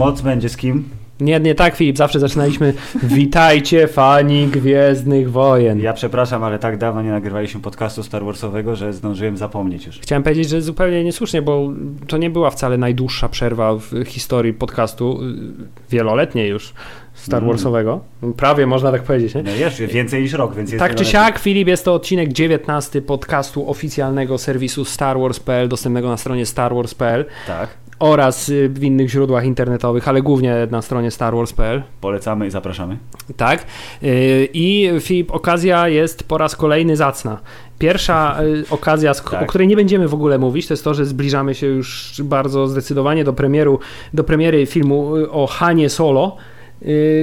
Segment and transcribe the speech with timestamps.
[0.00, 0.88] Moc będzie z kim?
[1.20, 5.80] Nie, nie tak, Filip, zawsze zaczynaliśmy Witajcie fani Gwiezdnych Wojen.
[5.80, 9.98] Ja przepraszam, ale tak dawno nie nagrywaliśmy podcastu Star Warsowego, że zdążyłem zapomnieć już.
[9.98, 11.68] Chciałem powiedzieć, że zupełnie niesłusznie, bo
[12.06, 16.74] to nie była wcale najdłuższa przerwa w historii podcastu, y, wieloletniej już,
[17.14, 18.00] Star Warsowego.
[18.36, 19.42] Prawie można tak powiedzieć, nie?
[19.42, 23.02] No jeszcze więcej niż rok, więc jest Tak czy siak, Filip, jest to odcinek 19
[23.02, 27.68] podcastu oficjalnego serwisu StarWars.pl, dostępnego na stronie starwars.pl Tak,
[28.00, 31.82] oraz y, w innych źródłach internetowych, ale głównie na stronie starwars.pl.
[32.00, 32.96] polecamy i zapraszamy.
[33.36, 33.66] Tak.
[34.02, 37.40] Y, I Filip, okazja jest po raz kolejny zacna.
[37.78, 39.42] Pierwsza y, okazja, Tak.
[39.42, 42.66] o której nie będziemy w ogóle mówić, to jest to, że zbliżamy się już bardzo
[42.68, 43.78] zdecydowanie do premieru,
[44.14, 46.36] do premiery filmu o Hanie Solo.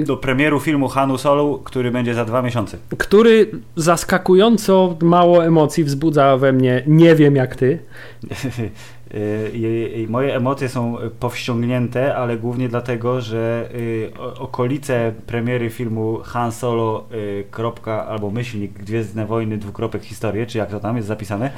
[0.05, 2.77] Do premieru filmu Hanu Solo, który będzie za dwa miesiące.
[2.97, 7.79] który zaskakująco mało emocji wzbudza we mnie, nie wiem jak ty.
[9.13, 16.19] Y, i- i Moje emocje są powściągnięte, ale głównie dlatego, że y, okolice premiery filmu
[16.23, 21.07] Han Solo, y, kropka, albo myślnik Gwiezdne Wojny, dwukropek historie, czy jak to tam jest
[21.07, 21.51] zapisane,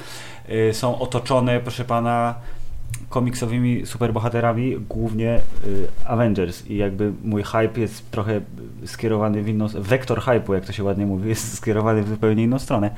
[0.70, 2.36] y, są otoczone, proszę pana,
[3.10, 6.68] komiksowymi superbohaterami, głównie y, Avengers.
[6.68, 8.42] I jakby mój hype jest trochę
[8.86, 12.60] skierowany w inną, wektor hype'u, jak to się ładnie mówi, jest skierowany w zupełnie inną
[12.60, 12.92] stronę,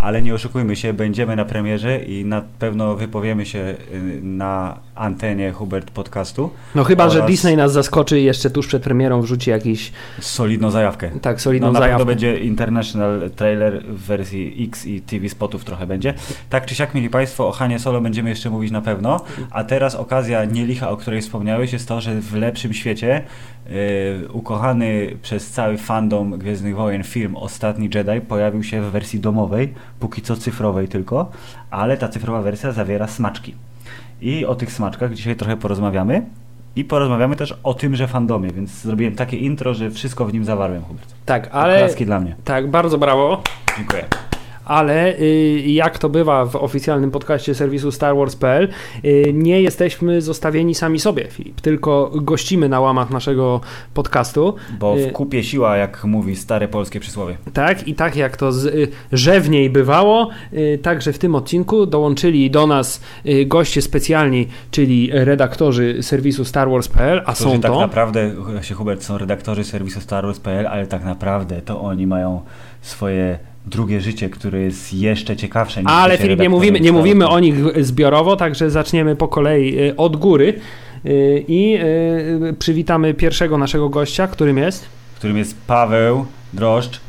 [0.00, 3.58] ale nie oszukujmy się, będziemy na premierze i na pewno wypowiemy się
[3.92, 6.50] y, na antenie Hubert podcastu.
[6.74, 10.70] No chyba, że Oraz- Disney nas zaskoczy i jeszcze tuż przed premierą wrzuci jakiś Solidną
[10.70, 11.10] zajawkę.
[11.22, 11.98] tak solidną No, na zajawkę.
[11.98, 16.14] pewno będzie international trailer w wersji X i TV spotów trochę będzie.
[16.50, 19.20] Tak czy siak, mieli Państwo, o Hanie Solo będziemy jeszcze mówić na pewno.
[19.50, 23.22] A teraz okazja nielicha, o której wspomniałeś, jest to, że w lepszym świecie
[23.66, 23.72] yy,
[24.32, 30.22] ukochany przez cały fandom Gwiezdnych Wojen film Ostatni Jedi pojawił się w wersji domowej, póki
[30.22, 31.30] co cyfrowej tylko,
[31.70, 33.54] ale ta cyfrowa wersja zawiera smaczki.
[34.20, 36.26] I o tych smaczkach dzisiaj trochę porozmawiamy.
[36.76, 40.82] I porozmawiamy też o tymże fandomie, więc zrobiłem takie intro, że wszystko w nim zawarłem,
[40.82, 41.14] Hubert.
[41.26, 42.36] Tak, ale Klaski dla mnie.
[42.44, 43.42] tak, bardzo brawo.
[43.76, 44.04] Dziękuję.
[44.66, 48.68] Ale y, jak to bywa w oficjalnym podcaście serwisu StarWars.pl,
[49.04, 53.60] y, nie jesteśmy zostawieni sami sobie, Filip, tylko gościmy na łamach naszego
[53.94, 54.54] podcastu.
[54.78, 57.36] Bo Y, w kupie siła, jak mówi stare polskie przysłowie.
[57.52, 62.50] Tak, i tak jak to z, y, rzewniej bywało, y, także w tym odcinku dołączyli
[62.50, 67.80] do nas y, goście specjalni, czyli redaktorzy serwisu StarWars.pl, a Którzy są tak to.
[67.80, 68.30] naprawdę,
[68.62, 72.40] się Hubert, są redaktorzy serwisu StarWars.pl, ale tak naprawdę to oni mają
[72.80, 77.40] swoje drugie życie, które jest jeszcze ciekawsze niż Ale Filip, nie mówimy, nie mówimy o
[77.40, 77.54] nich
[77.84, 80.54] zbiorowo, także zaczniemy po kolei y, od góry
[81.06, 81.78] y, i
[82.48, 84.88] y, przywitamy pierwszego naszego gościa, którym jest.
[85.16, 87.00] Którym jest Paweł Droszcz,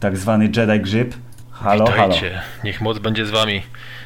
[0.00, 1.14] tak zwany Jedi Grzyb.
[1.50, 2.12] Halo, halo.
[2.12, 2.40] Witajcie.
[2.64, 3.62] Niech moc będzie z wami,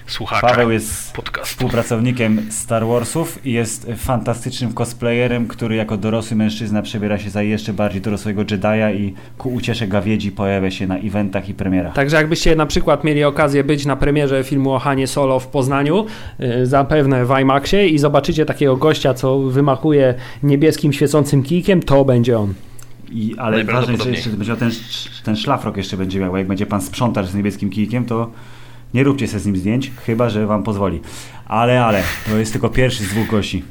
[0.08, 1.48] słuchacze Paweł jest podcastu.
[1.48, 7.72] współpracownikiem Star Warsów i jest fantastycznym cosplayerem, który jako dorosły mężczyzna przebiera się za jeszcze
[7.72, 11.94] bardziej dorosłego Jedi'a i ku uciesze gawiedzi pojawia się na eventach i premierach.
[11.94, 16.06] Także jakbyście na przykład mieli okazję być na premierze filmu o Hanie Solo w Poznaniu,
[16.40, 22.38] y, zapewne w IMAXie i zobaczycie takiego gościa, co wymachuje niebieskim świecącym kijkiem, to będzie
[22.38, 22.54] on.
[23.10, 24.70] I, ale ważne, że jeszcze będzie ten,
[25.24, 28.30] ten szlafrok jeszcze będzie miał, bo jak będzie pan sprzątacz z niebieskim kijkiem, to
[28.94, 31.00] nie róbcie sobie z nim zdjęć, chyba, że wam pozwoli.
[31.46, 33.62] Ale, ale, to jest tylko pierwszy z dwóch gości.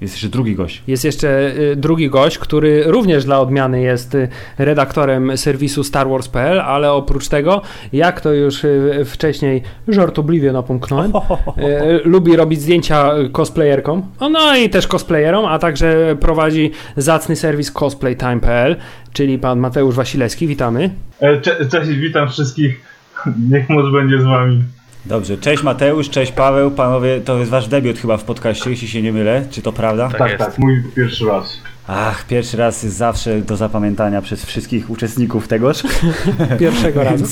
[0.00, 0.82] Jest jeszcze drugi gość.
[0.86, 6.92] Jest jeszcze y, drugi gość, który również dla odmiany jest y, redaktorem serwisu StarWars.pl, ale
[6.92, 11.12] oprócz tego, jak to już y, wcześniej żartobliwie napomknąłem,
[11.58, 17.70] y, lubi robić zdjęcia cosplayerkom, o, no i też cosplayerom, a także prowadzi zacny serwis
[17.70, 18.76] cosplaytime.pl,
[19.12, 20.90] czyli pan Mateusz Wasilewski, witamy.
[21.20, 22.93] E, Cze cześć, witam wszystkich.
[23.50, 24.64] Niech moc będzie z wami.
[25.06, 29.02] Dobrze, cześć Mateusz, cześć Paweł, panowie, to jest wasz debiut chyba w podcaście, jeśli się
[29.02, 30.08] nie mylę, czy to prawda?
[30.08, 30.44] Tak Tak, jest.
[30.44, 31.58] tak, mój pierwszy raz.
[31.86, 35.82] Ach, pierwszy raz jest zawsze do zapamiętania przez wszystkich uczestników tegoż.
[36.60, 37.24] Pierwszego razu.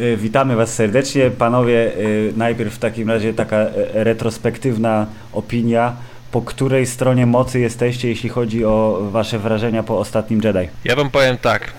[0.00, 1.30] Y, witamy Was serdecznie.
[1.30, 3.70] Panowie, y, najpierw w takim razie taka e,
[4.04, 5.92] retrospektywna opinia.
[6.32, 10.68] Po której stronie mocy jesteście, jeśli chodzi o Wasze wrażenia po ostatnim Jedi?
[10.84, 11.72] Ja wam powiem tak,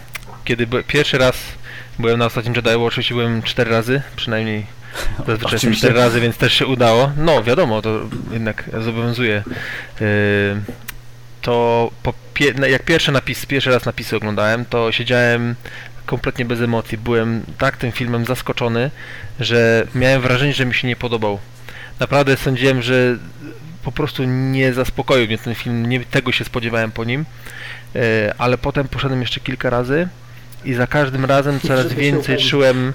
[0.46, 1.36] kiedy pierwszy raz
[2.00, 4.66] byłem na ostatnim Jedi, bo oczywiście byłem cztery razy, przynajmniej
[5.18, 5.88] zazwyczaj jestem Oczywiście.
[5.88, 7.12] cztery razy, więc też się udało.
[7.18, 8.00] No wiadomo, to
[8.32, 9.44] jednak zobowiązuje.
[10.00, 10.08] Yy,
[11.42, 15.56] to po pie, no, jak pierwszy napis, pierwszy raz napisy oglądałem, to siedziałem
[16.06, 16.98] kompletnie bez emocji.
[16.98, 18.92] Byłem tak tym filmem zaskoczony,
[19.40, 21.40] że miałem wrażenie, że mi się nie podobał.
[22.00, 23.18] Naprawdę sądziłem, że
[23.84, 27.26] po prostu nie zaspokoił mnie ten film, nie tego się spodziewałem po nim,
[27.96, 30.08] E, ale potem poszedłem jeszcze kilka razy
[30.66, 32.94] i za każdym razem coraz więcej czułem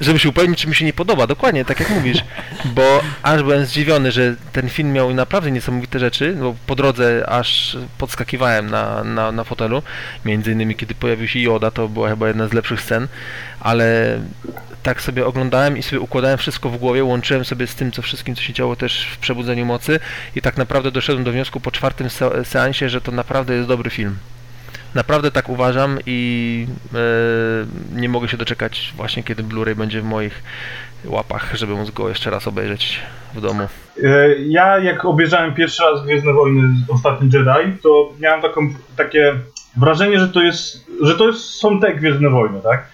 [0.00, 2.24] żeby się upewnić, czy mi się nie podoba, dokładnie, tak jak mówisz,
[2.64, 7.76] bo aż byłem zdziwiony, że ten film miał naprawdę niesamowite rzeczy, bo po drodze aż
[7.98, 9.82] podskakiwałem na, na, na fotelu,
[10.24, 13.08] między innymi kiedy pojawił się Joda, to była chyba jedna z lepszych scen,
[13.60, 14.18] ale
[14.82, 18.36] tak sobie oglądałem i sobie układałem wszystko w głowie, łączyłem sobie z tym, co wszystkim,
[18.36, 20.00] co się działo też w Przebudzeniu Mocy.
[20.36, 23.90] I tak naprawdę doszedłem do wniosku po czwartym se seansie, że to naprawdę jest dobry
[23.90, 24.16] film.
[24.94, 30.42] Naprawdę tak uważam i e, nie mogę się doczekać właśnie kiedy Blu-ray będzie w moich
[31.04, 33.00] łapach, żeby móc go jeszcze raz obejrzeć
[33.34, 33.68] w domu.
[34.04, 39.34] E, ja jak obejrzałem pierwszy raz Gwiezdne Wojny Ostatni Jedi, to miałem taką, takie
[39.76, 42.88] wrażenie, że to jest, że to jest, są te Gwiezdne Wojny, tak?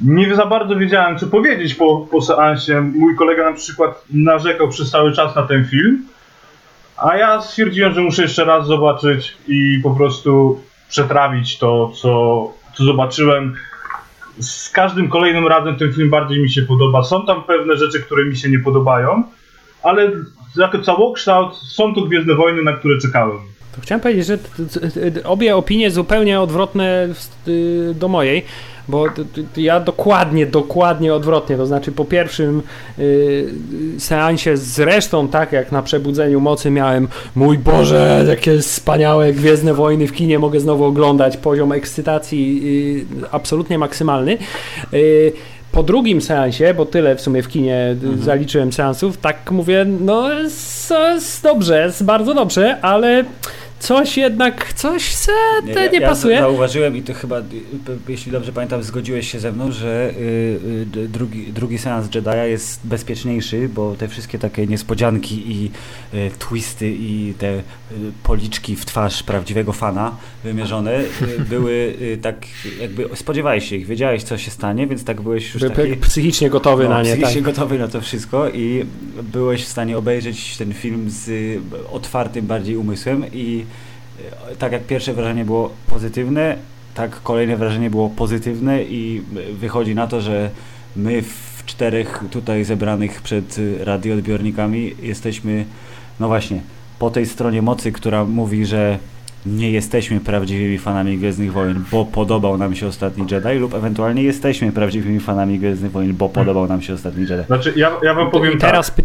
[0.00, 2.80] Nie za bardzo wiedziałem, co powiedzieć po, po seansie.
[2.80, 6.06] Mój kolega na przykład narzekał przez cały czas na ten film,
[6.96, 10.60] a ja stwierdziłem, że muszę jeszcze raz zobaczyć i po prostu
[10.92, 13.54] przetrawić to, co, co zobaczyłem.
[14.40, 17.02] Z każdym kolejnym razem ten film bardziej mi się podoba.
[17.02, 19.22] Są tam pewne rzeczy, które mi się nie podobają,
[19.82, 20.10] ale
[20.56, 23.38] jako całokształt są to Gwiezdne Wojny, na które czekałem.
[23.74, 24.38] To chciałem powiedzieć, że
[25.24, 27.08] obie opinie zupełnie odwrotne
[27.94, 28.44] do mojej.
[28.88, 29.06] Bo
[29.56, 32.62] ja dokładnie, dokładnie odwrotnie, to znaczy po pierwszym
[32.98, 33.50] y,
[33.98, 40.12] seansie zresztą tak jak na Przebudzeniu Mocy miałem mój Boże, jakie wspaniałe Gwiezdne Wojny w
[40.12, 42.62] kinie mogę znowu oglądać, poziom ekscytacji
[43.22, 44.38] y, absolutnie maksymalny.
[44.94, 45.32] Y,
[45.72, 48.22] po drugim seansie, bo tyle w sumie w kinie mhm.
[48.22, 53.24] zaliczyłem seansów, tak mówię, no jest dobrze, jest bardzo dobrze, ale
[53.82, 55.32] coś jednak, coś se
[55.64, 56.34] nie, nie, ja pasuje.
[56.34, 57.42] Ja zauważyłem i to chyba,
[58.08, 60.58] jeśli dobrze pamiętam, zgodziłeś się ze mną, że y,
[60.96, 65.70] y, drugi, drugi seans Jedi'a jest bezpieczniejszy, bo te wszystkie takie niespodzianki i
[66.14, 67.62] y, twisty i te y,
[68.22, 71.06] policzki w twarz prawdziwego fana wymierzone y,
[71.48, 72.36] były y, tak
[72.80, 75.96] jakby spodziewałeś się ich, wiedziałeś co się stanie, więc tak byłeś już By, taki...
[75.96, 77.10] Psychicznie gotowy no, na nie.
[77.10, 77.54] Psychicznie tak.
[77.54, 78.86] gotowy na to wszystko i
[79.22, 81.30] byłeś w stanie obejrzeć ten film z
[81.92, 83.64] otwartym bardziej umysłem i
[84.58, 86.56] tak jak pierwsze wrażenie było pozytywne,
[86.94, 89.22] tak kolejne wrażenie było pozytywne i
[89.52, 90.50] wychodzi na to, że
[90.96, 95.64] my w czterech tutaj zebranych przed radioodbiornikami jesteśmy,
[96.20, 96.60] no właśnie,
[96.98, 98.98] po tej stronie mocy, która mówi, że
[99.46, 104.72] nie jesteśmy prawdziwymi fanami Gwiezdnych Wojen, bo podobał nam się Ostatni Jedi, lub ewentualnie jesteśmy
[104.72, 107.46] prawdziwymi fanami Gwiezdnych Wojen, bo podobał nam się Ostatni Jedi.
[107.46, 109.04] Znaczy, ja, ja wam powiem I teraz tak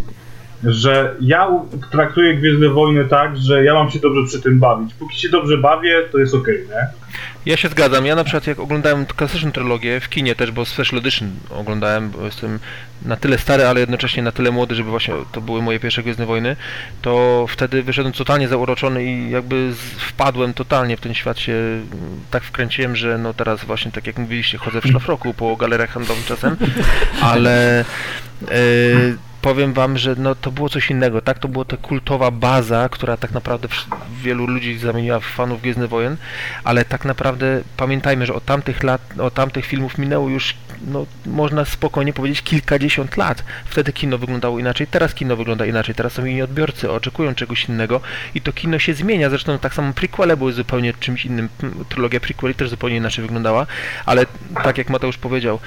[0.63, 1.47] że ja
[1.91, 4.93] traktuję Gwiezdne Wojny tak, że ja mam się dobrze przy tym bawić.
[4.93, 6.87] Póki się dobrze bawię, to jest okej, okay, nie?
[7.45, 8.05] Ja się zgadzam.
[8.05, 12.25] Ja na przykład jak oglądałem klasyczną trylogię w kinie też, bo Special Edition oglądałem, bo
[12.25, 12.59] jestem
[13.05, 16.25] na tyle stary, ale jednocześnie na tyle młody, żeby właśnie to były moje pierwsze Gwiezdne
[16.25, 16.55] Wojny,
[17.01, 21.53] to wtedy wyszedłem totalnie zauroczony i jakby wpadłem totalnie w ten świat się
[22.31, 26.25] tak wkręciłem, że no teraz właśnie tak jak mówiliście, chodzę w szlafroku po galeriach handlowych
[26.25, 26.55] czasem,
[27.21, 27.85] ale
[28.41, 31.39] yy, powiem wam, że no, to było coś innego, tak?
[31.39, 33.67] To była ta kultowa baza, która tak naprawdę
[34.23, 36.17] wielu ludzi zamieniła w fanów Gwiezdnych Wojen,
[36.63, 40.55] ale tak naprawdę pamiętajmy, że od tamtych lat, od tamtych filmów minęło już,
[40.87, 43.43] no, można spokojnie powiedzieć, kilkadziesiąt lat.
[43.65, 48.01] Wtedy kino wyglądało inaczej, teraz kino wygląda inaczej, teraz są inni odbiorcy, oczekują czegoś innego
[48.35, 51.49] i to kino się zmienia, zresztą tak samo prequele były zupełnie czymś innym,
[51.89, 53.67] trylogia prequeli też zupełnie inaczej wyglądała,
[54.05, 54.25] ale
[54.63, 55.59] tak jak Mateusz powiedział,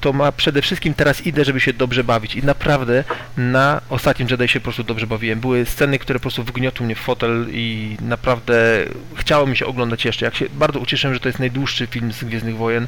[0.00, 3.04] to ma przede wszystkim teraz idę, żeby się dobrze bawić i naprawdę
[3.36, 5.40] na ostatnim Jedi się po prostu dobrze bawiłem.
[5.40, 8.84] Były sceny, które po prostu wgniotły mnie w fotel i naprawdę
[9.14, 10.24] chciało mi się oglądać jeszcze.
[10.24, 12.86] Jak się bardzo ucieszyłem, że to jest najdłuższy film z Gwiezdnych Wojen,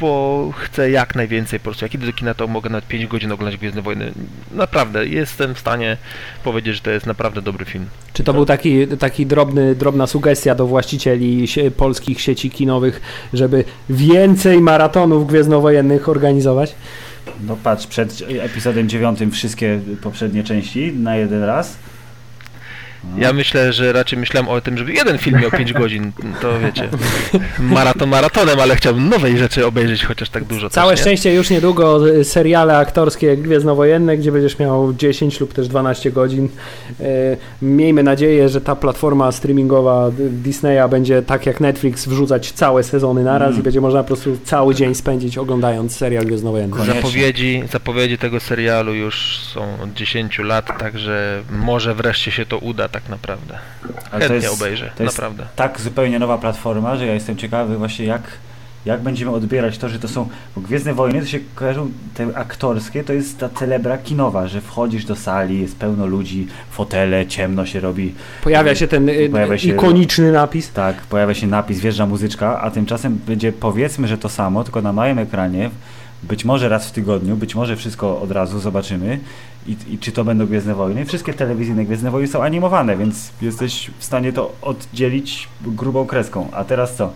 [0.00, 1.84] bo chcę jak najwięcej po prostu.
[1.84, 4.12] Jak idę do kina, to mogę nawet 5 godzin oglądać Gwiezdne Wojny.
[4.52, 5.96] Naprawdę, jestem w stanie
[6.44, 7.86] powiedzieć, że to jest naprawdę dobry film.
[8.12, 11.46] Czy to był taki, taki drobny, drobna sugestia do właścicieli
[11.76, 13.00] polskich sieci kinowych,
[13.32, 16.43] żeby więcej maratonów gwiezdnowojennych organizować?
[17.46, 21.76] No patrz, przed epizodem dziewiątym wszystkie poprzednie części na jeden raz.
[23.16, 26.88] Ja myślę, że raczej myślałem o tym, żeby jeden film miał 5 godzin, to wiecie,
[27.58, 32.08] maraton maratonem, ale chciałbym nowej rzeczy obejrzeć, chociaż tak dużo Całe też, szczęście już niedługo
[32.08, 36.48] y, seriale aktorskie Gwiezdnowojenne, gdzie będziesz miał 10 lub też 12 godzin.
[37.00, 43.24] E, miejmy nadzieję, że ta platforma streamingowa Disneya będzie tak jak Netflix wrzucać całe sezony
[43.24, 43.60] naraz mm.
[43.60, 46.84] i będzie można po prostu cały dzień spędzić oglądając serial Gwiezdnowojenny.
[46.84, 52.88] Zapowiedzi, zapowiedzi tego serialu już są od 10 lat, także może wreszcie się to uda
[52.94, 53.58] tak naprawdę.
[54.10, 55.46] Ale Chętnie to jest, obejrzę, to jest naprawdę.
[55.56, 58.22] tak zupełnie nowa platforma, że ja jestem ciekawy właśnie jak,
[58.84, 63.04] jak będziemy odbierać to, że to są, bo Gwiezdne Wojny to się kojarzą, te aktorskie,
[63.04, 67.80] to jest ta celebra kinowa, że wchodzisz do sali, jest pełno ludzi, fotele, ciemno się
[67.80, 68.14] robi.
[68.42, 70.72] Pojawia się ten y, pojawia się, ikoniczny napis.
[70.72, 74.92] Tak, pojawia się napis, wjeżdża muzyczka, a tymczasem będzie powiedzmy, że to samo, tylko na
[74.92, 75.70] małym ekranie,
[76.28, 79.20] być może raz w tygodniu, być może wszystko od razu zobaczymy
[79.66, 81.04] i, i czy to będą Gwiezdne Wojny.
[81.04, 86.48] Wszystkie telewizyjne Gwiezdne Wojny są animowane, więc jesteś w stanie to oddzielić grubą kreską.
[86.52, 87.12] A teraz co?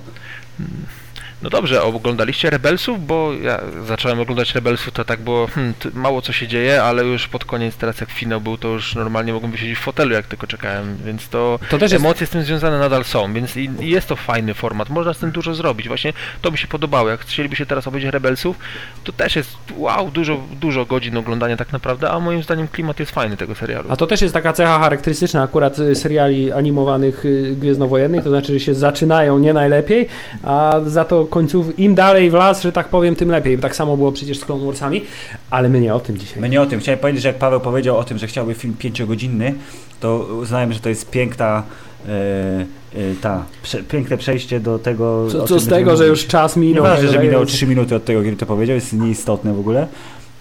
[1.43, 3.07] No dobrze, oglądaliście Rebelsów?
[3.07, 7.29] Bo ja zacząłem oglądać Rebelsów, to tak było, hmm, mało co się dzieje, ale już
[7.29, 10.47] pod koniec, teraz jak finał był, to już normalnie mogłem wysiedzieć w fotelu, jak tylko
[10.47, 13.91] czekałem, więc to, To też jest- emocje z tym związane nadal są, więc i, i
[13.91, 17.21] jest to fajny format, można z tym dużo zrobić, właśnie to mi się podobało, jak
[17.21, 18.57] chcielibyście teraz obejrzeć Rebelsów,
[19.05, 23.13] to też jest, wow, dużo, dużo godzin oglądania tak naprawdę, a moim zdaniem klimat jest
[23.13, 23.93] fajny tego serialu.
[23.93, 28.53] A to też jest taka cecha charakterystyczna akurat y, seriali animowanych y, gwiezdnowojennych, to znaczy,
[28.53, 30.09] że się zaczynają nie najlepiej,
[30.45, 33.59] a za to końców im dalej w las, że tak powiem, tym lepiej.
[33.59, 35.05] Tak samo było przecież z Clone Warsami,
[35.51, 36.41] ale my nie o tym dzisiaj.
[36.41, 36.81] My nie o tym.
[36.81, 39.55] Chciałem powiedzieć, że jak Paweł powiedział o tym, że chciałby film pięciogodzinny,
[40.01, 41.63] to uznałem, że to jest piękna
[42.09, 45.27] e, e, ta, prze, piękne przejście do tego.
[45.33, 46.85] Co, co z tego, że już czas minął.
[46.85, 49.61] Nieważne, że ale minęło jest- 3 minuty od tego, kiedy to powiedział, jest nieistotne w
[49.61, 49.87] ogóle.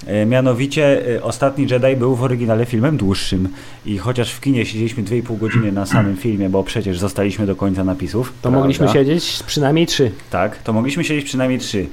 [0.05, 3.49] E, Mianowicie e, Ostatni Jedi był w oryginale filmem dłuższym
[3.85, 7.83] i chociaż w kinie siedzieliśmy 2,5 godziny na samym filmie, bo przecież zostaliśmy do końca
[7.83, 8.27] napisów.
[8.27, 8.59] To prawda?
[8.59, 10.11] mogliśmy siedzieć przynajmniej trzy.
[10.29, 11.87] Tak, to mogliśmy siedzieć przynajmniej 3.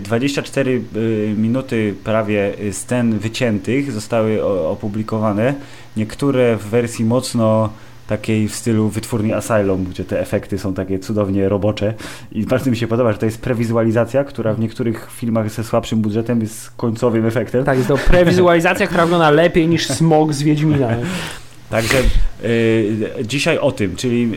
[0.00, 5.54] 24 y, minuty prawie scen wyciętych zostały opublikowane.
[5.96, 7.70] Niektóre w wersji mocno
[8.06, 11.94] takiej w stylu wytwórni Asylum, gdzie te efekty są takie cudownie robocze
[12.32, 16.00] i bardzo mi się podoba, że to jest prewizualizacja, która w niektórych filmach ze słabszym
[16.00, 17.64] budżetem jest końcowym efektem.
[17.64, 20.88] Tak, jest to prewizualizacja, która wygląda lepiej niż smog z Wiedźmina.
[21.74, 21.98] Także
[22.44, 24.32] y, dzisiaj o tym, czyli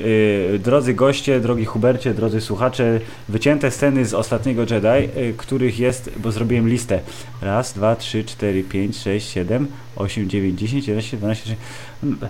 [0.55, 6.11] y, drodzy goście, drogi Hubercie, drodzy słuchacze, wycięte sceny z ostatniego Jedi, y, których jest,
[6.17, 6.99] bo zrobiłem listę.
[7.41, 11.55] Raz, dwa, trzy, cztery, pięć, sześć, siedem, osiem, dziewięć, dziesięć, jedenaście, dwanaście,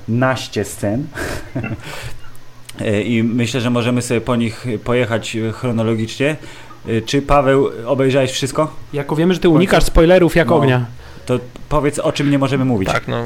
[0.07, 1.05] naście scen.
[2.81, 6.35] Y, I myślę, że możemy sobie po nich pojechać chronologicznie.
[6.89, 8.73] Y, Czy Paweł obejrzałeś wszystko?
[8.93, 10.55] Jako wiemy, że ty unikasz spoilerów jak No.
[10.55, 10.85] ognia.
[11.25, 12.89] To powiedz o czym nie możemy mówić.
[12.89, 13.25] Tak, no.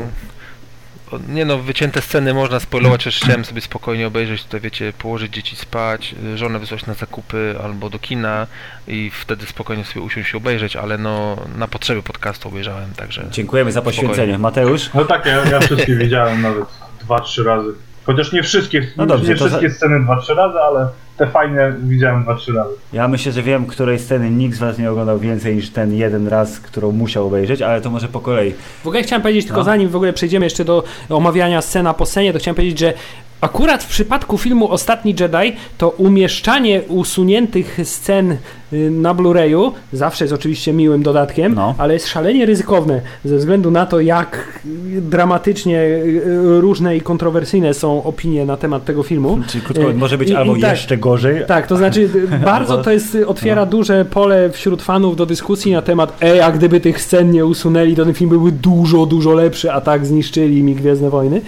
[1.28, 5.56] Nie no, wycięte sceny można spoilować, też chciałem sobie spokojnie obejrzeć, tutaj wiecie, położyć dzieci
[5.56, 8.48] spać, y, żonę wysłać na zakupy albo do kina
[8.88, 13.72] i wtedy spokojnie sobie usiąść i obejrzeć, ale no na potrzeby podcastu obejrzałem, także Dziękujemy
[13.72, 14.14] za poświęcenie.
[14.16, 14.38] Spokojnie.
[14.38, 14.90] Mateusz?
[14.94, 16.66] No tak, ja, ja wszystkie widziałem nawet
[17.02, 17.74] dwa, trzy razy.
[18.06, 21.74] Chociaż nie wszystkie, No dobrze, nie wszystkie za- sceny dwa, trzy razy, ale te fajne
[21.84, 22.70] widziałem dwa, trzy razy.
[22.94, 26.28] Ja myślę, że wiem, której sceny nikt z Was nie oglądał więcej niż ten jeden
[26.28, 28.54] raz, którą musiał obejrzeć, ale to może po kolei.
[28.84, 29.66] W ogóle chciałem powiedzieć, tylko No.
[29.66, 32.94] zanim w ogóle przejdziemy jeszcze do omawiania scena po scenie, to chciałem powiedzieć, że
[33.42, 38.32] akurat w przypadku filmu Ostatni Jedi to umieszczanie usuniętych scen
[38.74, 41.76] y, na Blu-rayu zawsze jest oczywiście miłym dodatkiem, No.
[41.78, 44.60] ale jest szalenie ryzykowne ze względu na to, jak
[44.98, 46.22] y, dramatycznie y,
[46.62, 49.40] różne i kontrowersyjne są opinie na temat tego filmu.
[49.48, 50.72] Czyli krótko, może być i- i albo tak.
[50.72, 51.46] jeszcze gorzej.
[51.48, 52.10] Tak, to znaczy
[52.46, 56.80] bardzo to jest, otwiera duże pole wśród fanów do dyskusji na temat ej, a gdyby
[56.80, 60.76] tych scen nie usunęli, to ten film byłby dużo, dużo lepszy, a tak zniszczyli mi
[60.76, 61.42] Gwiezdne Wojny.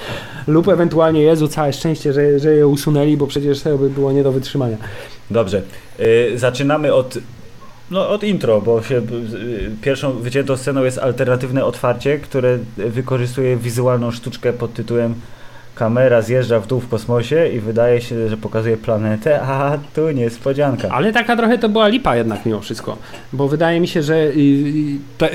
[0.47, 4.23] Lub ewentualnie, Jezu, całe szczęście, że, że je usunęli, bo przecież to by było nie
[4.23, 4.77] do wytrzymania.
[5.31, 5.61] Dobrze.
[5.99, 7.17] Y, zaczynamy od,
[7.91, 14.11] no, od intro, bo się, y, pierwszą wyciętą sceną jest alternatywne otwarcie, które wykorzystuje wizualną
[14.11, 15.15] sztuczkę pod tytułem
[15.75, 20.89] Kamera zjeżdża w dół w kosmosie i wydaje się, że pokazuje planetę, a tu niespodzianka.
[20.89, 22.97] Ale taka trochę to była lipa jednak mimo wszystko,
[23.33, 24.39] bo wydaje mi się, że y,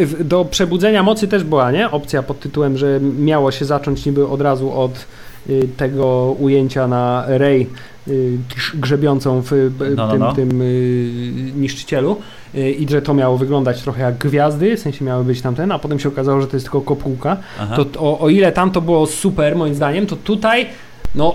[0.01, 1.91] y, do przebudzenia mocy też była, nie?
[1.91, 5.07] Opcja pod tytułem, że miało się zacząć niby od razu od
[5.77, 7.67] tego ujęcia na Rey
[8.09, 10.33] y, grz- grzebiącą w y, No, no, tym, no.
[10.33, 12.17] tym y, niszczycielu
[12.55, 15.79] y, i że to miało wyglądać trochę jak gwiazdy, w sensie miały być tamten, a
[15.79, 17.37] potem się okazało, że to jest tylko kopułka.
[17.61, 17.77] Aha.
[17.77, 20.67] To o, o ile tam to było super moim zdaniem, to tutaj
[21.15, 21.35] no,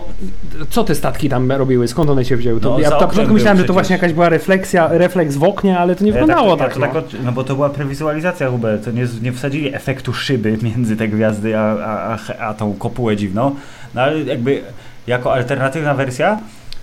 [0.70, 1.88] co te statki tam robiły?
[1.88, 2.60] Skąd one się wzięły?
[2.60, 5.44] To No, ja na początku był myślałem, że to właśnie jakaś była refleksja, refleks w
[5.44, 6.74] oknie, ale to nie Ja wyglądało ja tak.
[6.74, 6.88] to no.
[6.88, 8.86] tak no bo to była prewizualizacja, Hubert.
[8.86, 13.16] To nie, nie wsadzili efektu szyby między te gwiazdy, a, a, a, a tą kopułę
[13.18, 13.56] dziwną.
[13.96, 14.62] No ale jakby
[15.08, 16.40] jako alternatywna wersja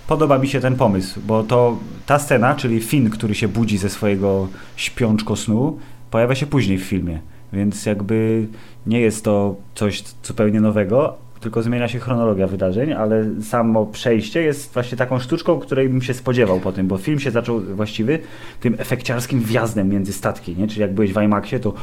[0.07, 3.89] podoba mi się ten pomysł, bo to ta scena, czyli Finn, który się budzi ze
[3.89, 5.79] swojego śpiączko snu,
[6.11, 7.19] pojawia się później w filmie.
[7.53, 8.47] Więc jakby
[8.87, 14.73] nie jest to coś zupełnie nowego, tylko zmienia się chronologia wydarzeń, ale samo przejście jest
[14.73, 18.19] właśnie taką sztuczką, której bym się spodziewał po tym, bo film się zaczął właściwy
[18.59, 20.67] tym efekciarskim wjazdem między statki, nie?
[20.67, 21.73] Czyli jak byłeś w IMAXie, to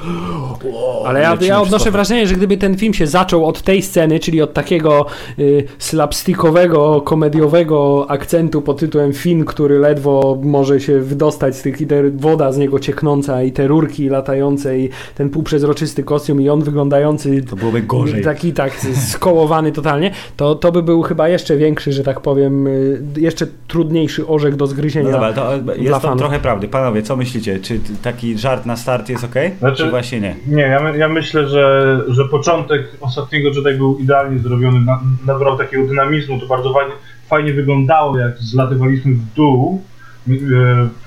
[1.06, 1.92] Ale ja, ja odnoszę skok.
[1.92, 5.06] wrażenie, że gdyby ten film się zaczął od tej sceny, czyli od takiego
[5.38, 11.86] y, slapstickowego, komediowego akcentu pod tytułem Finn, który ledwo może się wydostać z tych i
[11.86, 16.62] te woda z niego cieknąca i te rurki latające i ten półprzezroczysty kostium i on
[16.62, 18.24] wyglądający to byłoby gorzej.
[18.24, 18.72] taki tak
[19.10, 24.26] skołowany totalnie, to, to by był chyba jeszcze większy, że tak powiem, y, jeszcze trudniejszy
[24.26, 25.06] orzech do zgryzienia.
[25.06, 26.18] No dobra, to dla jest to fanów.
[26.18, 26.68] trochę prawdy.
[26.68, 27.60] Panowie, co myślicie?
[27.60, 29.34] Czy taki żart na start jest ok?
[29.58, 30.36] Znaczy- Czy właśnie nie?
[30.46, 35.58] Nie, ja, my- ja myślę, że, że początek ostatniego Jedi był idealnie zrobiony, na, nabrał
[35.58, 36.92] takiego dynamizmu, to bardzo fajnie,
[37.28, 39.82] fajnie wyglądało, jak zlatywaliśmy w dół
[40.28, 40.32] e,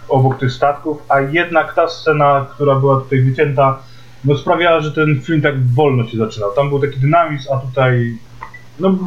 [0.10, 3.79] obok tych statków, a jednak ta scena, która była tutaj wycięta,
[4.25, 6.50] no sprawiała, że ten film tak wolno się zaczynał.
[6.55, 8.17] Tam był taki dynamizm, a tutaj,
[8.81, 8.97] no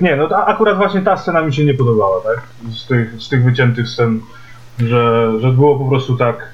[0.00, 2.42] nie, no akurat właśnie ta scena mi się nie podobała, tak?
[2.76, 4.20] Z tych, z tych wyciętych scen,
[4.78, 6.48] że, że było po prostu tak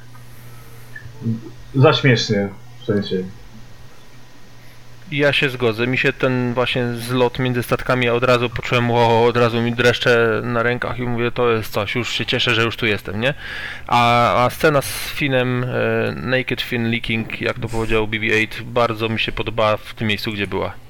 [1.75, 2.49] za śmiesznie,
[2.81, 3.25] w sensie.
[5.13, 5.87] Ja się zgodzę.
[5.87, 10.41] Mi się ten właśnie zlot między statkami od razu poczułem, o, od razu mi dreszcze
[10.45, 13.35] na rękach i mówię, to jest coś, już się cieszę, że już tu jestem, nie?
[13.87, 19.21] A, a scena z Finem, e, Naked Fin Leaking, jak to powiedział BB-8, bardzo mi
[19.21, 20.88] się podobała w tym miejscu, gdzie była.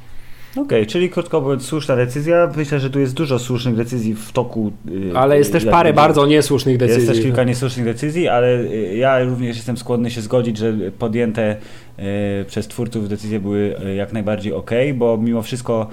[0.62, 2.50] Okej, czyli krótko mówiąc, słuszna decyzja.
[2.56, 4.72] Myślę, że tu jest dużo słusznych decyzji w toku.
[4.88, 7.02] y, Ale jest też parę bardzo niesłusznych decyzji.
[7.02, 11.56] Jest też kilka niesłusznych decyzji, ale y, ja również jestem skłonny się zgodzić, że podjęte
[11.98, 15.88] y, przez twórców decyzje były jak najbardziej ok, bo mimo wszystko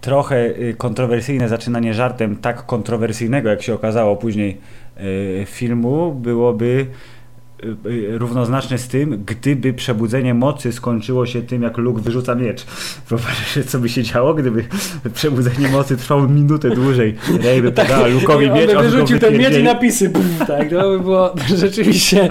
[0.00, 4.56] trochę kontrowersyjne zaczynanie żartem tak kontrowersyjnego, jak się okazało później
[5.46, 6.86] filmu, byłoby
[8.08, 12.64] równoznaczne z tym, gdyby przebudzenie mocy skończyło się tym, jak Luke wyrzuca miecz.
[13.08, 14.64] Wyobraźcie co by się działo, gdyby
[15.14, 17.14] przebudzenie mocy trwało minutę dłużej.
[17.42, 18.52] Rey by podała Luke'owi Tak.
[18.52, 20.10] on miecz, on wyrzucił ten miecz i napisy.
[20.10, 22.28] Pff, tak, to by było rzeczywiście.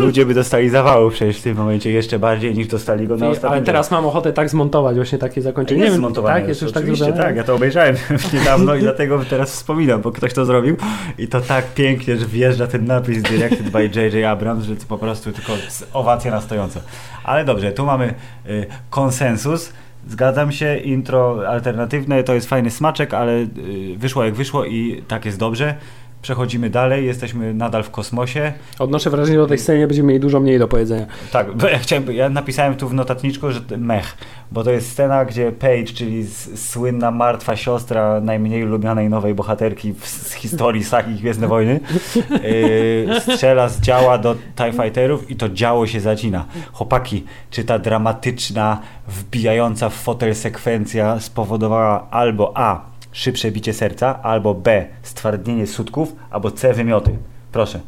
[0.00, 3.52] Ludzie by dostali zawału przecież w tym momencie jeszcze bardziej niż dostali go na ostatnim.
[3.52, 5.84] Ale teraz mam ochotę tak zmontować właśnie takie zakończenie.
[5.84, 6.40] jest zmontowane.
[6.40, 7.24] tak, jest już tak oczywiście, zrobione.
[7.26, 7.96] tak, ja to obejrzałem
[8.34, 10.76] niedawno i dlatego teraz wspominam, bo ktoś to zrobił
[11.18, 14.24] i to tak pięknie, że wjeżdża ten napis directed by J.J.
[14.24, 15.52] Abrams, że to po prostu tylko
[15.92, 16.80] owacja na stojąco.
[17.24, 18.14] Ale dobrze, tu mamy
[18.46, 19.72] y, konsensus.
[20.08, 23.48] Zgadzam się, intro alternatywne to jest fajny smaczek, ale y,
[23.96, 25.74] wyszło jak wyszło i tak jest dobrze.
[26.22, 28.52] Przechodzimy dalej, jesteśmy nadal w kosmosie.
[28.78, 31.06] Odnoszę wrażenie, że o tej scenie będziemy mieli dużo mniej do powiedzenia.
[31.32, 34.16] Tak, bo ja, chciałem, ja napisałem tu w notatniczku, że mech,
[34.52, 40.06] bo to jest scena, gdzie Paige, czyli słynna martwa siostra najmniej lubianej nowej bohaterki w,
[40.06, 41.80] z historii sagi Gwiezdne Wojny,
[42.42, 46.44] yy, strzela z działa do TIE Fighterów i to działo się zacina.
[46.72, 52.95] Chłopaki, czy ta dramatyczna, wbijająca w fotel sekwencja spowodowała albo A.
[53.16, 54.86] szybsze bicie serca, albo B.
[55.02, 56.74] stwardnienie sutków, albo C.
[56.74, 57.10] wymioty.
[57.52, 57.80] Proszę.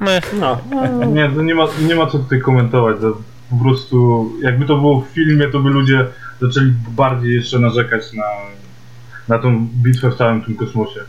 [0.00, 0.34] Mech.
[0.40, 0.58] No,
[1.06, 2.96] Nie, to nie ma, nie ma co tutaj komentować.
[3.00, 3.16] To
[3.50, 6.06] po prostu, jakby to było w filmie, to by ludzie
[6.40, 8.24] zaczęli bardziej jeszcze narzekać na,
[9.28, 11.00] na tą bitwę w całym tym kosmosie.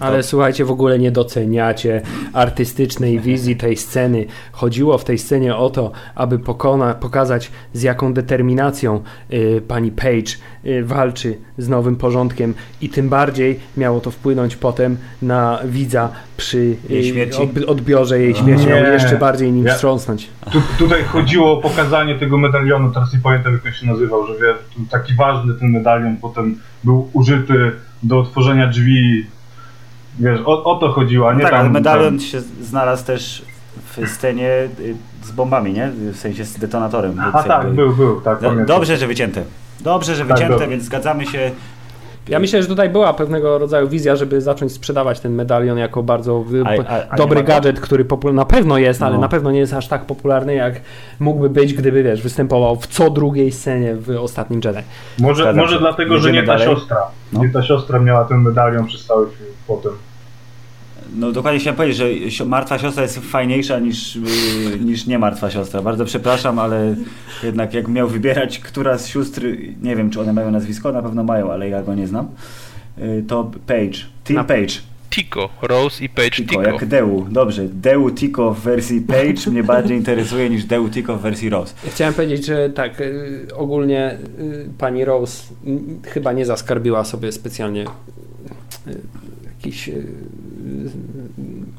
[0.00, 4.26] Ale słuchajcie, w ogóle nie doceniacie artystycznej wizji tej sceny.
[4.52, 10.32] Chodziło w tej scenie o to, aby pokona, pokazać z jaką determinacją y, pani Page
[10.66, 16.76] y, walczy z nowym porządkiem i tym bardziej miało to wpłynąć potem na widza przy
[16.88, 17.42] Jej y, śmierci?
[17.42, 18.72] ob- odbiorze jej śmierci, Nie.
[18.72, 20.28] miało jeszcze bardziej nim Ja- wstrząsnąć.
[20.52, 24.32] Tu, tutaj chodziło o pokazanie tego medalionu, teraz nie pamiętam jak on się nazywał, że
[24.34, 29.26] wiesz, taki ważny ten medalion potem był użyty do otworzenia drzwi.
[30.18, 31.60] Wiesz, o, o to chodziło, a nie No tak, tam...
[31.60, 32.20] ale medalion tam.
[32.20, 33.44] się znalazł też
[33.96, 34.48] w scenie
[34.80, 35.88] y, z bombami, nie?
[36.12, 37.20] W sensie z detonatorem.
[37.20, 38.38] A tak, jakby- był, był, tak.
[38.38, 38.66] Pamiętam.
[38.66, 39.42] dobrze, że wycięte.
[39.80, 40.68] Dobrze, że Tak, wycięte, dobrze.
[40.68, 41.50] więc zgadzamy się.
[42.28, 46.44] Ja myślę, że tutaj była pewnego rodzaju wizja, żeby zacząć sprzedawać ten medalion jako bardzo
[46.64, 49.20] A- a- a dobry gadżet, który popul- na pewno jest, ale No.
[49.20, 50.80] na pewno nie jest aż tak popularny, jak
[51.20, 54.78] mógłby być, gdyby wiesz, występował w co drugiej scenie w ostatnim Jedi.
[55.18, 55.78] Może, Zgadzam może się.
[55.80, 56.74] dlatego, że Jedziemy nie ta dalej?
[56.74, 56.96] siostra.
[57.32, 57.40] No.
[57.44, 59.92] Nie ta siostra miała ten medalion przez cały film potem.
[61.16, 64.20] No dokładnie chciałem powiedzieć, że martwa siostra jest fajniejsza niż, y,
[64.84, 65.82] niż nie martwa siostra.
[65.82, 66.94] Bardzo przepraszam, ale
[67.42, 69.42] jednak jak miał wybierać, która z sióstr,
[69.82, 72.28] nie wiem czy one mają nazwisko, na pewno mają, ale ja go nie znam,
[72.98, 73.98] y, to Page.
[74.24, 74.74] Team Na- Page.
[75.10, 76.62] Tico, Rose i Page Tico, Tico.
[76.62, 77.26] jak Deu.
[77.30, 81.74] Dobrze, Deu Tico w wersji Page mnie bardziej interesuje niż Deu Tico w wersji Rose.
[81.90, 84.18] Chciałem powiedzieć, że tak, y, ogólnie
[84.78, 85.42] pani Rose
[86.02, 87.84] chyba nie zaskarbiła sobie specjalnie
[89.56, 89.92] jakiś y,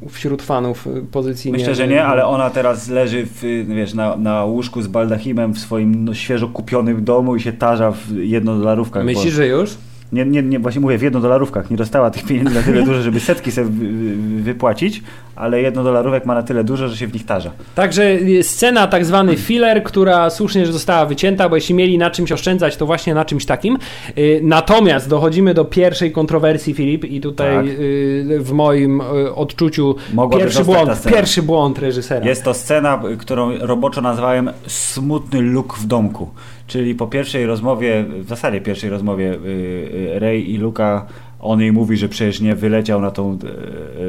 [0.06, 1.52] y, wśród fanów pozycji.
[1.52, 5.60] Myślę, że nie, ale ona teraz leży w, wiesz, na, na łóżku z baldachimem w
[5.60, 9.06] swoim no, świeżo kupionym domu i się tarza w jednodolarówkach.
[9.06, 9.78] Myślisz, bo, że już?
[10.12, 13.20] Nie, nie, nie, właśnie mówię w jednodolarówkach, nie dostała tych pieniędzy na tyle dużo, żeby
[13.20, 15.04] setki sobie wy- wy- wypłacić,
[15.36, 17.52] ale jednodolarówek ma na tyle dużo, że się w nich tarza.
[17.76, 22.32] Także scena tak zwany filler, która słusznie, że została wycięta, bo jeśli mieli na czymś
[22.32, 23.78] oszczędzać, to właśnie na czymś takim.
[24.18, 27.66] Y, Natomiast dochodzimy do pierwszej kontrowersji, Filip, i tutaj Tak.
[27.66, 32.26] y, w moim y, odczuciu Mogłaby pierwszy błąd, pierwszy błąd reżysera.
[32.26, 36.30] Jest to scena, którą roboczo nazwałem smutny luk w domku.
[36.68, 41.06] Czyli po pierwszej rozmowie, w zasadzie pierwszej rozmowie y, y, i Luka,
[41.40, 43.38] on jej mówi, że przecież nie wyleciał na tą y,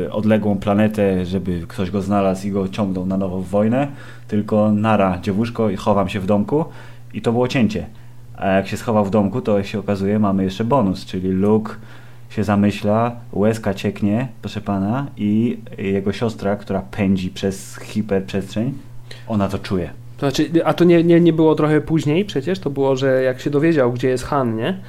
[0.07, 3.89] y, odległą planetę, żeby ktoś go znalazł i go ciągnął na nowo w wojnę,
[4.29, 6.65] tylko nara dziewuszko i chowam się w domku
[7.15, 7.87] i to było cięcie.
[8.37, 11.75] A jak się schował w domku, to jak się okazuje mamy jeszcze bonus, czyli Luke
[12.31, 18.75] się zamyśla, łezka cieknie, proszę pana, i jego siostra, która pędzi przez hiperprzestrzeń,
[19.29, 19.91] ona to czuje.
[20.19, 22.59] To znaczy, a to nie, nie, nie było trochę później przecież?
[22.59, 24.81] To było, że jak się dowiedział, gdzie jest Han, nie?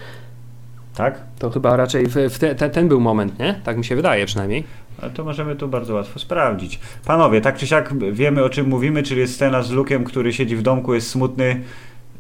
[0.96, 1.22] Tak?
[1.40, 3.62] To chyba raczej w, w te, te, ten był moment, nie?
[3.64, 4.64] Tak mi się wydaje przynajmniej.
[5.02, 6.80] Ale to możemy tu bardzo łatwo sprawdzić.
[7.06, 10.56] Panowie, tak czy siak wiemy o czym mówimy, czyli jest scena z Lukiem, który siedzi
[10.56, 11.62] w domku, jest smutny.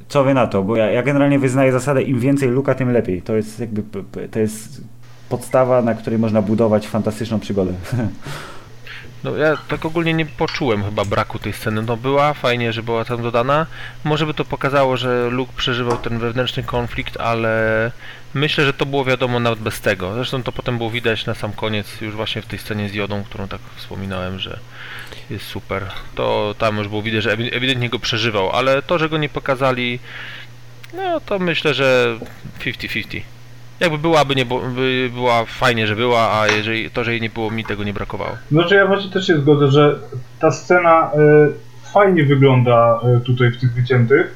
[0.07, 0.63] Co wy na to?
[0.63, 3.21] Bo ja, ja generalnie wyznaję zasadę im więcej Luka, tym lepiej.
[3.21, 3.83] To jest jakby
[4.31, 4.81] to jest
[5.29, 7.73] podstawa, na której można budować fantastyczną przygodę.
[9.23, 11.81] No ja tak ogólnie nie poczułem chyba braku tej sceny.
[11.81, 13.65] No była, fajnie, że była tam dodana.
[14.03, 17.91] Może by to pokazało, że Luke przeżywał ten wewnętrzny konflikt, ale
[18.33, 20.13] myślę, że to było wiadomo nawet bez tego.
[20.13, 23.23] Zresztą to potem było widać na sam koniec, już właśnie w tej scenie z Jodą,
[23.23, 24.59] którą tak wspominałem, że
[25.29, 25.85] jest super.
[26.15, 29.29] To tam już było widać, że ewi- ewidentnie go przeżywał, ale to, że go nie
[29.29, 29.99] pokazali,
[30.93, 32.17] no to myślę, że
[32.59, 33.21] 50-50.
[33.79, 37.29] Jakby byłaby, nie, bo- by była fajnie, że była, a jeżeli to, że jej nie
[37.29, 38.31] było, mi tego nie brakowało.
[38.51, 39.99] Znaczy ja właśnie też się zgodzę, że
[40.39, 41.17] ta scena e,
[41.93, 44.35] fajnie wygląda e, tutaj w tych wyciętych.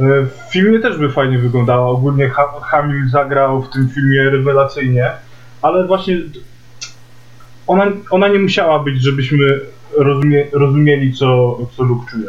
[0.00, 1.86] E, w filmie też by fajnie wyglądała.
[1.88, 5.10] Ogólnie ha Hamil zagrał w tym filmie rewelacyjnie,
[5.62, 6.16] ale właśnie
[7.66, 9.60] ona, ona nie musiała być, żebyśmy
[9.98, 12.28] rozumie, rozumieli, co, co Luke czuje.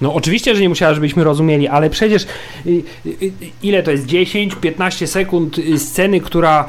[0.00, 2.22] No oczywiście, że nie musiała, żebyśmy rozumieli, ale przecież
[2.66, 2.70] y,
[3.06, 3.32] y, y,
[3.62, 4.06] ile to jest?
[4.06, 6.64] 10-15 sekund sceny, która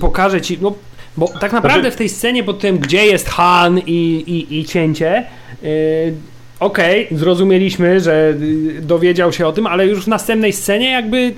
[0.00, 0.74] pokaże ci, no
[1.16, 4.64] bo tak naprawdę Znaczy- w tej scenie pod tym, gdzie jest Han i, i, i
[4.64, 5.26] cięcie,
[6.62, 11.34] okej, zrozumieliśmy, że y, dowiedział się o tym, ale już w następnej scenie jakby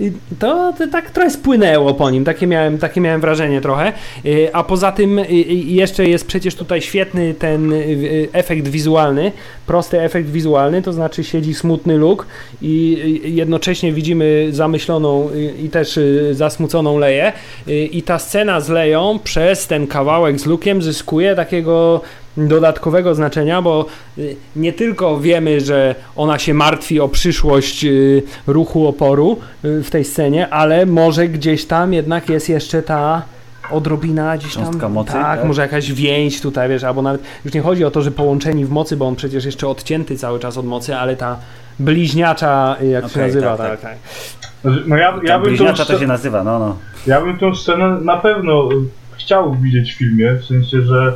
[0.00, 3.92] y, to, to tak trochę spłynęło po nim, takie miałem, takie miałem wrażenie trochę,
[4.24, 5.20] Y, a poza tym
[5.64, 7.72] jeszcze jest przecież tutaj świetny ten
[8.32, 9.32] efekt wizualny,
[9.66, 12.26] prosty efekt wizualny, to znaczy siedzi smutny Luke
[12.62, 15.30] i jednocześnie widzimy zamyśloną
[15.64, 15.98] i też
[16.32, 17.32] zasmuconą Leję.
[17.66, 22.00] I ta scena z Leją przez ten kawałek z Luke'iem zyskuje takiego
[22.36, 23.86] dodatkowego znaczenia, bo
[24.18, 29.90] y, nie tylko wiemy, że ona się martwi o przyszłość y, ruchu oporu y, w
[29.90, 33.22] tej scenie, ale może gdzieś tam jednak jest jeszcze ta
[33.70, 34.64] odrobina gdzieś tam.
[34.64, 35.48] Cząstka mocy, tak, tak?
[35.48, 38.70] może jakaś więź tutaj, wiesz, albo nawet już nie chodzi o to, że połączeni w
[38.70, 41.38] mocy, bo on przecież jeszcze odcięty cały czas od mocy, ale ta
[41.78, 43.96] bliźniacza, jak się Okej, nazywa, tak, tak, tak.
[44.86, 46.76] No ja, ja, bym tą, bliźniacza to się nazywa, no no.
[47.06, 48.68] ja bym tą scenę na pewno
[49.12, 51.12] chciał widzieć w filmie, w sensie, że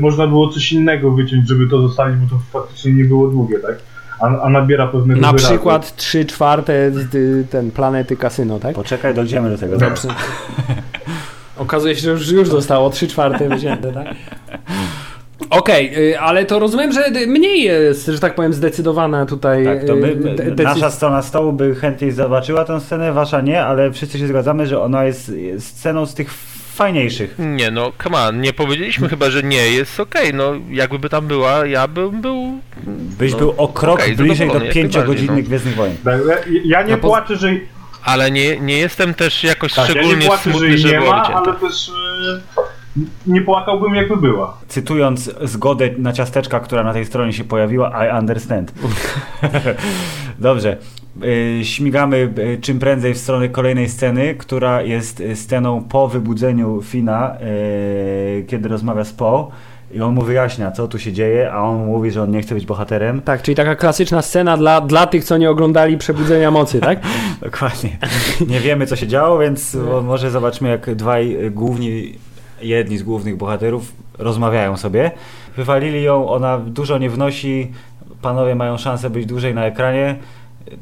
[0.00, 3.74] można było coś innego wyciąć, żeby to zostawić, bo to faktycznie nie było długie, tak?
[4.20, 5.48] A, a nabiera pewnego Na wyrazu.
[5.48, 8.74] przykład 3 czwarte z y, ten planety kasyno, tak?
[8.74, 9.78] Poczekaj, dojdziemy do tego.
[9.78, 10.08] Dobrze.
[11.56, 14.06] Okazuje się, że już, już zostało 3 czwarte wycięte, tak?
[15.50, 19.64] Okej, y, ale to rozumiem, że y, mniej jest, że tak powiem, zdecydowana tutaj.
[19.64, 20.64] Tak, to y, de- decyzja.
[20.64, 24.82] nasza strona stołu by chętniej zobaczyła tę scenę, wasza nie, ale wszyscy się zgadzamy, że
[24.82, 26.30] ona jest, jest sceną z tych
[26.76, 27.34] fajniejszych.
[27.38, 31.26] Nie no, come on, nie powiedzieliśmy chyba, że nie, jest okej, no jakby by tam
[31.26, 32.60] była, ja bym był...
[33.18, 35.96] Byś No, był o krok okej, bliżej do pięciogodzinnych najbardziej, Gwiezdnych Wojen.
[36.04, 37.48] Tak, ja, ja nie A po- płaczę, że
[38.04, 40.88] Ale nie, nie jestem też jakoś tak, ja nie szczególnie płaczę, że smutny, jej że
[40.88, 44.58] nie ma, ale też y, nie płakałbym jakby była.
[44.68, 48.72] Cytując zgodę na ciasteczka, która na tej stronie się pojawiła, I understand.
[50.38, 50.76] Dobrze.
[51.24, 56.82] Y, Śmigamy y, czym prędzej w stronę kolejnej sceny, która jest y, sceną po wybudzeniu
[56.82, 57.36] Fina,
[58.46, 59.50] kiedy rozmawia z Poe.
[59.92, 62.54] I on mu wyjaśnia, co tu się dzieje, a on mówi, że on nie chce
[62.54, 63.20] być bohaterem.
[63.20, 67.00] Tak, czyli taka klasyczna scena dla, dla tych, co nie oglądali Przebudzenia Mocy, tak?
[67.42, 67.98] Dokładnie.
[68.48, 72.12] Nie wiemy, co się działo, więc może zobaczmy, jak dwaj główni,
[72.62, 75.10] jedni z głównych bohaterów rozmawiają sobie.
[75.56, 77.72] Wywalili ją, ona dużo nie wnosi,
[78.22, 80.16] panowie mają szansę być dłużej na ekranie.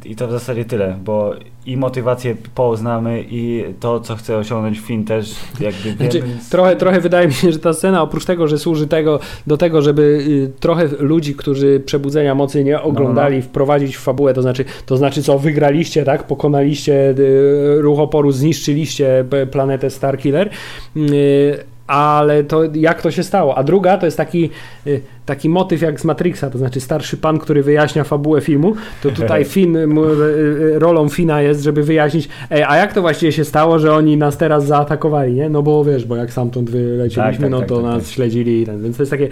[0.05, 1.35] I to w zasadzie tyle, bo
[1.67, 6.35] i motywację poznamy i to, co chce osiągnąć film też jakby Znaczy, wiemy.
[6.51, 9.83] trochę, trochę wydaje mi się, że ta scena oprócz tego, że służy tego, do tego,
[9.83, 14.97] żeby y, trochę ludzi, którzy Przebudzenia Mocy nie oglądali, wprowadzić w fabułę, to znaczy, to
[14.97, 20.51] znaczy co, wygraliście, tak, pokonaliście y, ruch oporu, zniszczyliście p- planetę Starkiller,
[20.97, 23.59] y, ale to jak to się stało?
[23.59, 24.51] A druga to jest taki,
[24.87, 29.11] y, taki motyw jak z Matrixa, to znaczy starszy pan, który wyjaśnia fabułę filmu, to
[29.11, 33.45] tutaj Finn, y, y, rolą Fina jest, żeby wyjaśnić, ej, a jak to właściwie się
[33.45, 35.49] stało, że oni nas teraz zaatakowali, nie?
[35.49, 38.13] No bo wiesz, bo jak stamtąd wyleciliśmy, Tak, tak, no tak, to tak, nas tak.
[38.13, 39.29] śledzili i ten, więc to jest takie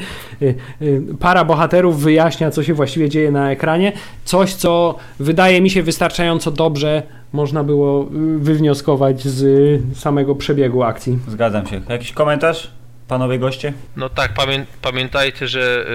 [1.19, 3.93] para bohaterów wyjaśnia, co się właściwie dzieje na ekranie,
[4.25, 11.19] coś, co wydaje mi się wystarczająco dobrze można było y, wywnioskować z samego przebiegu akcji.
[11.29, 11.81] Zgadzam się.
[11.89, 12.71] Jakiś komentarz,
[13.09, 13.73] panowie goście?
[13.97, 15.87] No tak, pamię pamiętajcie, że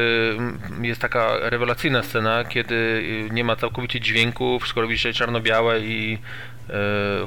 [0.82, 5.80] y, jest taka rewelacyjna scena, kiedy y, nie ma całkowicie dźwięku, wszystko robi się czarno-białe
[5.80, 6.18] i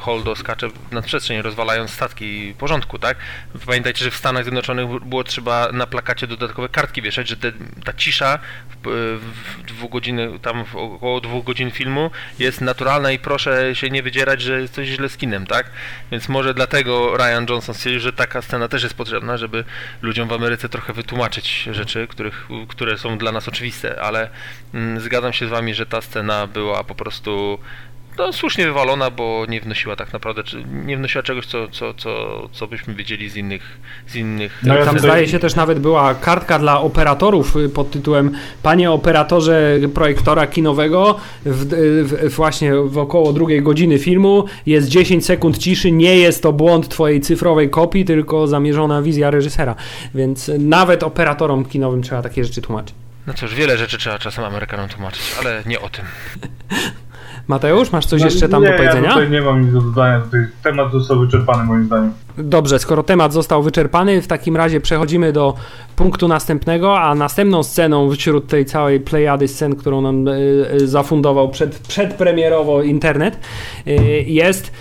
[0.01, 3.17] Holdo skacze nad przestrzeń, rozwalając statki porządku, tak?
[3.67, 7.53] Pamiętajcie, że w Stanach Zjednoczonych było trzeba na plakacie dodatkowe kartki wieszać, że te,
[7.85, 8.39] ta cisza
[8.85, 13.91] w, w dwóch godziny, tam w około dwóch godzin filmu jest naturalna i proszę się
[13.91, 15.71] nie wydzierać, że jest coś źle z kinem, tak?
[16.11, 19.65] Więc może dlatego Ryan Johnson stwierdził, że taka scena też jest potrzebna, żeby
[20.03, 24.31] ludziom w Ameryce trochę wytłumaczyć rzeczy, których, które są dla nas oczywiste, ale
[24.75, 27.59] mm, zgadzam się z wami, że ta scena była po prostu
[28.19, 32.49] no, słusznie wywalona, bo nie wnosiła tak naprawdę, czy- nie wnosiła czegoś, co, co, co,
[32.53, 36.15] co byśmy wiedzieli z innych, z innych No ja Tam zdaje się też nawet była
[36.15, 38.31] kartka dla operatorów y, pod tytułem
[38.63, 41.65] Panie operatorze projektora kinowego, w,
[42.05, 46.89] w, właśnie w około drugiej godziny filmu jest 10 sekund ciszy, nie jest to błąd
[46.89, 49.75] twojej cyfrowej kopii, tylko zamierzona wizja reżysera.
[50.15, 52.95] Więc y, nawet operatorom kinowym trzeba takie rzeczy tłumaczyć.
[53.27, 56.05] No cóż, wiele rzeczy trzeba czasem Amerykanom tłumaczyć, ale nie o tym.
[57.51, 59.09] Mateusz, masz coś No, jeszcze tam nie, do powiedzenia?
[59.09, 60.23] Ja tutaj nie mam nic do dodania,
[60.63, 62.13] temat został wyczerpany moim zdaniem.
[62.43, 65.55] Dobrze, skoro temat został wyczerpany, w takim razie przechodzimy do
[66.01, 71.49] punktu następnego, a następną sceną wśród tej całej plejady scen, którą nam e, e, zafundował
[71.49, 73.37] przed, przedpremierowo internet,
[73.87, 74.73] e, jest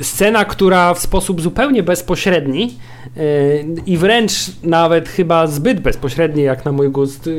[0.00, 2.78] scena, która w sposób zupełnie bezpośredni
[3.86, 7.30] i wręcz nawet chyba zbyt bezpośredni, jak na mój gust,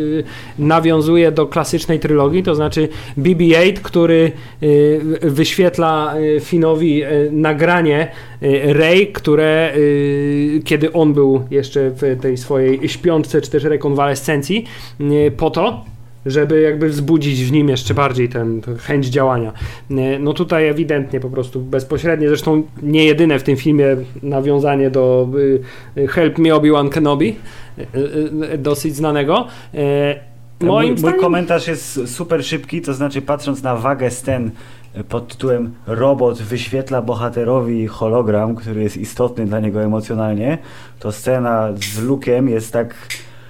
[0.59, 4.31] nawiązuje do klasycznej trylogii, to znaczy BB-8, który
[5.21, 8.11] wyświetla Finowi nagranie
[8.63, 14.65] Rey, które e, kiedy on był jeszcze w tej swojej śpiączce czy też rekonwalescencji,
[14.99, 15.85] e, po to,
[16.25, 19.53] żeby jakby wzbudzić w nim jeszcze bardziej ten, tę chęć działania.
[20.19, 23.85] No tutaj ewidentnie po prostu bezpośrednie, zresztą nie jedyne w tym filmie
[24.23, 25.29] nawiązanie do
[25.97, 27.35] y, Help Me Obi-Wan Kenobi,
[27.79, 27.83] y,
[28.53, 29.47] y, dosyć znanego.
[30.59, 31.19] Mój, Moim mój zdaniem...
[31.19, 34.51] komentarz jest super szybki, to znaczy patrząc na wagę scen
[35.09, 40.57] pod tytułem Robot wyświetla bohaterowi hologram, który jest istotny dla niego emocjonalnie,
[40.99, 42.95] to scena z Luke'em jest tak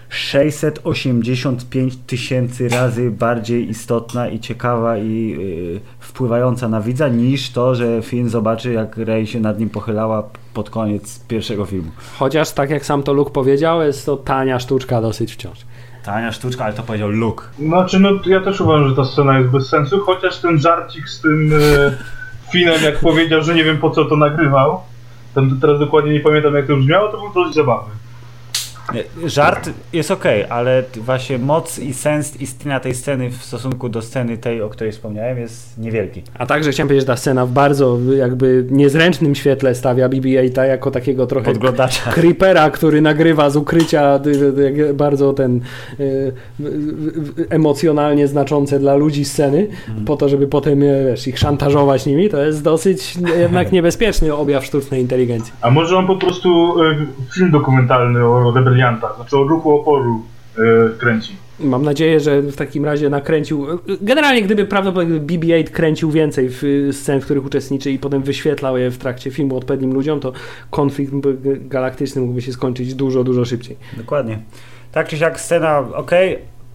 [0.09, 8.01] 685 tysięcy razy bardziej istotna i ciekawa i yy, wpływająca na widza niż to, że
[8.01, 11.91] film zobaczy jak Rey się nad nim pochylała pod koniec pierwszego filmu.
[12.19, 15.65] Chociaż tak jak sam to Luke powiedział, jest to tania sztuczka dosyć wciąż.
[16.05, 17.45] Tania sztuczka, ale to powiedział Luke.
[17.59, 21.21] Znaczy, no ja też uważam, że ta scena jest bez sensu, chociaż ten żarcik z
[21.21, 24.81] tym e, Finem, jak powiedział, że nie wiem po co to nagrywał,
[25.35, 27.93] tam teraz dokładnie nie pamiętam jak to brzmiało, to był dość zabawny.
[29.25, 34.37] Żart jest ok, ale właśnie moc i sens istnienia tej sceny w stosunku do sceny
[34.37, 36.23] tej, o której wspomniałem, jest niewielki.
[36.33, 40.91] A także chciałem powiedzieć, że ta scena w bardzo jakby niezręcznym świetle stawia BB-8 jako
[40.91, 42.11] takiego trochę Podglądacza.
[42.11, 44.19] creepera, który nagrywa z ukrycia
[44.93, 45.61] bardzo ten
[45.99, 46.33] y,
[47.49, 49.67] emocjonalnie znaczące dla ludzi sceny,
[50.05, 54.65] po to, żeby potem y, wiesz, ich szantażować nimi, to jest dosyć jednak niebezpieczny objaw
[54.65, 55.53] sztucznej inteligencji.
[55.61, 56.95] A może on po prostu e,
[57.33, 58.39] film dokumentalny o
[58.75, 60.21] rebeliantach, znaczy o ruchu oporu
[60.57, 60.61] e,
[60.97, 61.35] kręci.
[61.59, 63.67] Mam nadzieję, że w takim razie nakręcił.
[64.01, 68.91] Generalnie, gdyby prawdopodobnie BB-8 kręcił więcej w scen, w których uczestniczy i potem wyświetlał je
[68.91, 70.31] w trakcie filmu odpowiednim ludziom, to
[70.69, 71.13] konflikt
[71.67, 73.77] galaktyczny mógłby się skończyć dużo, dużo szybciej.
[73.97, 74.39] Dokładnie.
[74.91, 76.11] Tak czy siak scena ok,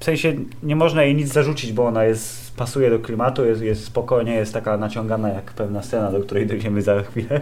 [0.00, 0.32] w sensie
[0.62, 4.52] nie można jej nic zarzucić, bo ona jest, pasuje do klimatu, jest, jest spokojnie, jest
[4.54, 7.40] taka naciągana jak pewna scena, do której dojdziemy za chwilę,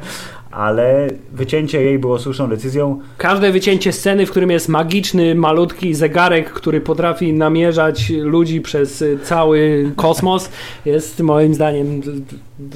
[0.50, 3.00] ale wycięcie jej było słuszną decyzją.
[3.16, 9.90] Każde wycięcie sceny, w którym jest magiczny, malutki zegarek, który potrafi namierzać ludzi przez cały
[9.96, 10.50] kosmos,
[10.84, 12.02] jest moim zdaniem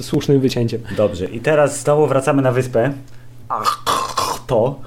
[0.01, 0.81] słusznym wycięciem.
[0.97, 2.93] Dobrze, i teraz znowu wracamy na wyspę.
[4.47, 4.79] To.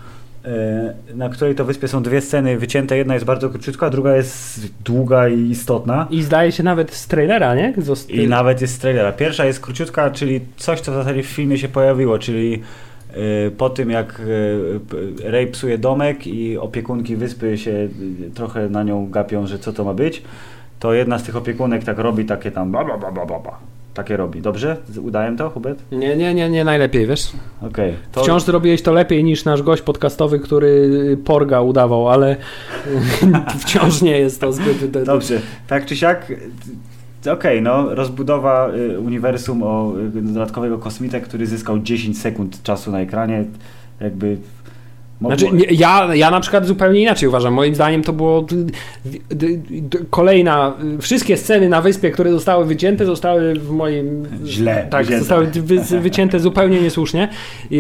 [0.47, 2.97] E, na której to wyspie są dwie sceny wycięte.
[2.97, 6.07] Jedna jest bardzo króciutka, a druga jest długa i istotna.
[6.11, 7.75] I zdaje się nawet z trailera, nie?
[7.79, 8.11] Zost...
[8.11, 9.13] I nawet jest z trailera.
[9.13, 12.63] Pierwsza jest króciutka, czyli coś, co w zasadzie w filmie się pojawiło, czyli
[13.11, 14.21] e, po tym jak
[15.25, 17.89] e, Ray psuje domek i opiekunki wyspy się
[18.35, 20.23] trochę na nią gapią, że co to ma być,
[20.81, 23.59] to jedna z tych opiekunek tak robi takie tam bla bla bla bla bla.
[23.97, 24.43] Takie robi.
[24.43, 24.77] Dobrze?
[25.03, 25.83] Udałem to, Hubert?
[25.93, 27.33] Nie, nie, nie, nie najlepiej, wiesz?
[27.63, 27.95] Okej.
[28.13, 32.37] to- Wciąż zrobiłeś to lepiej niż nasz gość podcastowy, który Porga udawał, ale
[33.61, 34.91] wciąż nie jest to zbyt...
[35.05, 36.31] Dobrze, tak czy siak,
[37.27, 42.91] y, okej, no, rozbudowa y, uniwersum o y, dodatkowego kosmitę, który zyskał 10 sekund czasu
[42.93, 43.45] na ekranie,
[44.01, 44.37] jakby...
[45.21, 47.55] Znaczy, ja, ja na przykład zupełnie inaczej uważam.
[47.55, 48.47] Moim zdaniem to było
[50.11, 50.75] kolejna.
[51.01, 54.23] Wszystkie sceny na wyspie, które zostały wycięte, zostały w moim.
[54.45, 55.19] Źle Tak, wycięte.
[55.19, 57.29] zostały wy, wycięte zupełnie niesłusznie.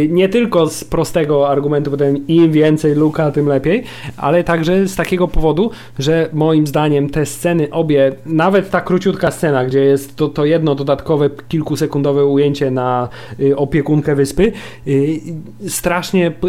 [0.09, 3.85] Nie tylko z prostego argumentu, potem im więcej luka, tym lepiej,
[4.16, 9.64] ale także z takiego powodu, że moim zdaniem te sceny obie, nawet ta króciutka scena,
[9.64, 13.09] gdzie jest to, to jedno dodatkowe kilkusekundowe ujęcie na
[13.40, 14.53] y, opiekunkę wyspy,
[14.88, 15.20] y,
[15.68, 16.49] strasznie p-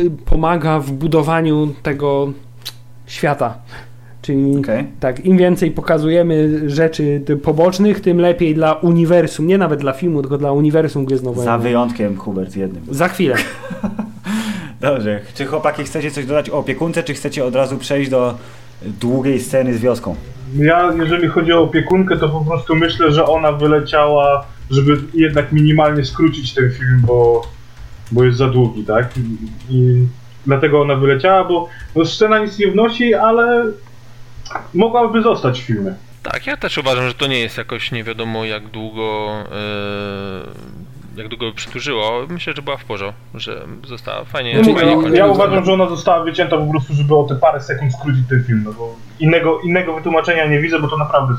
[0.77, 2.33] pomaga w budowaniu tego
[3.07, 3.57] świata.
[4.21, 4.87] Czyli Okej.
[4.99, 10.37] tak, im więcej pokazujemy rzeczy pobocznych, tym lepiej dla uniwersum, nie nawet dla filmu, tylko
[10.37, 11.43] dla uniwersum Gwiezdnowego.
[11.43, 12.83] Za wyjątkiem, Hubert, jednym.
[12.89, 13.35] Za chwilę.
[14.81, 18.37] Dobrze, czy chłopaki chcecie coś dodać o opiekunce, czy chcecie od razu przejść do
[18.99, 20.15] długiej sceny z wioską?
[20.55, 26.05] Ja, jeżeli chodzi o opiekunkę, to po prostu myślę, że ona wyleciała, żeby jednak minimalnie
[26.05, 27.41] skrócić ten film, bo,
[28.11, 29.17] bo jest za długi, tak?
[29.17, 29.21] I,
[29.69, 30.07] i
[30.47, 33.63] dlatego ona wyleciała, bo no, scena nic nie wnosi, ale
[34.73, 35.93] mogłaby zostać w filmie.
[36.23, 41.27] Tak, ja też uważam, że to nie jest jakoś nie wiadomo jak długo e, jak
[41.27, 42.27] długo przytużyło.
[42.29, 44.63] Myślę, że była w porządku, że została fajnie.
[44.63, 47.61] Znaczy, fajnie ja, ja uważam, że ona została wycięta po prostu, żeby o te parę
[47.61, 51.33] sekund skrócić ten film, no bo innego, innego wytłumaczenia nie widzę, bo to naprawdę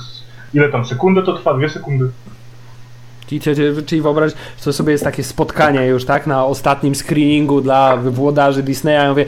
[0.55, 1.55] ile tam sekundy to trwa?
[1.55, 2.11] Dwie sekundy?
[3.87, 4.33] Czyli, wyobraź,
[4.65, 8.95] to sobie jest takie spotkanie już, tak, na ostatnim screeningu dla włodarzy Disneya.
[8.95, 9.25] Ja mówię,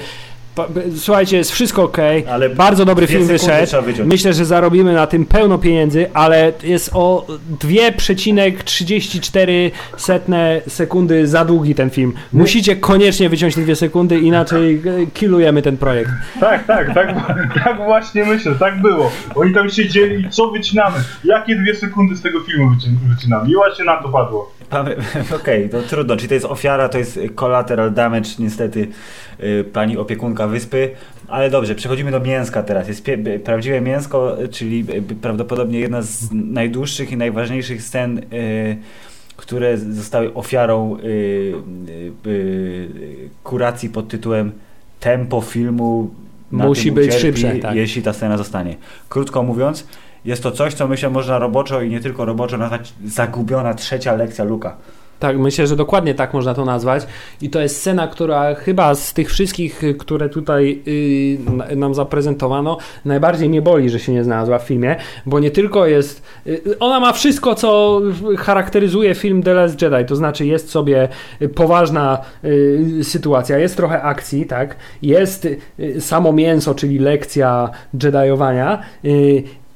[0.96, 1.96] słuchajcie, jest wszystko ok,
[2.30, 3.66] Ale bardzo dobry film wyszedł.
[4.04, 7.26] Myślę, że zarobimy na tym pełno pieniędzy, ale jest o
[7.62, 12.12] 2,34 setne sekundy za długi ten film.
[12.32, 14.80] Musicie koniecznie wyciąć te dwie sekundy, inaczej e,
[15.14, 16.10] killujemy ten projekt.
[16.40, 17.14] Tak, tak, tak,
[17.64, 19.10] tak właśnie myślę, tak było.
[19.34, 20.96] Oni tam siedzieli, co wycinamy?
[21.24, 23.50] Jakie dwie sekundy z tego filmu wycin- wycinamy?
[23.50, 24.52] I właśnie nam to padło.
[25.40, 26.16] Okej, to trudno.
[26.16, 28.88] Czyli to jest ofiara, to jest collateral damage, niestety,
[29.40, 30.90] y, pani opiekunka wyspy.
[31.28, 32.88] Ale dobrze, przechodzimy do mięska teraz.
[32.88, 38.22] Jest b- prawdziwe mięsko, y, czyli y, prawdopodobnie jedna z najdłuższych i najważniejszych scen, y,
[39.37, 41.02] które zostały ofiarą y,
[42.26, 42.88] y, y,
[43.44, 44.52] kuracji pod tytułem
[45.00, 46.11] tempo filmu
[46.50, 47.74] Musi być szybsze, tak.
[47.76, 48.76] jeśli ta scena zostanie.
[49.09, 49.87] Krótko mówiąc,
[50.24, 54.44] jest to coś, co myślę można roboczo i nie tylko roboczo nazwać zagubiona trzecia lekcja
[54.44, 54.76] Luka.
[55.18, 57.06] Tak, myślę, że dokładnie tak można to nazwać.
[57.42, 61.94] I to jest scena, która chyba z tych wszystkich, y, które tutaj y, na- nam
[61.94, 66.22] zaprezentowano, najbardziej mnie boli, że się nie znalazła w filmie, bo nie tylko jest.
[66.46, 68.00] y, Ona ma wszystko, co
[68.38, 70.04] charakteryzuje film The Last Jedi.
[70.06, 71.09] To znaczy, jest sobie
[71.42, 74.76] y, poważna y, sytuacja, jest trochę akcji, tak?
[75.02, 75.44] Jest
[75.80, 78.83] y, samo mięso, czyli lekcja Jediowania.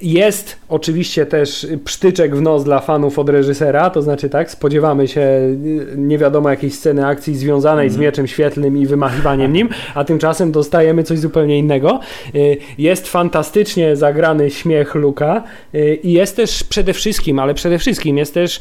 [0.03, 5.21] Jest oczywiście też psztyczek w nos dla fanów od reżysera, to znaczy tak, spodziewamy się
[5.21, 10.53] y, nie wiadomo jakiejś sceny akcji związanej z mieczem świetlnym i wymachiwaniem nim, a tymczasem
[10.53, 12.01] dostajemy coś zupełnie innego.
[12.35, 15.43] Y, Jest fantastycznie zagrany śmiech Luka
[15.75, 18.61] y, i jest też przede wszystkim, ale przede wszystkim jest też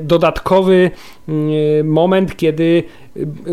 [0.00, 0.90] dodatkowy
[1.84, 2.82] moment, kiedy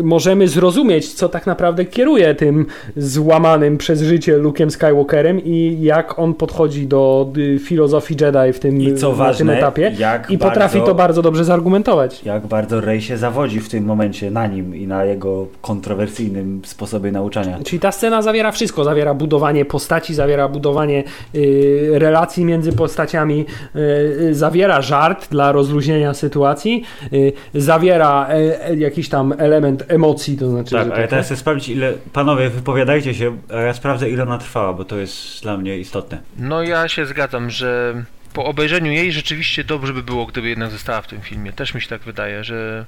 [0.02, 6.34] możemy zrozumieć, co tak naprawdę kieruje tym złamanym przez życie Luke'em Skywalkerem i jak on
[6.34, 9.92] podchodzi do y, filozofii Jedi w tym, I co na ważne, tym etapie.
[10.28, 12.24] I potrafi bardzo- to bardzo dobrze zargumentować.
[12.24, 17.12] Jak bardzo Rey się zawodzi w tym momencie na nim i na jego kontrowersyjnym sposobie
[17.12, 17.58] nauczania.
[17.64, 18.84] Czyli ta scena zawiera wszystko.
[18.84, 23.46] Zawiera budowanie postaci, zawiera budowanie y, relacji między postaciami,
[23.76, 29.53] y, zawiera żart dla rozluźnienia sytuacji, y, zawiera e, e, jakiś tam element
[29.88, 31.92] emocji, to znaczy, Tak, że a ja takie- teraz chcę sprawdzić ile...
[32.12, 36.20] Panowie, wypowiadajcie się, a ja sprawdzę ile ona trwała, bo to jest dla mnie istotne.
[36.36, 37.94] No ja się zgadzam, że
[38.32, 41.52] po obejrzeniu jej rzeczywiście dobrze by było, gdyby jednak została w tym filmie.
[41.52, 42.86] Też mi się tak wydaje, że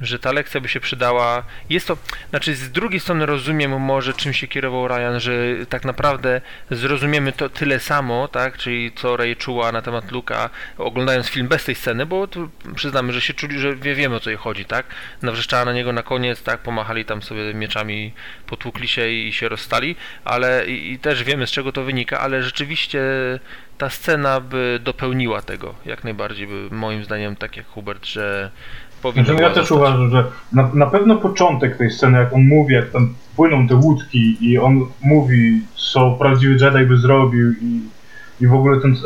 [0.00, 1.44] że ta lekcja by się przydała.
[1.70, 1.96] Jest to,
[2.30, 5.32] znaczy z drugiej strony rozumiem może czym się kierował Ryan, że
[5.68, 11.28] tak naprawdę zrozumiemy to tyle samo, tak, czyli co Ray czuła na temat Luka, oglądając
[11.28, 12.28] film bez tej sceny, bo
[12.74, 14.86] przyznamy, że się czuli, że wie, wiemy o co jej chodzi, tak,
[15.22, 18.12] nawrzeszczała na niego na koniec, tak, pomachali tam sobie mieczami,
[18.46, 22.42] potłukli się i się rozstali, ale i, i też wiemy z czego to wynika, ale
[22.42, 23.00] rzeczywiście
[23.78, 28.50] ta scena by dopełniła tego, jak najbardziej by moim zdaniem, tak jak Hubert, że
[29.02, 32.74] powinno znaczy, Ja też uważam, że na, na pewno początek tej sceny, jak on mówi,
[32.74, 37.80] jak tam płyną te łódki i on mówi, co prawdziwy Jedi by zrobił i,
[38.40, 38.96] i w ogóle ten,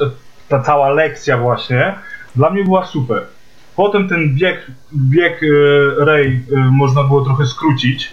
[0.49, 1.95] ta cała lekcja właśnie,
[2.37, 3.23] dla mnie była super.
[3.77, 8.11] Potem ten bieg, bieg e, Rey e, można było trochę skrócić.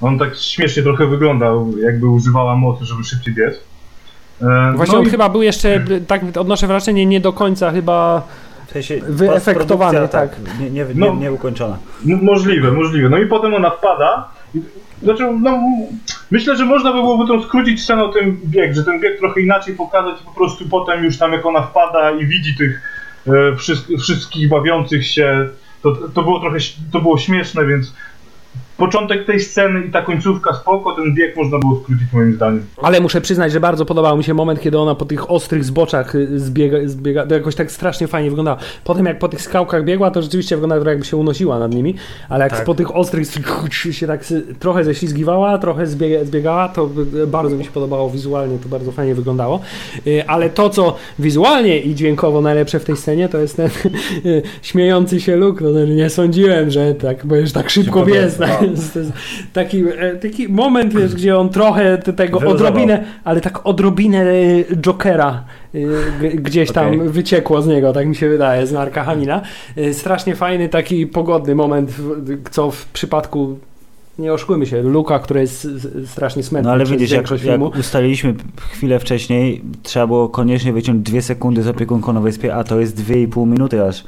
[0.00, 3.54] On tak śmiesznie trochę wyglądał, jakby używała mocy, żeby szybciej biec.
[4.42, 8.28] E, Właśnie no on i- chyba był jeszcze, tak odnoszę wrażenie, nie do końca chyba
[8.74, 10.60] sensie Wyefektowany, postprodukcja, tak.
[10.60, 11.14] Nie, nie, nie, No.
[11.14, 11.78] nie ukończona.
[12.04, 13.08] Możliwe, możliwe.
[13.08, 14.28] No i potem ona wpada.
[15.02, 15.58] Znaczy, no,
[16.30, 19.40] myślę, że można by byłoby tą skrócić scenę o ten bieg, że ten bieg trochę
[19.40, 22.80] inaczej pokazać i po prostu potem już tam jak ona wpada i widzi tych
[23.26, 25.48] e, wszystkich, wszystkich bawiących się,
[25.82, 26.58] to, to było trochę,
[26.92, 27.92] to było śmieszne, więc
[28.86, 32.62] początek tej sceny i ta końcówka spoko, ten bieg można było skrócić moim zdaniem.
[32.82, 36.14] Ale muszę przyznać, że bardzo podobał mi się moment, kiedy ona po tych ostrych zboczach
[36.14, 38.58] y, zbiega, zbiega to jakoś tak strasznie fajnie wyglądała.
[38.84, 41.94] Potem jak po tych skałkach biegła, to rzeczywiście wyglądała trochę jakby się unosiła nad nimi,
[42.28, 42.64] ale jak Tak.
[42.64, 43.26] po tych ostrych
[43.90, 44.24] się tak
[44.58, 46.90] trochę ześlizgiwała, trochę zbiega, zbiegała, to
[47.26, 49.60] bardzo mi się podobało wizualnie, to bardzo fajnie wyglądało.
[50.06, 53.66] Y, Ale to, co wizualnie i dźwiękowo najlepsze w tej scenie, to jest ten
[54.26, 58.38] y, śmiejący się Luke, no nie sądziłem, że tak, bo już tak szybko Szybko biec.
[59.52, 62.50] Taki, e, taki moment, wiesz, gdzie on trochę tego Wyluzował.
[62.72, 65.44] odrobinę, ale tak odrobinę e, Jokera
[65.74, 65.78] e,
[66.28, 67.08] gdzieś tam Okej.
[67.08, 69.42] wyciekło z niego, tak mi się wydaje, z Marka Hamila.
[69.76, 71.94] E, Strasznie fajny, taki pogodny moment,
[72.50, 73.58] co w przypadku
[74.18, 75.68] nie oszukujmy się, Luka, który jest
[76.06, 77.72] strasznie smętny No ale widzisz, jak, większość jak filmu.
[77.80, 78.34] ustaliliśmy
[78.70, 82.96] chwilę wcześniej, trzeba było koniecznie wyciąć dwie sekundy z opiekunką na wyspie, a to jest
[82.96, 84.04] dwie i pół minuty aż.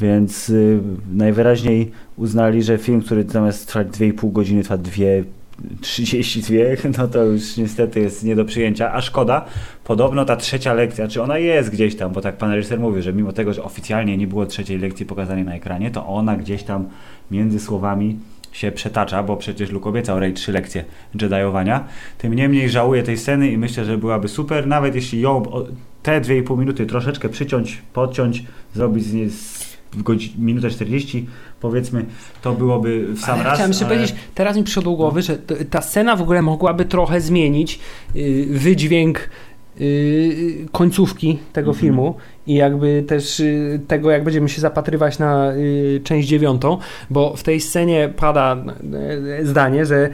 [0.00, 0.78] Więc y,
[1.14, 8.00] najwyraźniej uznali, że film, który zamiast trwać 2,5 godziny trwa 2.32, no to już niestety
[8.00, 9.44] jest nie do przyjęcia, a szkoda.
[9.84, 13.12] Podobno ta trzecia lekcja, czy ona jest gdzieś tam, bo tak pan reżyser mówił, że
[13.12, 16.88] mimo tego, że oficjalnie nie było trzeciej lekcji pokazanej na ekranie, to ona gdzieś tam
[17.30, 18.18] między słowami
[18.52, 20.84] się przetacza, bo przecież Luke obiecał Rey trzy lekcje
[21.14, 21.84] Jediowania.
[22.18, 25.42] Tym niemniej żałuję tej sceny i myślę, że byłaby super, nawet jeśli ją
[26.02, 28.44] te 2,5 minuty troszeczkę przyciąć, podciąć,
[28.74, 29.30] zrobić z niej
[30.38, 31.26] minutę 40
[31.60, 32.04] powiedzmy,
[32.42, 33.54] to byłoby w sam Ale raz.
[33.54, 35.38] chciałem jeszcze ale- powiedzieć, teraz mi przyszło do głowy, że
[35.70, 37.80] ta scena w ogóle mogłaby trochę zmienić
[38.16, 39.30] y, wydźwięk
[39.80, 41.80] y, końcówki tego Mhm.
[41.86, 42.14] filmu
[42.46, 46.78] i jakby też y, tego, jak będziemy się zapatrywać na y, część dziewiątą,
[47.10, 48.56] bo w tej scenie pada
[49.40, 50.10] y, zdanie, że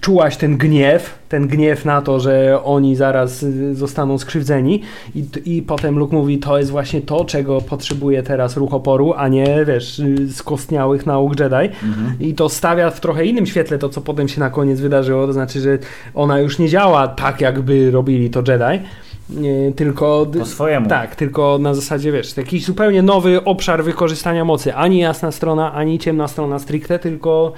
[0.00, 4.82] czułaś ten gniew, ten gniew na to, że oni zaraz zostaną skrzywdzeni
[5.14, 9.28] i, i potem Luke mówi, to jest właśnie to, czego potrzebuje teraz ruch oporu, a
[9.28, 11.54] nie, wiesz, skostniałych nauk Jedi.
[11.54, 12.16] Mhm.
[12.20, 15.32] I to stawia w trochę innym świetle to, co potem się na koniec wydarzyło, to
[15.32, 15.78] znaczy, że
[16.14, 18.84] ona już nie działa tak, jakby robili to Jedi,
[19.30, 20.26] nie, tylko...
[20.38, 20.88] Po swojemu.
[20.88, 24.74] Tak, tylko na zasadzie, wiesz, jakiś zupełnie nowy obszar wykorzystania mocy.
[24.74, 27.52] Ani jasna strona, ani ciemna strona stricte, tylko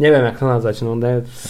[0.00, 0.82] nie wiem jak to nazwać.
[0.82, 0.96] No,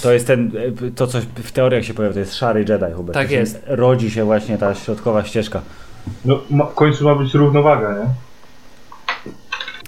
[0.02, 0.50] To jest ten,
[0.96, 3.14] to co w teoriach się pojawia, to jest szary Jedi, Hubert.
[3.14, 3.62] Tak jest.
[3.66, 5.62] Rodzi się właśnie ta środkowa ścieżka.
[6.24, 8.06] No, ma, w końcu ma być równowaga, nie?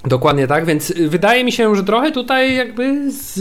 [0.06, 3.40] Dokładnie tak, więc wydaje mi się, że trochę tutaj jakby z,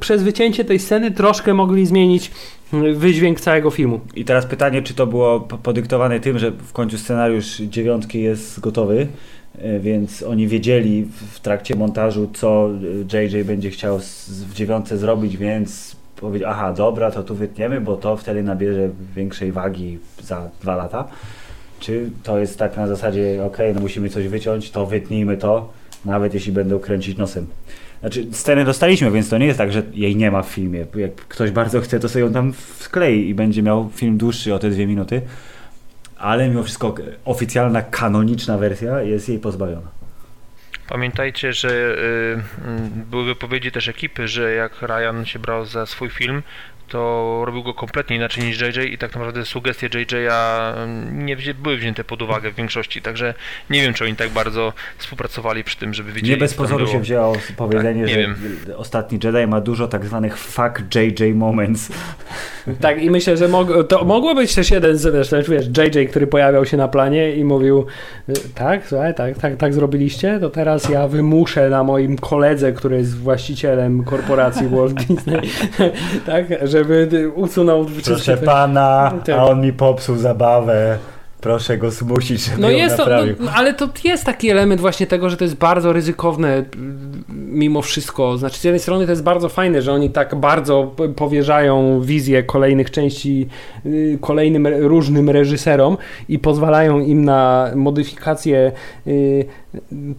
[0.00, 2.30] przez wycięcie tej sceny troszkę mogli zmienić
[2.72, 4.00] wydźwięk całego filmu.
[4.14, 8.60] I teraz pytanie, czy to było po- podyktowane tym, że w końcu scenariusz dziewiątki jest
[8.60, 9.06] gotowy,
[9.58, 12.70] e, więc oni wiedzieli w- trakcie montażu, co
[13.12, 13.98] JJ będzie chciał
[14.48, 19.52] w dziewiątce zrobić, więc powiedział, aha, dobra, to tu wytniemy, bo to wtedy nabierze większej
[19.52, 21.08] wagi za dwa lata.
[21.80, 25.72] Czy to jest tak na zasadzie, okej, no musimy coś wyciąć, to wytnijmy to,
[26.04, 27.46] nawet jeśli będą kręcić nosem.
[28.06, 30.86] Znaczy, scenę dostaliśmy, więc to nie jest tak, że jej nie ma w filmie.
[30.94, 34.58] Jak ktoś bardzo chce, to sobie ją tam wklei i będzie miał film dłuższy o
[34.58, 35.22] te dwie minuty.
[36.16, 36.94] Ale mimo wszystko
[37.24, 39.88] oficjalna, kanoniczna wersja jest jej pozbawiona.
[40.88, 42.42] Pamiętajcie, że y,
[43.10, 46.42] były wypowiedzi też ekipy, że jak Ryan się brał za swój film,
[46.88, 50.72] to robił go kompletnie inaczej niż JJ i tak naprawdę sugestie JJ'a
[51.12, 53.34] nie wzię, były wzięte pod uwagę w większości, także
[53.70, 57.00] nie wiem, czy oni tak bardzo współpracowali przy tym, żeby wiedzieli, Nie bez pozoru się
[57.00, 58.36] wzięło powiedzenie, Tak, nie że wiem.
[58.76, 61.88] ostatni Jedi ma dużo tak zwanych fuck JJ moments.
[62.80, 66.26] Tak, i myślę, że mog, to mogło być też jeden z, wiesz, wiesz, JJ, który
[66.26, 67.86] pojawiał się na planie i mówił,
[68.28, 72.72] y, tak, słuchaj, tak, tak, tak zrobiliście, to teraz teraz ja wymuszę na moim koledze,
[72.72, 75.40] który jest właścicielem korporacji Walt Disney,
[76.26, 76.44] tak,
[76.84, 79.38] żeby usunął Proszę wszystkie te- pana, Tak.
[79.38, 80.98] a on mi popsuł zabawę.
[81.40, 83.06] Proszę go zmusić, żeby No jest to,
[83.40, 86.64] no, ale to jest taki element właśnie tego, że to jest bardzo ryzykowne
[87.28, 88.38] mimo wszystko.
[88.38, 92.90] Znaczy z jednej strony to jest bardzo fajne, że oni tak bardzo powierzają wizję kolejnych
[92.90, 93.48] części
[93.86, 95.96] y, kolejnym różnym reżyserom
[96.28, 98.72] i pozwalają im na modyfikację
[99.06, 99.44] y,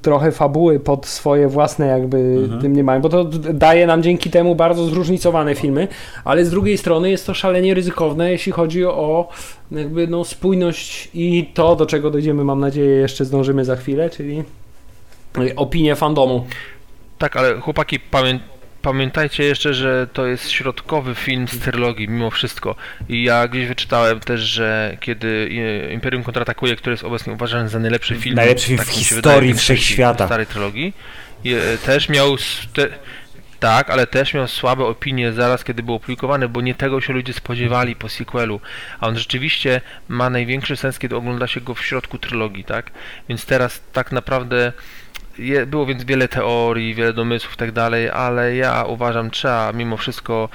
[0.02, 2.62] trochę fabuły pod swoje własne jakby Mhm.
[2.62, 5.88] tym nie mają, bo to daje nam dzięki temu bardzo zróżnicowane filmy,
[6.24, 9.30] ale z drugiej strony jest to szalenie ryzykowne, jeśli chodzi o
[9.72, 14.44] jakby no spójność i to, do czego dojdziemy, mam nadzieję, jeszcze zdążymy za chwilę, czyli
[15.56, 16.46] opinię fandomu.
[17.18, 18.40] Tak, ale chłopaki, pamię...
[18.88, 22.76] pamiętajcie jeszcze, że to jest środkowy film z trylogii, mimo wszystko.
[23.10, 25.50] I ja gdzieś wyczytałem też, że kiedy
[25.88, 29.54] e, Imperium kontratakuje, który jest obecnie uważany za najlepszy film, Najlepszy film tak w historii
[29.54, 30.26] wszechświata.
[30.26, 30.94] starej trylogii,
[31.46, 32.38] e, też miał
[32.74, 32.88] te...
[33.60, 37.34] Tak, ale też miał słabe opinie zaraz, kiedy był opublikowany, bo nie tego się ludzie
[37.34, 38.60] spodziewali po sequelu.
[39.00, 42.92] A on rzeczywiście ma największy sens, kiedy ogląda się go w środku trylogii, tak?
[43.30, 44.74] Więc teraz tak naprawdę
[45.68, 50.50] było więc wiele teorii, wiele domysłów i tak dalej, ale ja uważam, trzeba mimo wszystko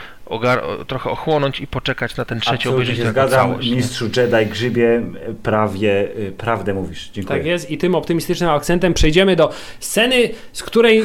[0.87, 3.49] trochę ochłonąć i poczekać na ten trzeci Absolutnie obejrzeć się zgadzam.
[3.51, 3.71] całość.
[3.71, 5.03] Mistrzu Jedi Grzybie,
[5.43, 7.11] prawie y, prawdę mówisz.
[7.13, 7.39] Dziękuję.
[7.39, 10.17] Tak jest i tym optymistycznym akcentem przejdziemy do sceny,
[10.53, 11.01] z której...
[11.01, 11.05] y,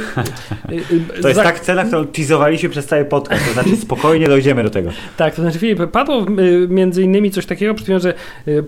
[0.75, 0.81] y,
[1.21, 4.69] To jest za- tak cena, którą teasowaliśmy przez cały podcast, to znaczy spokojnie dojdziemy do
[4.69, 4.89] tego.
[5.17, 6.25] Tak, to znaczy Filip, padło
[6.69, 8.13] między innymi coś takiego, chwilą, że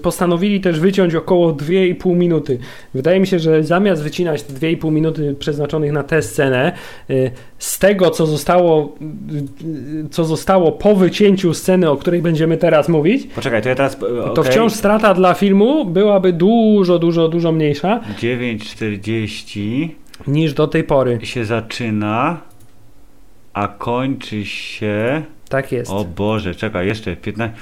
[0.01, 2.59] postanowili też wyciąć około 2,5 minuty.
[2.93, 6.71] Wydaje mi się, że zamiast wycinać te 2,5 minuty przeznaczonych na tę scenę,
[7.57, 8.95] z tego, co zostało,
[10.11, 13.97] co zostało po wycięciu sceny, o której będziemy teraz mówić, Poczekaj, to ja teraz...
[13.99, 14.51] to okej.
[14.51, 19.89] wciąż strata dla filmu byłaby dużo, dużo, dużo mniejsza 9.40
[20.27, 21.19] niż do tej pory.
[21.23, 22.37] się zaczyna,
[23.53, 25.21] a kończy się...
[25.49, 25.91] Tak jest.
[25.91, 27.57] O Boże, czekaj, jeszcze 15...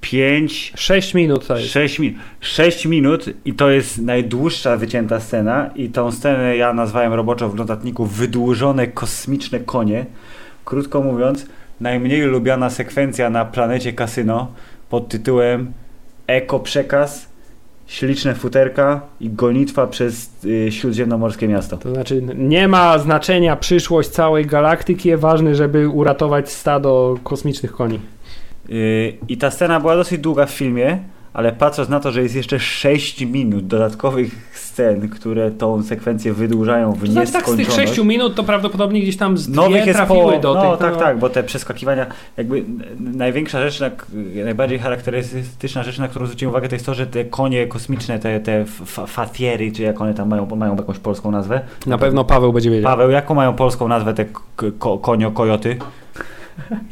[0.00, 0.72] 5...
[0.76, 1.72] 6 minut to jest.
[1.72, 2.18] 6 minut.
[2.40, 7.54] 6 minut i to jest najdłuższa wycięta scena i tą scenę ja nazwałem roboczo w
[7.54, 10.06] notatniku wydłużone kosmiczne konie.
[10.64, 11.46] Krótko mówiąc,
[11.80, 14.48] najmniej lubiana sekwencja na planecie kasyno
[14.88, 15.72] pod tytułem
[16.26, 17.28] Eko przekaz,
[17.86, 21.76] śliczne futerka i gonitwa przez y, śródziemnomorskie miasto.
[21.76, 28.00] To znaczy, nie ma znaczenia przyszłość całej galaktyki, ważne, żeby uratować stado kosmicznych koni.
[28.68, 30.98] Yy, I ta scena była dosyć długa w filmie,
[31.34, 36.92] ale patrząc na to, że jest jeszcze 6 minut dodatkowych scen, które tą sekwencję wydłużają
[36.92, 37.94] w To znaczy, tak z tych nieskończoność.
[37.96, 40.80] 6 minut to prawdopodobnie gdzieś tam z Nowych jest trafiły po, do no, tych.
[40.80, 42.06] tak, tak, bo te przeskakiwania,
[42.36, 42.64] jakby
[43.00, 43.90] największa rzecz, na,
[44.44, 48.40] najbardziej charakterystyczna rzecz, na którą zwróciłem uwagę, to jest to, że te konie kosmiczne, te,
[48.40, 51.60] te fa- fatiery, czy jak one tam mają, mają jakąś polską nazwę.
[51.86, 52.90] Na pewno Paweł będzie wiedział.
[52.90, 54.40] Paweł, jaką mają polską nazwę te k-
[54.78, 55.76] ko, konio-kojoty?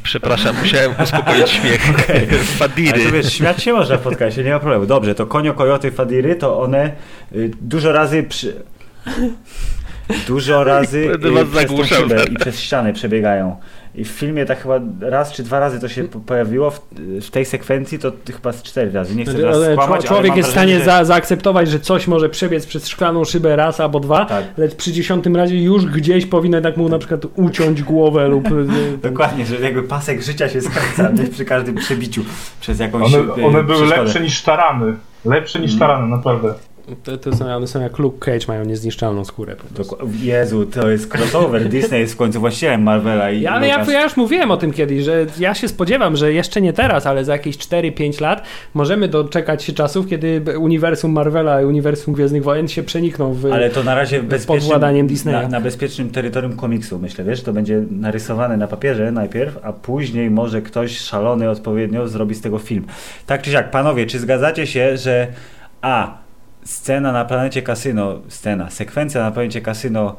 [0.03, 1.89] Przepraszam, musiałem uspokoić śmiech.
[2.09, 3.11] Ale to Fadiry.
[3.11, 4.85] wiesz, śmiać się można w podcaście, nie ma problemu.
[4.85, 6.91] Dobrze, to konio, kojoty, fadiry, to one
[7.35, 8.63] y, dużo razy przy...
[10.27, 13.57] Dużo razy y, przez tą szybę i przez ścianę przebiegają.
[13.99, 16.81] I w filmie tak chyba raz czy dwa razy to się po- pojawiło, w,
[17.21, 19.15] w tej sekwencji to chyba z cztery razy.
[19.15, 22.29] Nie chcę teraz Ale skłamać, Człowiek jest w stanie że- za, zaakceptować, że coś może
[22.29, 24.43] przebiec przez szklaną szybę raz albo dwa, Tak.
[24.57, 28.47] lecz przy dziesiątym razie już gdzieś powinno tak mu na przykład uciąć głowę lub...
[28.51, 28.65] y,
[29.09, 32.21] Dokładnie, że jakby pasek życia się skraca przy każdym przebiciu
[32.61, 34.93] przez jakąś One, y, one były lepsze niż tarany.
[35.25, 35.79] Lepsze niż Mm.
[35.79, 36.53] tarany, naprawdę.
[37.03, 41.15] To, to są, one są jak Luke Cage, mają niezniszczalną skórę po Jezu, to jest
[41.15, 41.69] crossover.
[41.69, 44.73] Disney jest w końcu właścicielem Marvela i Ja, ale ja, ja już mówiłem o tym
[44.73, 49.07] kiedyś, że ja się spodziewam, że jeszcze nie teraz, ale za jakieś 4-5 lat możemy
[49.07, 53.45] doczekać się czasów, kiedy uniwersum Marvela i uniwersum Gwiezdnych Wojen się przenikną w...
[53.45, 55.33] Ale to na razie bezpiecznym, władaniem Disneya.
[55.33, 60.31] na, na bezpiecznym terytorium komiksu, myślę, wiesz, to będzie narysowane na papierze najpierw, a później
[60.31, 62.85] może ktoś szalony odpowiednio zrobi z tego film.
[63.25, 65.27] Tak czy siak, panowie, czy zgadzacie się, że
[65.81, 66.17] a,
[66.69, 70.15] scena na planecie kasyno, scena, sekwencja na planecie kasyno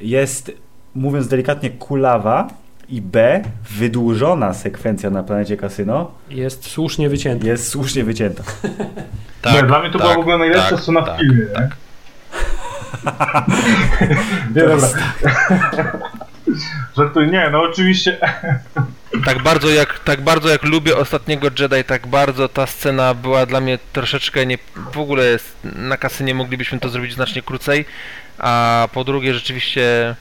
[0.00, 0.52] jest,
[0.94, 2.48] mówiąc delikatnie, kulawa
[2.88, 7.46] i b, wydłużona sekwencja na planecie kasyno Jest słusznie wycięty.
[7.46, 8.42] jest słusznie wycięta.
[9.54, 11.46] nie, dla mnie to była w ogóle najlepsza tak, scena tak, w filmie.
[11.46, 11.76] tak.
[14.56, 14.88] Nie, dobra.
[16.96, 18.18] Żartuję, nie, no oczywiście.
[19.24, 23.60] Tak bardzo jak, tak bardzo jak lubię ostatniego Jedi, tak bardzo ta scena była dla
[23.60, 24.58] mnie troszeczkę nie,
[24.92, 25.24] w ogóle
[25.76, 27.84] na kasy nie moglibyśmy to zrobić znacznie krócej,
[28.38, 30.14] a po drugie rzeczywiście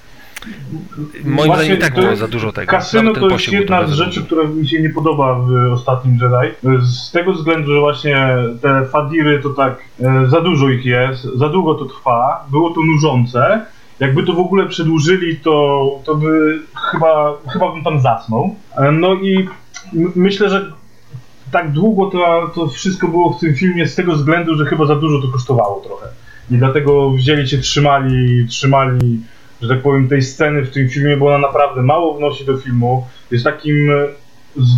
[1.23, 2.71] moim Właśnie zdaniem i tak było za dużo tego.
[2.71, 6.83] Kasyno to jest jedna z rzeczy, która mi się nie podoba w ostatnim Jedi.
[6.85, 8.27] Z tego względu, że właśnie
[8.61, 12.81] te fadiry to tak e, za dużo ich jest, za długo to trwa, było to
[12.81, 13.65] nużące
[13.99, 16.59] jakby to w ogóle przedłużyli, to, to by
[16.91, 18.55] chyba, chyba bym tam zasnął.
[18.77, 19.47] E, No i
[20.15, 20.71] myślę, że
[21.51, 24.95] tak długo to, to wszystko było w tym filmie z tego względu, że chyba za
[24.95, 26.07] dużo to kosztowało trochę.
[26.51, 29.19] I dlatego wzięli się, trzymali, trzymali,
[29.61, 33.07] że tak powiem, tej sceny w tym filmie, bo ona naprawdę mało wnosi do filmu.
[33.31, 34.07] Jest takim, e,
[34.57, 34.69] z,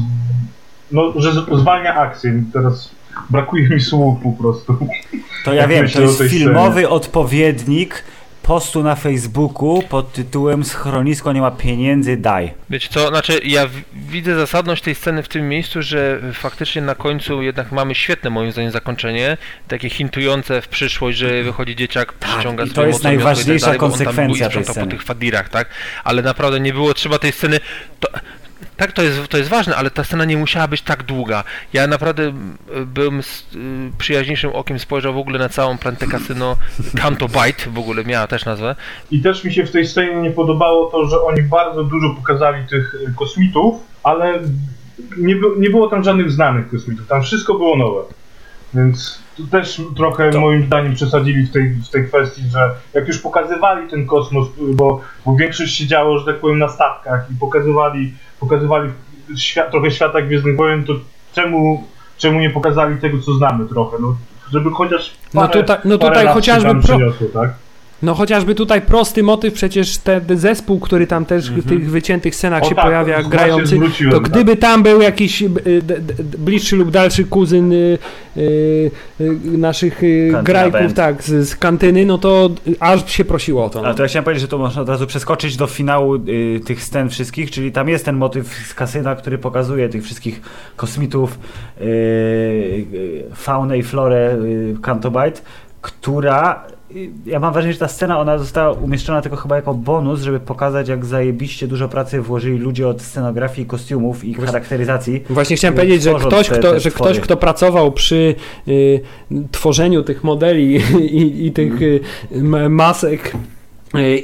[0.91, 2.43] no, że zwalnia akcję.
[2.53, 2.91] Teraz
[3.29, 4.77] brakuje mi słów po prostu.
[5.45, 8.03] To ja wiem, to jest filmowy odpowiednik
[8.43, 12.53] postu na Facebooku pod tytułem Schronisko nie ma pieniędzy, daj.
[12.69, 17.41] Wiecie co, znaczy ja widzę zasadność tej sceny w tym miejscu, że faktycznie na końcu
[17.41, 19.37] jednak mamy świetne moim zdaniem zakończenie,
[19.67, 23.91] takie hintujące w przyszłość, że wychodzi dzieciak, przyciąga i to jest i najważniejsza tak dalej,
[23.91, 24.85] konsekwencja tej sceny.
[24.85, 25.69] po tych fadirach, tak?
[26.03, 27.59] Ale naprawdę nie było trzeba tej sceny...
[27.99, 28.09] To,
[28.81, 31.43] tak, to jest, to jest ważne, ale ta scena nie musiała być tak długa.
[31.73, 32.33] Ja naprawdę
[32.85, 36.57] bym z y, przyjaźniejszym okiem spojrzał w ogóle na całą planetę kasyno
[37.01, 38.75] Canto Bite, w ogóle miała też nazwę.
[39.11, 42.67] I też mi się w tej scenie nie podobało to, że oni bardzo dużo pokazali
[42.67, 44.39] tych y, kosmitów, ale
[45.17, 48.01] nie, by, nie było tam żadnych znanych kosmitów, tam wszystko było nowe.
[48.73, 53.17] Więc tu też trochę moim zdaniem przesadzili w tej, w tej kwestii, że jak już
[53.17, 57.39] pokazywali ten kosmos, y, bo, bo większość się działo, że tak powiem, na statkach i
[57.39, 58.89] pokazywali, pokazywali
[59.37, 60.93] świat, trochę świata Gwiezdnych Wojen, to
[61.33, 61.83] czemu,
[62.17, 63.97] czemu nie pokazali tego, co znamy trochę?
[64.01, 64.15] No,
[64.51, 66.97] żeby chociaż No parę, tutaj- no tutaj lat się chociażby pro-
[67.33, 67.49] tak?
[68.03, 72.63] No chociażby tutaj prosty motyw, przecież ten zespół, który tam też w tych wyciętych scenach
[72.63, 73.79] O się tak, pojawia, grający,
[74.11, 74.29] to tak.
[74.29, 75.47] gdyby tam był jakiś y,
[76.37, 77.97] bliższy lub dalszy kuzyn y,
[78.37, 78.41] y,
[79.21, 80.93] y, naszych y, Kantyna grajków, Band.
[80.93, 82.49] tak, z, z kantyny, no to
[82.79, 83.85] aż się prosiło o to.
[83.85, 86.83] Ale to ja chciałem powiedzieć, że to można od razu przeskoczyć do finału y, tych
[86.83, 90.41] scen wszystkich, czyli tam jest ten motyw z kasyna, który pokazuje tych wszystkich
[90.75, 91.39] kosmitów,
[91.81, 95.41] y, y, faunę i florę y, Cantobite,
[95.81, 96.63] która
[97.25, 100.87] ja mam wrażenie, że ta scena ona została umieszczona tylko chyba jako bonus, żeby pokazać
[100.87, 105.23] jak zajebiście dużo pracy włożyli ludzie od scenografii, kostiumów i charakteryzacji.
[105.29, 108.35] Właśnie chciałem powiedzieć, że ktoś, te- kto, te że ktoś, kto pracował przy
[108.67, 109.01] y,
[109.51, 111.99] tworzeniu tych modeli i, i tych y,
[112.31, 113.60] m- masek y, i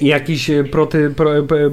[0.02, 1.30] jakichś y, proty, pro,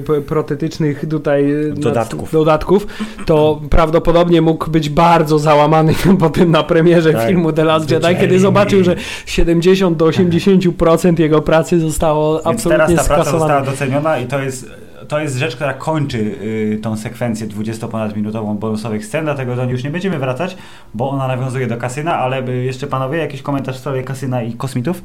[0.07, 2.31] p- protetycznych tutaj nad- Dodatków.
[2.31, 2.87] dodatków,
[3.25, 7.27] to prawdopodobnie mógł być bardzo załamany potem na premierze Tak.
[7.27, 12.85] filmu The Last Jedi, kiedy zobaczył, że 70 do 80% jego pracy zostało Więc absolutnie
[12.95, 14.69] teraz ta praca została doceniona i to jest,
[15.07, 19.83] to jest rzecz, która kończy y, tą sekwencję 20-ponadminutową bonusowych scen, dlatego do niej już
[19.83, 20.57] nie będziemy wracać,
[20.93, 24.53] bo ona nawiązuje do kasyna, ale y, jeszcze panowie, jakiś komentarz w sprawie kasyna i
[24.53, 25.01] kosmitów?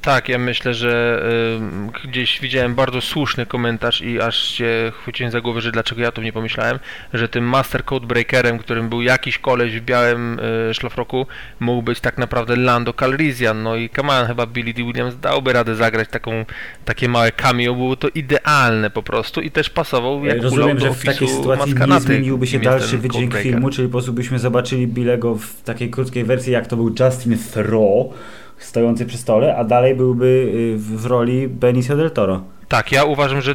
[0.00, 1.22] Tak, ja myślę, że
[2.04, 6.12] y, gdzieś widziałem bardzo słuszny komentarz i aż się chwyciłem za głowę, że dlaczego ja
[6.12, 6.78] to nie pomyślałem,
[7.14, 11.26] że tym Master Code Breakerem, którym był jakiś koleś w białym y, szlafroku,
[11.60, 13.62] mógł być tak naprawdę Lando Calrissian.
[13.62, 14.82] No i on, chyba Billy D.
[14.82, 16.44] Williams dałby radę zagrać taką,
[16.84, 21.04] takie małe cameo, było to idealne po prostu i też pasował jak Rozumiem, że w
[21.04, 25.62] takiej sytuacji nie zmieniłby się dalszy wydźwięk filmu, czyli po prostu byśmy zobaczyli Bilego w
[25.62, 28.14] takiej krótkiej wersji, jak to był Justin Theroux,
[28.58, 32.42] stojący przy stole, a dalej byłby y, w, roli Benicio del Toro.
[32.68, 33.54] Tak, ja uważam, że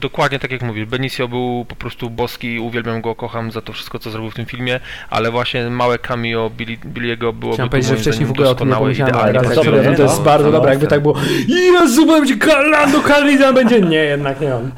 [0.00, 3.98] dokładnie tak jak mówisz, Benicio był po prostu boski, uwielbiam go, kocham za to wszystko,
[3.98, 4.80] co zrobił w tym filmie,
[5.10, 8.68] ale właśnie małe cameo Billy, Billy'ego byłoby Chciałem powiedzieć, że wcześniej w ogóle o tym
[8.68, 8.74] nie
[9.14, 9.96] ale nie?
[9.96, 10.90] to jest No, bardzo no, dobre, jakby tak.
[10.90, 11.14] tak było
[11.48, 12.36] Jezu, będzie
[12.70, 14.70] Lando Calrissian będzie, nie, jednak nie on.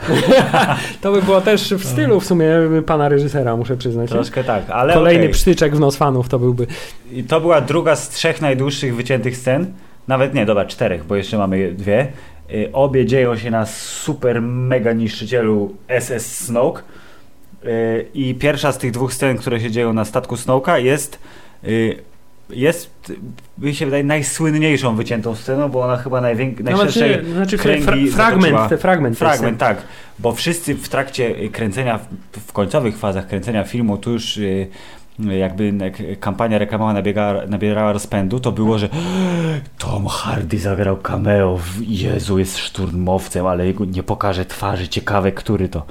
[1.02, 2.48] to by było też w stylu w sumie
[2.86, 4.10] pana reżysera, muszę przyznać.
[4.10, 5.32] Troszkę tak, ale Kolejny okej.
[5.32, 6.66] psztyczek w nos fanów to byłby.
[7.12, 9.72] I to była druga z trzech najdłuższych wyciętych scen.
[10.08, 12.12] Nawet nie, dobra, czterech, bo jeszcze mamy dwie.
[12.54, 16.82] Y, Obie dzieją się na super mega niszczycielu SS Snoke.
[17.64, 21.18] Y, I pierwsza z tych dwóch scen, które się dzieją na statku Snoke'a jest
[21.64, 22.10] y,
[22.52, 23.12] jest,
[23.58, 28.24] mi się wydaje, najsłynniejszą wyciętą sceną, bo ona chyba najwięk- najszerszej Znaczy, znaczy kręgi fra
[28.24, 29.18] fragment, te fragment.
[29.18, 29.82] Fragment, tak.
[30.18, 32.00] Bo wszyscy w trakcie kręcenia,
[32.46, 34.40] w, końcowych fazach kręcenia filmu, tu już
[35.38, 36.92] jakby jak kampania reklamowa
[37.48, 38.88] nabierała rozpędu, to było, że
[39.78, 45.86] Tom Hardy zagrał cameo, w- Jezu, jest szturmowcem, ale nie pokaże twarzy, ciekawe, który to.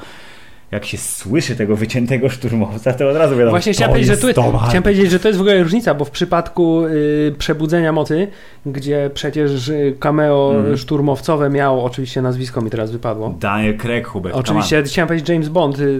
[0.71, 4.41] Jak się słyszy tego wyciętego szturmowca, to od razu wiadomo, Właśnie chciałem powiedzieć, że tu,
[4.67, 8.27] chciałem powiedzieć, że to jest w ogóle różnica, bo w przypadku y, Przebudzenia Mocy,
[8.65, 10.77] gdzie przecież y, cameo Mhm.
[10.77, 13.35] szturmowcowe miało, oczywiście nazwisko mi teraz wypadło.
[13.39, 15.99] Daniel Craig, Hubert, Oczywiście chciałem powiedzieć James Bond, y, y,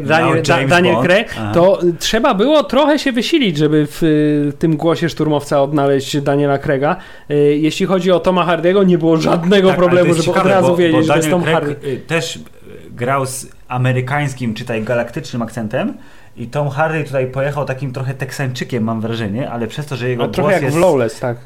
[0.00, 0.02] Daniel,
[0.48, 1.06] No, James Daniel Bond.
[1.06, 1.50] Craig, Aha.
[1.54, 6.58] to y, trzeba było trochę się wysilić, żeby w y, tym głosie szturmowca odnaleźć Daniela
[6.58, 6.96] Craiga.
[7.30, 10.68] Y, Jeśli chodzi o Toma Hardiego, nie było żadnego Tak, problemu, żeby ciekawe, od razu
[10.68, 11.76] bo, wiedzieć, bo że to jest Tom Craig Hardy.
[11.88, 12.40] y, też y,
[12.98, 15.94] grał z amerykańskim, czytaj galaktycznym akcentem.
[16.38, 20.22] I Tom Hardy tutaj pojechał takim trochę teksańczykiem, mam wrażenie, ale przez to, że jego
[20.22, 21.36] No, głos jak jest w Lawless, tak.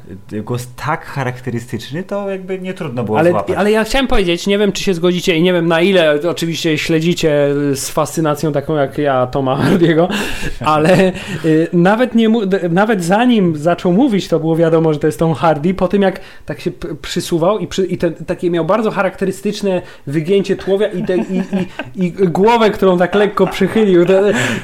[0.43, 3.57] głos tak charakterystyczny, to jakby nie trudno było Ale, złapać.
[3.57, 6.77] ale ja chciałem powiedzieć, nie wiem czy się zgodzicie i nie wiem na ile oczywiście
[6.77, 10.07] śledzicie z fascynacją taką jak ja Toma Hardiego,
[10.59, 11.11] ale
[11.45, 12.29] y, nawet, nie,
[12.69, 16.19] nawet zanim zaczął mówić, to było wiadomo, że to jest Tom Hardy, po tym jak
[16.45, 16.71] tak się
[17.01, 21.41] przysuwał i, przy, i te, takie miał bardzo charakterystyczne wygięcie tułowia i, te, i,
[21.95, 24.05] i, i głowę, którą tak lekko przychylił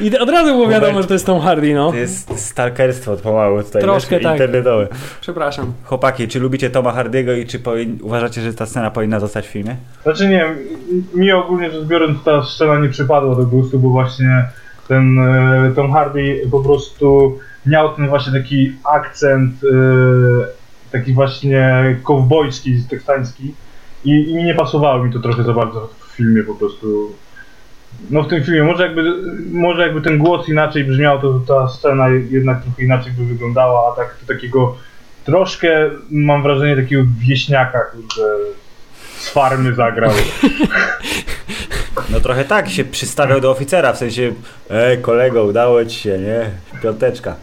[0.02, 1.91] i od razu było wiadomo, że to jest Tom Hardy, no.
[1.91, 4.32] To jest stalkerstwo pomału tutaj Troszkę tak.
[4.32, 4.88] internetowe.
[5.22, 5.74] Przepraszam.
[5.84, 7.59] Chłopaki, czy lubicie Toma Hardiego i czy
[8.01, 9.76] uważacie, że ta scena powinna zostać w filmie?
[10.03, 10.57] Znaczy nie wiem,
[11.13, 14.45] mi ogólnie rzecz biorąc ta scena nie przypadła do gustu, bo właśnie
[14.88, 20.59] ten e, Tom Hardy po prostu miał ten właśnie taki akcent e,
[20.91, 23.53] taki właśnie kowbojski, teksański
[24.05, 27.15] i, i nie pasowało mi to trochę za bardzo w filmie po prostu.
[28.10, 29.04] No w tym filmie, może jakby,
[29.52, 33.95] może jakby ten głos inaczej brzmiał, to ta scena jednak trochę inaczej by wyglądała, a
[33.95, 34.76] tak takiego
[35.26, 38.24] troszkę mam wrażenie takiego wieśniaka, kurde,
[39.18, 40.12] z farmy zagrał.
[42.10, 44.34] No trochę tak, się przystawiał do oficera, w sensie
[44.70, 46.52] ej kolego, udało ci się, nie?
[46.82, 47.36] Piąteczka.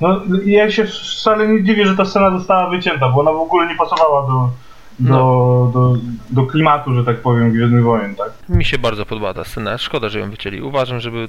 [0.00, 3.66] No ja się wcale nie dziwię, że ta scena została wycięta, bo ona w ogóle
[3.66, 4.50] nie pasowała do,
[4.98, 5.96] do, do,
[6.30, 8.32] do klimatu, że tak powiem, Gwiezdnych Wojen, tak?
[8.48, 10.62] Mi się bardzo podobała ta scena, szkoda, że ją wycięli.
[10.62, 11.28] Uważam, żeby...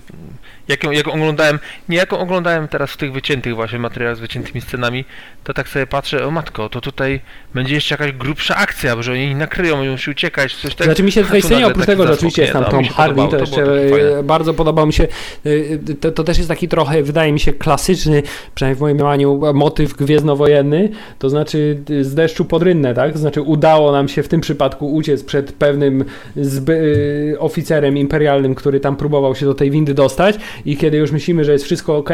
[0.68, 1.60] Jak ją, jak oglądałem,
[1.90, 5.06] nie jak ją oglądałem teraz w tych wyciętych właśnie materiałach z wyciętymi scenami,
[5.44, 7.22] to tak sobie patrzę, o matko, to tutaj
[7.54, 10.86] będzie jeszcze jakaś grubsza akcja, bo że oni nakryją, oni musi uciekać, coś tak.
[10.86, 12.86] Znaczy mi się w tej tu scenie, oprócz tego, że oczywiście jest tam to Tom
[12.86, 15.08] Hardy, podobało, to było jeszcze e, bardzo podobał mi się,
[15.46, 18.24] e, to, to też jest taki trochę, wydaje mi się, klasyczny,
[18.56, 20.90] przynajmniej w moim mniemaniu, motyw gwiezdnowojenny,
[21.20, 23.14] to znaczy e, z deszczu pod rynnę, tak?
[23.14, 26.06] To znaczy udało nam się w tym przypadku uciec przed pewnym
[26.38, 30.36] e, oficerem imperialnym, który tam próbował się do tej windy dostać
[30.66, 32.10] i kiedy już myślimy, że jest wszystko ok,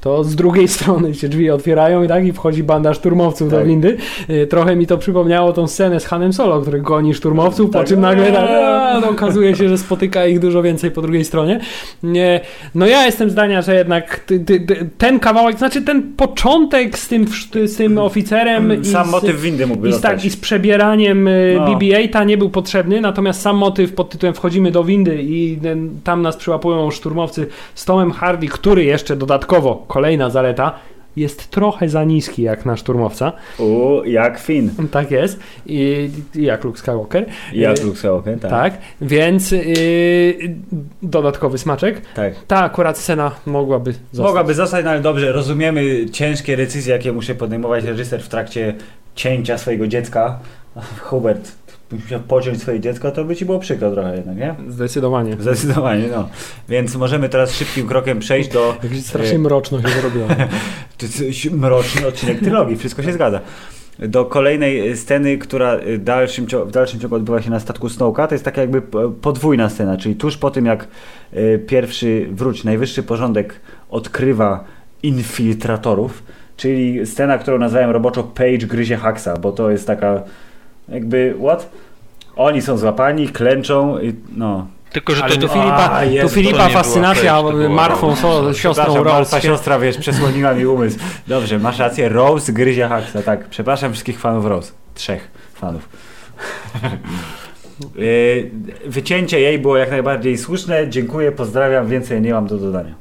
[0.00, 3.66] to z drugiej strony się drzwi otwierają i tak i wchodzi banda szturmowców do Tak.
[3.66, 3.96] windy.
[4.28, 7.88] E, Trochę mi to przypomniało tą scenę z Hanem Solo, który goni szturmowców, po Tak.
[7.88, 11.60] czym nagle tak, a, no, okazuje się, że spotyka ich dużo więcej po drugiej stronie.
[12.02, 12.40] Nie,
[12.74, 14.20] no ja jestem zdania, że jednak
[14.98, 17.26] ten kawałek, znaczy ten początek z tym,
[17.66, 21.14] z tym oficerem i Sam z, motyw windy mógłby i tak, i z przebieraniem y,
[21.58, 21.66] No.
[21.66, 25.58] BB-8 nie był potrzebny, natomiast sam motyw pod tytułem wchodzimy do windy i
[26.04, 30.72] tam nas przyłapują szturmowcy z Tomem Hardy, który jeszcze dodatkowo, kolejna zaleta,
[31.16, 33.32] jest trochę za niski jak na szturmowca.
[33.58, 34.70] U, jak Finn.
[34.90, 35.40] Tak jest.
[35.66, 37.26] I, i jak Luke Skywalker.
[37.52, 38.50] I jak Y, Luke Skywalker, tak.
[38.50, 40.54] Tak, więc y,
[41.02, 42.00] dodatkowy smaczek.
[42.14, 42.34] tak.
[42.46, 44.26] Ta akurat scena mogłaby zostać.
[44.28, 48.74] Mogłaby zostać, no ale dobrze, rozumiemy ciężkie decyzje, jakie musi podejmować reżyser w trakcie
[49.14, 50.38] cięcia swojego dziecka.
[51.00, 51.52] Hubert,
[51.92, 54.54] musiał pociąć swoje dziecko, to by ci było przykro trochę jednak, nie?
[54.68, 55.36] Zdecydowanie.
[55.40, 56.28] Zdecydowanie, no.
[56.68, 58.76] Więc możemy teraz szybkim krokiem przejść do...
[59.00, 60.26] Strasznie mroczno się zrobiło.
[60.98, 63.40] To jest mroczny odcinek trylogii, wszystko się zgadza.
[63.98, 68.34] Do kolejnej sceny, która w dalszym, w dalszym ciągu odbywa się na statku Snowka, to
[68.34, 70.88] jest taka jakby p- podwójna scena, czyli tuż po tym jak
[71.66, 73.60] pierwszy wróć, najwyższy porządek
[73.90, 74.64] odkrywa
[75.02, 76.22] infiltratorów,
[76.56, 80.22] czyli scena, którą nazwałem roboczo Page gryzie Haxa, bo to jest taka
[80.88, 81.70] jakby, what?
[82.36, 85.52] Oni są złapani, klęczą i no, Tylko, że Ale to tu nie...
[85.52, 88.22] Filipa, A, jest, Filipa to nie była fascynacja to była martwą Rose.
[88.22, 89.10] so, siostrą Rose.
[89.10, 90.98] Martwa siostra, wiesz, przesłoniła mi umysł.
[91.26, 93.48] Dobrze, masz rację, Rose gryzie Haxa, tak.
[93.48, 94.72] Przepraszam wszystkich fanów Rose.
[94.94, 95.88] Trzech fanów.
[97.96, 98.50] Yy,
[98.86, 100.88] Wycięcie jej było jak najbardziej słuszne.
[100.88, 102.94] Dziękuję, pozdrawiam, więcej nie mam do dodania.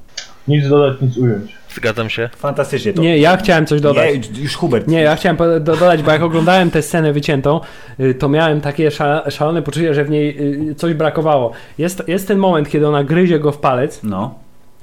[0.47, 1.51] Nic dodać, nic ująć.
[1.75, 2.29] Zgadzam się.
[2.37, 3.01] Fantastycznie to.
[3.01, 4.29] Nie, ja chciałem coś dodać.
[4.33, 4.87] Nie, już Hubert.
[4.87, 7.59] Nie, ja chciałem dodać, bo jak oglądałem tę scenę wyciętą,
[7.99, 10.37] y, to miałem takie sza- szalone poczucie, że w niej
[10.69, 11.51] y, coś brakowało.
[11.77, 14.33] Jest, jest ten moment, kiedy ona gryzie go w palec No.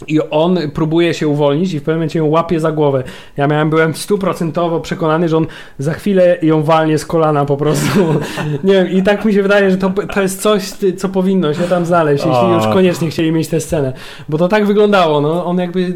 [0.06, 3.02] i on próbuje się uwolnić i w pewnym momencie ją łapie za głowę.
[3.36, 5.46] Ja miałem, byłem stuprocentowo przekonany, że on
[5.78, 7.98] za chwilę ją walnie z kolana po prostu.
[8.64, 10.62] Nie wiem, i tak mi się wydaje, że to, to jest coś,
[10.98, 13.92] co powinno się tam znaleźć, jeśli już koniecznie chcieli mieć tę scenę.
[14.28, 15.44] Bo to tak wyglądało, no.
[15.44, 15.94] On jakby...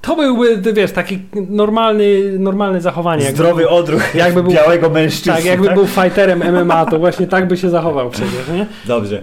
[0.00, 1.18] To byłby, wiesz, taki
[1.50, 3.24] normalny, normalne zachowanie.
[3.24, 5.32] jakby- Zdrowy odruch jakby był- białego mężczyzny.
[5.32, 8.66] Tak, jakby był fighterem MMA, to właśnie tak by się zachował przecież, nie?
[8.86, 9.22] Dobrze.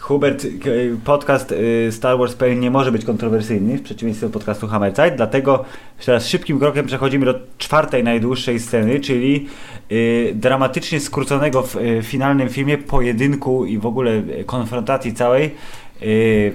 [0.00, 0.70] Hubert, k-
[1.04, 5.64] podcast y, Star Wars PL nie może być kontrowersyjny w przeciwieństwie do podcastu Hammerzeit, dlatego
[6.06, 9.46] teraz szybkim krokiem przechodzimy do czwartej najdłuższej sceny, czyli
[9.92, 15.54] y, dramatycznie skróconego w y, finalnym filmie pojedynku i w ogóle y, konfrontacji całej
[16.02, 16.52] y,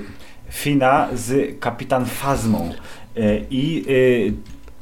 [0.50, 2.72] Fina z kapitan Fazmą.
[3.50, 4.34] I y,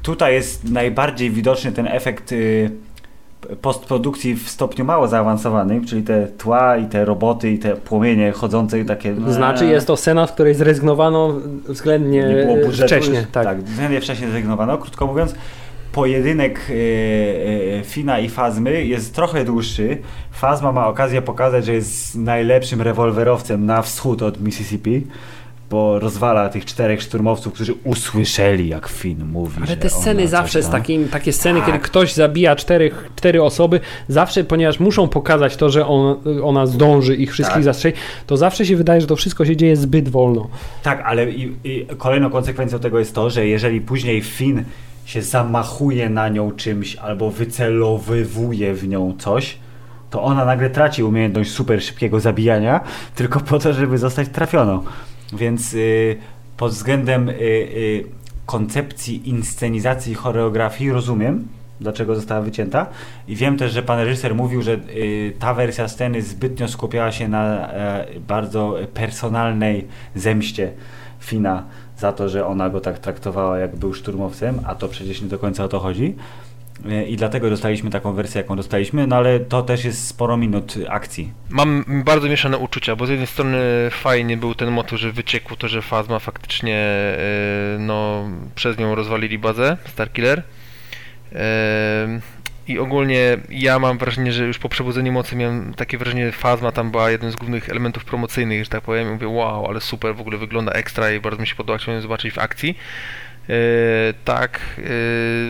[0.02, 2.70] tutaj jest najbardziej widoczny ten efekt y,
[3.62, 8.80] postprodukcji w stopniu mało zaawansowanym, czyli te tła i te roboty i te płomienie chodzące
[8.80, 9.14] i takie...
[9.28, 13.26] Znaczy jest to scena, w której zrezygnowano względnie nie było budżetu, wcześnie.
[13.32, 13.44] Tak.
[13.44, 14.78] tak, względnie wcześnie zrezygnowano.
[14.78, 15.34] Krótko mówiąc,
[15.92, 19.98] pojedynek e, e, Fina i Fazmy jest trochę dłuższy.
[20.30, 25.06] Fazma ma okazję pokazać, że jest najlepszym rewolwerowcem na wschód od Mississippi,
[25.70, 29.56] bo rozwala tych czterech szturmowców, którzy usłyszeli, jak Fin mówi.
[29.66, 31.66] Ale te sceny zawsze, z takim, takie sceny, Tak.
[31.66, 37.16] kiedy ktoś zabija czterech, cztery osoby, zawsze, ponieważ muszą pokazać to, że on, ona zdąży
[37.16, 37.64] ich wszystkich Tak.
[37.64, 37.96] zastrzelić,
[38.26, 40.48] to zawsze się wydaje, że to wszystko się dzieje zbyt wolno.
[40.82, 44.64] Tak, ale i, i kolejną konsekwencją tego jest to, że jeżeli później Finn
[45.04, 49.56] się zamachuje na nią czymś albo wycelowywuje w nią coś,
[50.10, 52.80] to ona nagle traci umiejętność super szybkiego zabijania,
[53.14, 54.82] tylko po to, żeby zostać trafioną.
[55.32, 56.16] Więc y,
[56.56, 58.04] pod względem y, y,
[58.46, 61.48] koncepcji inscenizacji i choreografii rozumiem,
[61.80, 62.86] dlaczego została wycięta.
[63.28, 64.80] I wiem też, że pan reżyser mówił, że
[65.38, 70.72] ta wersja sceny zbytnio skupiała się na e, bardzo personalnej zemście
[71.20, 71.64] Fina
[71.98, 75.38] za to, że ona go tak traktowała, jak był szturmowcem, a to przecież nie do
[75.38, 76.14] końca o to chodzi.
[76.90, 80.74] E, I dlatego dostaliśmy taką wersję, jaką dostaliśmy, no ale to też jest sporo minut
[80.88, 81.32] akcji.
[81.50, 83.58] Mam bardzo mieszane uczucia, bo z jednej strony
[83.90, 87.18] fajnie był ten motyw, że wyciekło to, że Fazma faktycznie e,
[87.78, 90.42] no, przez nią rozwalili bazę Starkiller.
[91.32, 92.20] E,
[92.68, 96.72] I ogólnie ja mam wrażenie, że już po przebudzeniu mocy miałem takie wrażenie, że Fazma
[96.72, 99.08] tam była jednym z głównych elementów promocyjnych, że tak powiem.
[99.08, 102.02] I mówię, wow, ale super, w ogóle wygląda ekstra i bardzo mi się podoba, chciałem
[102.02, 102.76] zobaczyć w akcji.
[103.48, 104.82] E, tak, e,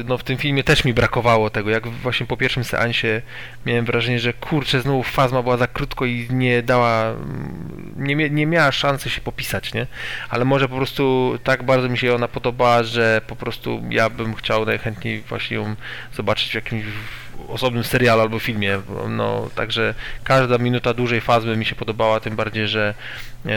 [0.05, 3.23] no w tym filmie też mi brakowało tego, jak właśnie po pierwszym seansie
[3.67, 8.47] miałem wrażenie, że kurczę, znowu Fazma była za krótko i nie dała, mm, nie, nie
[8.47, 9.87] miała szansy się popisać, nie?
[10.29, 14.35] Ale może po prostu tak bardzo mi się ona podobała, że po prostu ja bym
[14.35, 15.75] chciał najchętniej właśnie ją
[16.17, 16.85] zobaczyć w jakimś
[17.49, 18.79] osobnym serialu albo filmie,
[19.09, 22.95] no także każda minuta dłużej Fazmy mi się podobała, tym bardziej, że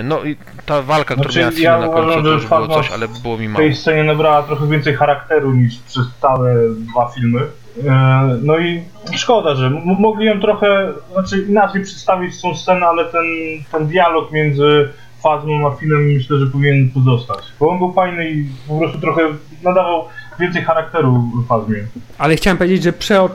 [0.03, 3.07] no i ta walka, którą Znaczy, miała ja na końcu, to już było coś, ale
[3.23, 3.63] było mi W mało.
[3.65, 7.39] tej scenie nabrała trochę więcej charakteru niż przez całe dwa filmy.
[7.87, 8.83] E, No i
[9.15, 9.69] szkoda, że
[9.99, 13.23] mogli ją trochę, znaczy inaczej przedstawić tą scenę, ale ten,
[13.71, 14.89] ten dialog między
[15.23, 17.39] Fazmą a Finem myślę, że powinien pozostać.
[17.59, 19.21] Bo on był fajny i po prostu trochę
[19.63, 20.05] nadawał
[20.39, 21.75] więcej charakteru Fazmie.
[22.17, 23.29] Ale chciałem powiedzieć, że przeo-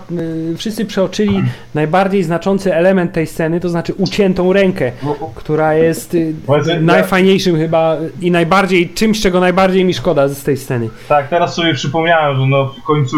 [0.53, 1.43] y, wszyscy przeoczyli
[1.75, 4.93] najbardziej znaczący element tej sceny, to znaczy uciętą rękę,
[5.35, 10.43] która jest y, Właśnie, ja- najfajniejszym chyba i najbardziej, czymś, czego najbardziej mi szkoda z
[10.43, 10.89] tej sceny.
[11.09, 13.17] Tak, teraz sobie przypomniałem, że no w końcu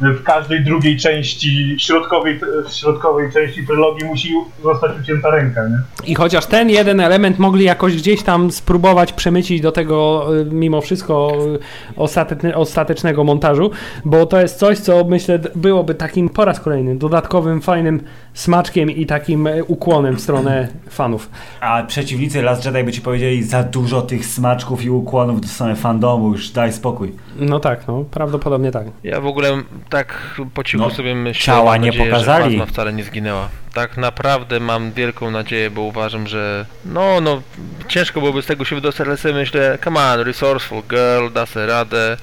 [0.00, 2.40] w każdej drugiej części, środkowej,
[2.72, 5.78] środkowej części trylogii musi zostać ucięta ręka, nie?
[6.06, 10.80] I chociaż ten jeden element mogli jakoś gdzieś tam spróbować przemycić do tego y, mimo
[10.80, 11.58] wszystko y,
[11.96, 13.70] ostateczne, ostatecznego montażu,
[14.04, 18.00] bo to jest coś, co myślę byłoby takim po raz kolejny dodatkowym, fajnym
[18.36, 21.30] smaczkiem i takim y, ukłonem w stronę fanów.
[21.60, 25.76] A przeciwnicy Last Jedi by ci powiedzieli za dużo tych smaczków i ukłonów do strony
[25.76, 27.12] fandomu, już daj spokój.
[27.36, 28.86] No tak, no prawdopodobnie tak.
[29.04, 32.58] Ja w ogóle tak po cichu No, sobie myślę, ciała mam nie nadzieję, pokazali.
[32.58, 33.48] że wcale nie zginęła.
[33.74, 37.42] Tak naprawdę mam wielką nadzieję, bo uważam, że no, no,
[37.88, 41.66] ciężko byłoby z tego się wydostać, ale sobie myślę, come on, resourceful girl, da sobie
[41.66, 42.16] radę.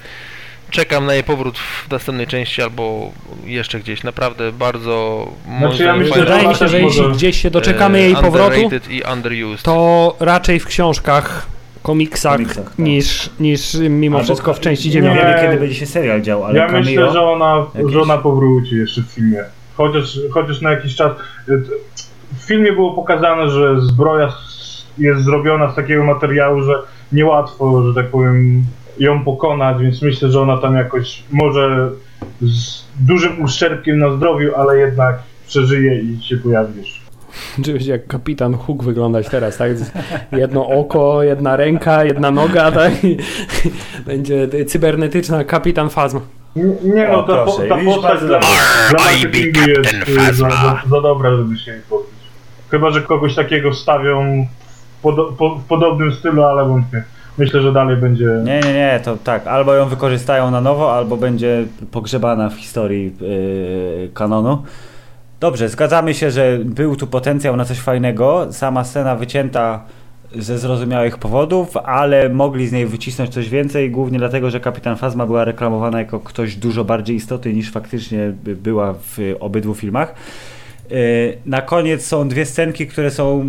[0.74, 3.12] Czekam na jej powrót w następnej części albo
[3.46, 4.04] jeszcze gdzieś.
[4.04, 8.16] Naprawdę bardzo Znaczy, ja myślę, Wydaje mi się, że jeśli gdzieś się doczekamy e, jej
[8.16, 8.70] powrotu,
[9.64, 11.46] to raczej w książkach,
[11.84, 12.80] komiksach, Komiksach, tak.
[12.80, 15.24] niż, niż mimo Albo- wszystko w części Nie dziewiątej.
[15.24, 17.94] wiemy, kiedy będzie się serial dział, ale ja myślę, że ona, jakieś?
[17.94, 19.44] że ona powróci jeszcze w filmie.
[19.78, 21.12] Chociaż, chociaż na jakiś czas.
[22.38, 24.34] W filmie było pokazane, że zbroja
[24.98, 26.74] jest zrobiona z takiego materiału, że
[27.12, 28.64] niełatwo, że tak powiem,
[29.00, 31.90] ją pokonać, więc myślę, że ona tam jakoś może
[32.42, 37.04] z dużym uszczerbkiem na zdrowiu, ale jednak przeżyje i się pojawi jeszcze.
[37.64, 39.72] Czy będzie jak kapitan Hook wyglądać teraz, tak?
[40.32, 43.04] Jedno oko, jedna ręka, jedna noga, tak?
[43.04, 43.18] I
[44.06, 46.22] Będzie cybernetyczna kapitan Fazma.
[46.56, 46.64] Nie,
[46.96, 48.50] nie no, ta, po, proszę, ta postać dla, dobrze.
[48.90, 51.82] dla marketingu jest y, za, za, za dobra, żeby się jej.
[52.72, 54.48] Chyba, że kogoś takiego wstawią
[54.98, 57.04] w, podo, po, w podobnym stylu, ale wątpię.
[57.38, 58.26] Myślę, że dalej będzie...
[58.44, 63.14] Nie, nie, nie, to tak, albo ją wykorzystają na nowo, albo będzie pogrzebana w historii
[63.22, 64.64] yy, kanonu.
[65.40, 68.48] Dobrze, zgadzamy się, że był tu potencjał na coś fajnego.
[68.52, 69.84] Sama scena wycięta
[70.36, 75.26] ze zrozumiałych powodów, ale mogli z niej wycisnąć coś więcej, głównie dlatego, że Kapitan Phasma
[75.26, 80.16] była reklamowana jako ktoś dużo bardziej istotny niż faktycznie by- była w obydwu filmach.
[80.90, 80.98] Yy,
[81.46, 83.46] Na koniec są dwie scenki, które są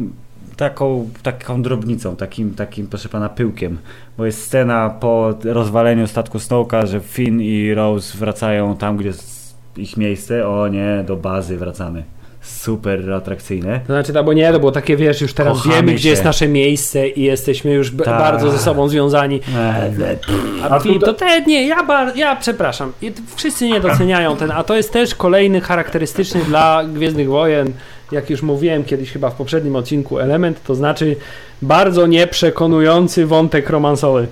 [0.57, 3.79] taką, taką drobnicą, takim, takim, proszę pana, pyłkiem.
[4.19, 9.55] Bo jest scena po rozwaleniu statku Snowka, że Finn i Rose wracają tam, gdzie s-
[9.77, 12.05] ich miejsce, o nie, do bazy wracamy.
[12.41, 13.81] Super atrakcyjne.
[13.81, 15.95] To znaczy, no bo nie, to było takie, wiesz, już teraz Kochamy wiemy, się.
[15.95, 18.19] gdzie jest nasze miejsce i jesteśmy już b- Tak.
[18.19, 19.41] bardzo ze sobą związani.
[19.57, 20.17] E,
[20.63, 22.93] A, A tutaj- to te, nie, ja, bar, ja przepraszam.
[23.37, 27.73] Wszyscy nie doceniają ten, a to jest też kolejny charakterystyczny dla Gwiezdnych Wojen,
[28.13, 31.17] jak już mówiłem kiedyś chyba w poprzednim odcinku, element, to znaczy
[31.63, 34.29] bardzo nieprzekonujący wątek romansowy.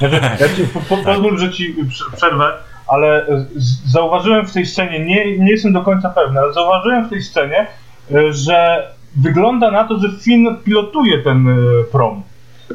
[0.00, 2.52] Ja ci, po, po, pozwól, że ci prze- przerwę,
[2.88, 7.10] ale z, zauważyłem w tej scenie, nie, nie jestem do końca pewny, ale zauważyłem w
[7.10, 7.66] tej scenie,
[8.14, 11.54] e, że wygląda na to, że Finn pilotuje ten e,
[11.92, 12.22] prom.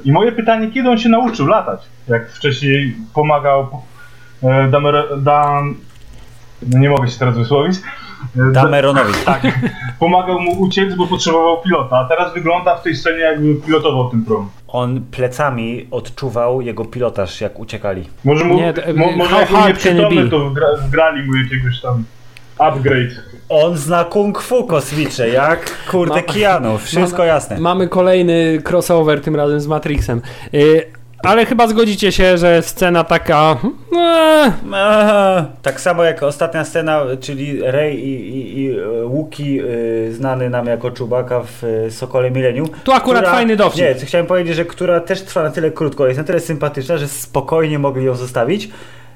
[0.06, 1.80] I moje pytanie, kiedy on się nauczył latać?
[2.08, 3.68] Jak wcześniej pomagał
[4.44, 5.76] e, Damer, Dan...
[6.68, 7.76] No nie mogę się teraz wysłowić.
[8.36, 9.14] E, da- Dameronowi.
[9.26, 9.42] tak,
[10.00, 14.26] pomagał mu uciec, bo potrzebował pilota, a teraz wygląda w tej scenie, jakby pilotował ten
[14.26, 14.50] prom.
[14.68, 18.10] On plecami odczuwał jego pilotaż, jak uciekali.
[18.24, 20.30] Może, mu, Nie, mo, może how jak nieprzytomny, be?
[20.30, 22.04] to wgra, wgrali mu jakiegoś tam
[22.60, 23.12] upgrade.
[23.50, 27.60] On zna kung fu kosmicze, jak kurde Ma- Keanu, wszystko Mamy- jasne.
[27.60, 30.22] Mamy kolejny crossover, tym razem z Matrixem.
[30.54, 30.86] Y,
[31.24, 33.58] ale chyba zgodzicie się, że scena taka...
[33.98, 34.52] Eee,
[35.62, 39.64] tak samo jak ostatnia scena, czyli Rey i, i, i e, Łuki, e,
[40.12, 42.70] znany nam jako Czubaka w e, Sokole Millennium.
[42.84, 43.82] Tu akurat fajny dowcip.
[43.82, 46.98] Nie, co chciałem powiedzieć, że która też trwa na tyle krótko, jest na tyle sympatyczna,
[46.98, 48.70] że spokojnie mogli ją zostawić,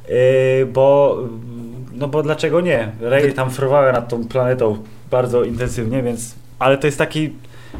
[0.09, 1.17] e, bo
[1.93, 2.91] no bo dlaczego nie?
[3.01, 4.77] Rey tam frowała nad tą planetą
[5.11, 7.33] bardzo intensywnie, więc ale to jest taki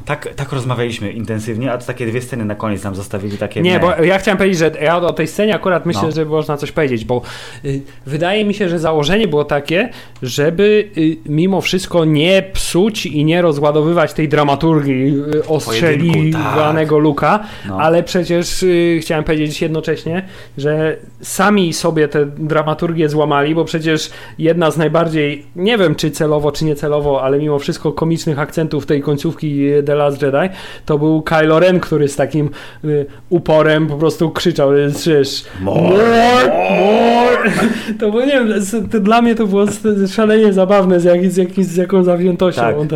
[0.05, 3.79] tak, tak rozmawialiśmy intensywnie, a to takie dwie sceny na koniec nam zostawili takie Nie,
[3.79, 6.11] bo ja chciałem powiedzieć, że ja o tej scenie akurat myślę, No.
[6.11, 7.21] że można coś powiedzieć, bo
[7.65, 9.89] y, wydaje mi się, że założenie było takie,
[10.21, 17.77] żeby y, mimo wszystko nie psuć i nie rozładowywać tej dramaturgii y, ostrzeliwanego Luka, No.
[17.79, 20.25] ale przecież y, chciałem powiedzieć jednocześnie,
[20.57, 26.51] że sami sobie tę dramaturgię złamali, bo przecież jedna z najbardziej, nie wiem czy celowo,
[26.51, 30.49] czy niecelowo, ale mimo wszystko komicznych akcentów tej końcówki y, The Last Jedi,
[30.85, 32.49] to był Kylo Ren, który z takim
[32.85, 37.51] y, uporem po prostu krzyczał, y, przecież More, more, more.
[37.99, 38.47] To było, nie wiem,
[38.91, 39.65] to dla mnie to było
[40.07, 42.77] szalenie zabawne, z, jak, z, jak, z jaką zawziętością Tak.
[42.77, 42.95] on to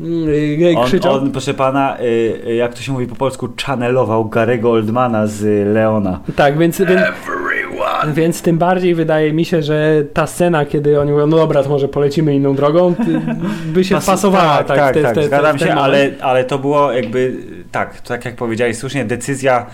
[0.00, 1.12] y, On, krzyczał.
[1.14, 2.02] on, proszę pana, y,
[2.48, 6.20] y, jak to się mówi po polsku, channelował Garego Oldmana z y, Leona.
[6.36, 7.00] Tak, więc, więc,
[8.12, 11.68] więc tym bardziej wydaje mi się, że ta scena, kiedy oni mówią, no dobra, to
[11.68, 12.94] może polecimy inną drogą,
[13.66, 14.56] by się Pas- wpasowała.
[14.56, 17.36] Tak, tak, tak, te- tak, te- w zgadzam się, ale, ale to było jakby,
[17.72, 19.66] tak, tak jak powiedziałeś słusznie, decyzja,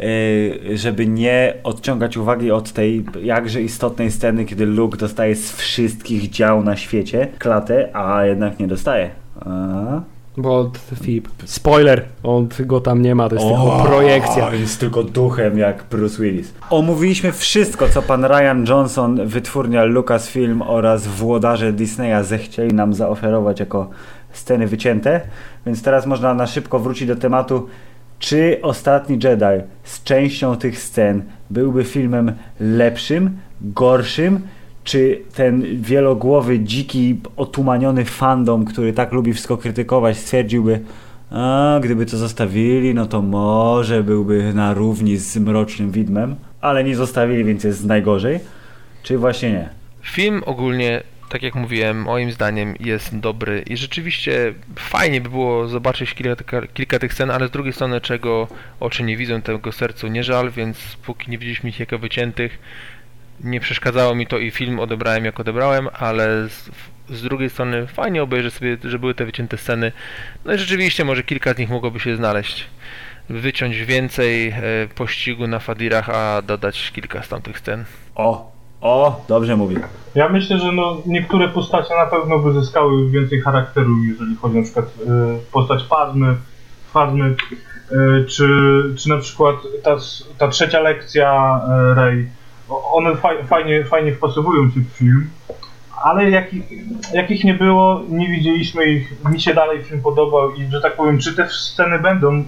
[0.00, 6.30] y, żeby nie odciągać uwagi od tej jakże istotnej sceny, kiedy Luke dostaje z wszystkich
[6.30, 9.10] dział na świecie klatę, a jednak nie dostaje.
[9.40, 10.15] A?
[10.36, 14.54] Bo t- Filip, spoiler, on go tam nie ma, to jest tylko projekcja.
[14.54, 16.52] Jest tylko duchem jak Bruce Willis.
[16.70, 23.90] Omówiliśmy wszystko, co pan Ryan Johnson, wytwórnia Lucasfilm oraz włodarze Disneya zechcieli nam zaoferować jako
[24.32, 25.20] sceny wycięte,
[25.66, 27.66] więc teraz można na szybko wrócić do tematu,
[28.18, 34.40] czy Ostatni Jedi z częścią tych scen byłby filmem lepszym, gorszym,
[34.86, 40.80] czy ten wielogłowy, dziki, otumaniony fandom, który tak lubi wszystko krytykować, stwierdziłby,
[41.30, 46.96] a gdyby to zostawili, no to może byłby na równi z Mrocznym Widmem, ale nie
[46.96, 48.40] zostawili, więc jest najgorzej.
[49.02, 49.68] Czy właśnie nie?
[50.02, 56.14] Film ogólnie, tak jak mówiłem, moim zdaniem jest dobry i rzeczywiście fajnie by było zobaczyć
[56.14, 58.48] kilka, kilka tych scen, ale z drugiej strony czego
[58.80, 62.58] oczy nie widzą, tego sercu nie żal, więc póki nie widzieliśmy ich jako wyciętych,
[63.44, 66.70] nie przeszkadzało mi to i film odebrałem jak odebrałem, ale z,
[67.08, 69.92] z drugiej strony fajnie obejrzeć sobie, że były te wycięte sceny.
[70.44, 72.66] No i rzeczywiście może kilka z nich mogłoby się znaleźć.
[73.28, 74.62] Wyciąć więcej e,
[74.94, 77.84] pościgu na Fadirach, a dodać kilka z tamtych scen.
[78.14, 79.76] O, o, dobrze mówi.
[80.14, 84.62] Ja myślę, że no, niektóre postacie na pewno by zyskały więcej charakteru, jeżeli chodzi na
[84.62, 84.90] przykład y,
[85.52, 86.34] postać Fazmy,
[86.92, 87.36] Fazmy
[87.92, 88.48] y, czy,
[88.98, 89.96] czy na przykład ta,
[90.38, 91.60] ta trzecia lekcja
[91.92, 92.28] y, Rey.
[92.68, 95.30] One faj, fajnie, fajnie wpasowują się w film,
[96.04, 96.44] ale jak,
[97.14, 100.96] jak ich nie było, nie widzieliśmy ich, mi się dalej film podobał i że tak
[100.96, 102.44] powiem, czy te sceny będą,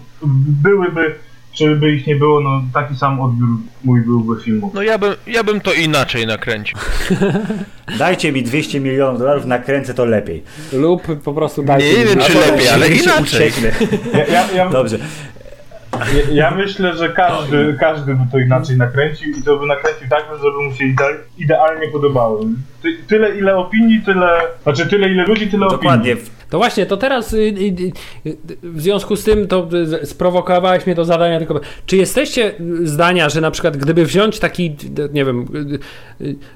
[0.62, 1.14] byłyby,
[1.52, 3.48] czy by ich nie było, no taki sam odbiór
[3.84, 4.70] mój byłby filmu.
[4.74, 6.78] No ja bym, ja bym to inaczej nakręcił.
[7.98, 10.42] Dajcie mi 200 milionów dolarów, nakręcę to lepiej.
[10.72, 13.52] Lub po prostu dajcie Nie mi wiem, czy lepiej, ale inaczej.
[14.12, 14.98] Ja, ja, ja, Dobrze.
[15.98, 20.24] Ja, ja myślę, że każdy, każdy by to inaczej nakręcił i to by nakręcił tak,
[20.42, 21.04] żeby mu się ide,
[21.38, 22.40] idealnie podobało.
[22.82, 24.40] Ty, tyle ile opinii, tyle.
[24.62, 26.12] Znaczy tyle ile ludzi, tyle Dokładnie.
[26.12, 26.37] opinii.
[26.50, 27.92] To właśnie, to teraz y, y,
[28.26, 29.68] y, w związku z tym to
[30.04, 34.76] sprowokowałeś mnie do zadania tylko, czy jesteście zdania, że na przykład gdyby wziąć taki,
[35.12, 35.46] nie wiem,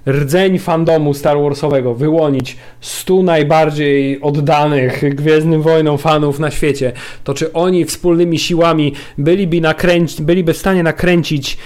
[0.09, 6.93] rdzeń fandomu Star Warsowego, wyłonić 100 najbardziej oddanych Gwiezdnym Wojnom fanów na świecie,
[7.25, 11.59] to czy oni wspólnymi siłami byliby, nakręci, byliby w stanie nakręcić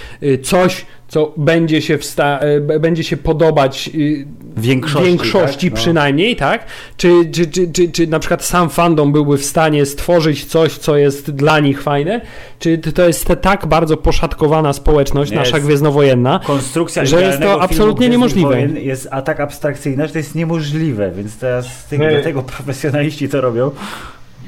[0.43, 4.25] coś, co będzie się, wsta- b- będzie się podobać y,
[4.57, 5.71] Większości, większości tak?
[5.71, 5.81] No.
[5.81, 6.65] przynajmniej, tak?
[6.97, 10.97] Czy, czy, czy, czy, czy na przykład sam fandom byłby w stanie stworzyć coś, co
[10.97, 12.21] jest dla nich fajne?
[12.59, 18.09] Czy to jest tak bardzo poszatkowana społeczność, Nie, nasza gwiezdnowojenna, Konstrukcja Że jest to absolutnie
[18.09, 18.61] niemożliwe.
[18.61, 22.09] Jest a tak abstrakcyjna, że to jest niemożliwe, więc teraz Nie.
[22.09, 23.71] dlatego profesjonaliści to robią,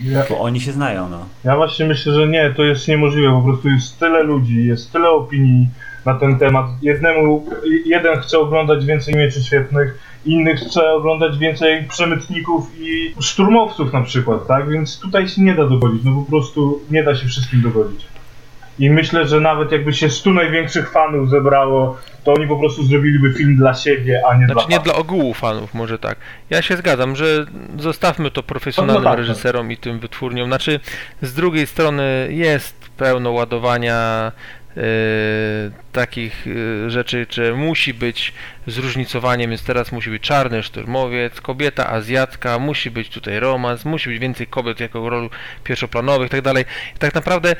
[0.03, 1.25] Ja, bo oni się znają, no.
[1.43, 3.31] ja właśnie myślę, że nie, to jest niemożliwe.
[3.31, 5.67] Po prostu jest tyle ludzi, jest tyle opinii
[6.13, 6.65] na ten temat.
[6.81, 7.45] Jednemu,
[7.85, 14.47] jeden chce oglądać więcej mieczy świetnych, inny chce oglądać więcej przemytników i szturmowców na przykład,
[14.47, 14.69] tak?
[14.69, 18.05] Więc tutaj się nie da dogodzić, no po prostu nie da się wszystkim dogodzić.
[18.79, 23.33] I myślę, że nawet jakby się 100 największych fanów zebrało, to oni po prostu zrobiliby
[23.33, 26.17] film dla siebie, a nie Znaczy dla nie dla ogółu fanów, może tak.
[26.49, 27.45] Ja się zgadzam, że
[27.77, 29.19] zostawmy to profesjonalnym No tak.
[29.19, 30.47] reżyserom i tym wytwórniom.
[30.47, 30.79] Znaczy,
[31.21, 34.31] z drugiej strony jest pełno ładowania
[35.91, 38.33] takich e, rzeczy, że musi być
[38.67, 44.19] zróżnicowanie, więc teraz musi być czarny szturmowiec, kobieta azjatka, musi być tutaj romans, musi być
[44.19, 45.29] więcej kobiet jako ról
[45.63, 46.65] pierwszoplanowych i tak dalej.
[46.99, 47.55] Tak naprawdę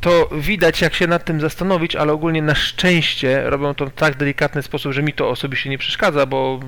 [0.00, 4.16] to widać, jak się nad tym zastanowić, ale ogólnie na szczęście robią to w tak
[4.16, 6.60] delikatny sposób, że mi to osobiście nie przeszkadza, bo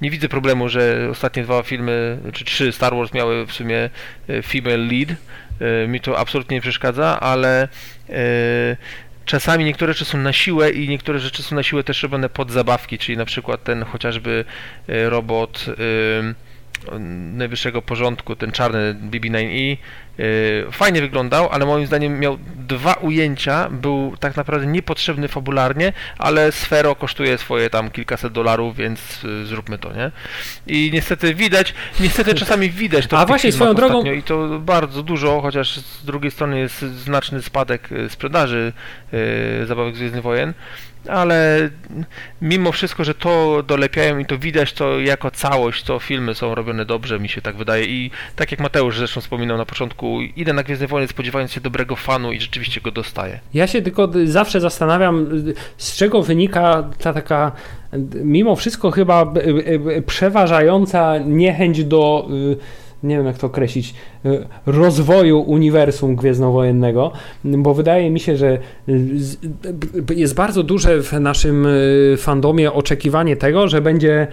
[0.00, 3.90] nie widzę problemu, że ostatnie dwa filmy, czy trzy Star Wars miały w sumie
[4.28, 5.08] e, female lead.
[5.60, 7.68] E, Mi to absolutnie nie przeszkadza, ale
[8.08, 8.76] e,
[9.24, 12.50] czasami niektóre rzeczy są na siłę i niektóre rzeczy są na siłę też robione pod
[12.50, 14.44] zabawki, czyli na przykład ten chociażby
[14.88, 15.66] e, robot
[17.32, 19.76] najwyższego porządku, ten czarny BB-9E, yy,
[20.72, 26.94] fajnie wyglądał, ale moim zdaniem miał dwa ujęcia, był tak naprawdę niepotrzebny fabularnie, ale sfero
[26.94, 30.10] kosztuje swoje tam kilkaset dolarów, więc yy, zróbmy to, nie?
[30.66, 35.40] I niestety widać, niestety czasami widać to A właśnie, swoją drogą- i to bardzo dużo,
[35.40, 38.72] chociaż z drugiej strony jest znaczny spadek yy, sprzedaży
[39.66, 40.54] zabawek Gwiezdnych Wojen,
[41.08, 41.70] ale
[42.42, 46.84] mimo wszystko, że to dolepiają i to widać, to jako całość, to filmy są robione
[46.84, 47.84] dobrze, mi się tak wydaje.
[47.84, 51.96] I tak jak Mateusz zresztą wspominał na początku, idę na Gwiezdne Wojny spodziewając się dobrego
[51.96, 53.40] fanu i rzeczywiście go dostaję.
[53.54, 55.26] Ja się tylko zawsze zastanawiam,
[55.76, 57.52] z czego wynika ta taka,
[58.14, 63.94] mimo wszystko chyba y, y, y, przeważająca niechęć do, y, nie wiem jak to określić,
[64.26, 67.12] y, rozwoju uniwersum gwiezdnowojennego,
[67.44, 68.92] bo wydaje mi się, że y,
[70.10, 71.66] y, jest bardzo duże w naszym
[72.16, 74.26] fandomie oczekiwanie tego, że będzie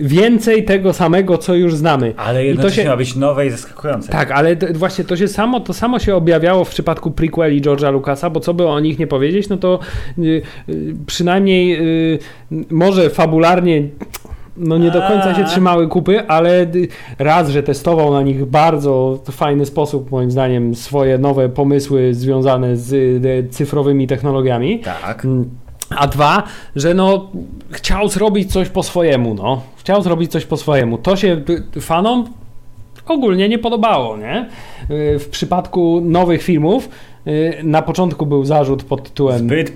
[0.00, 2.14] więcej tego samego, co już znamy.
[2.16, 4.12] Ale I to jednocześnie się- ma być nowe i zaskakujące.
[4.12, 8.30] Tak, ale właśnie to się samo, to samo się objawiało w przypadku prequeli George'a Lucasa,
[8.30, 9.78] bo co by o nich nie powiedzieć, no to
[11.06, 11.78] przynajmniej
[12.70, 13.82] może fabularnie
[14.56, 16.66] no nie do końca się trzymały kupy, ale
[17.18, 22.94] raz, że testował na nich bardzo fajny sposób, moim zdaniem, swoje nowe pomysły związane z
[23.54, 24.80] cyfrowymi technologiami.
[24.80, 25.24] Tak.
[25.24, 25.50] Mm,
[25.96, 26.42] A dwa,
[26.76, 27.30] że no
[27.70, 29.62] chciał zrobić coś po swojemu, no.
[29.76, 30.98] Chciał zrobić coś po swojemu.
[30.98, 31.42] To się
[31.80, 32.24] fanom
[33.06, 34.48] ogólnie nie podobało, nie?
[34.90, 36.88] Y, W przypadku nowych filmów
[37.62, 39.70] na początku był zarzut pod tytułem zbyt,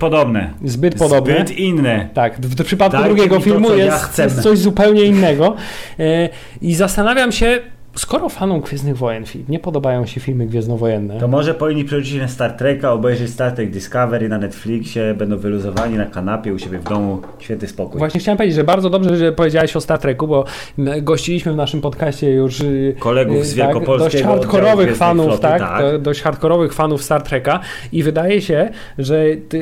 [0.63, 1.35] Zbyt podobne.
[1.35, 2.09] Zbyt inne.
[2.13, 4.23] Tak, w, w przypadku Dajcie drugiego to, filmu ja jest, chcę.
[4.23, 5.55] jest coś zupełnie innego.
[5.99, 6.29] Y,
[6.61, 7.59] I zastanawiam się,
[7.99, 12.51] skoro fanom Gwiezdnych Wojen nie podobają się filmy gwiezdnowojenne, To może powinni przerzucić na Star
[12.51, 17.21] Treka, obejrzeć Star Trek Discovery na Netflixie, będą wyluzowani na kanapie u siebie w domu,
[17.39, 17.99] święty spokój.
[17.99, 20.45] Właśnie chciałem powiedzieć, że bardzo dobrze, że powiedziałeś o Star Treku, bo
[21.01, 25.41] gościliśmy w naszym podcaście już y, Kolegów z y, Wielkopolskiego dość oddziału hardkorowych fanów, Floty,
[25.41, 25.81] tak, tak.
[25.81, 27.59] do- dość hardkorowych fanów Star Treka
[27.91, 29.61] i wydaje się, że ty,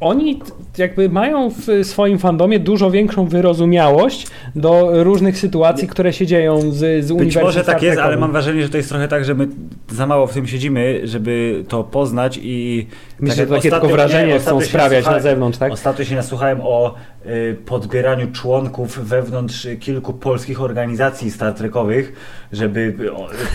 [0.00, 0.40] oni
[0.78, 4.26] jakby mają w swoim fandomie dużo większą wyrozumiałość
[4.56, 7.10] do różnych sytuacji, które się dzieją z, z
[7.42, 9.48] może tak jest, ale mam wrażenie, że to jest trochę tak, że my
[9.88, 12.86] za mało w tym siedzimy, żeby to poznać i...
[13.20, 15.72] Myślę, że jak takie wrażenie nie, chcą sprawiać na zewnątrz, tak?
[15.72, 16.94] Ostatnio się nasłuchałem o
[17.26, 22.12] y, podbieraniu członków wewnątrz kilku polskich organizacji Star Trekowych,
[22.52, 22.94] żeby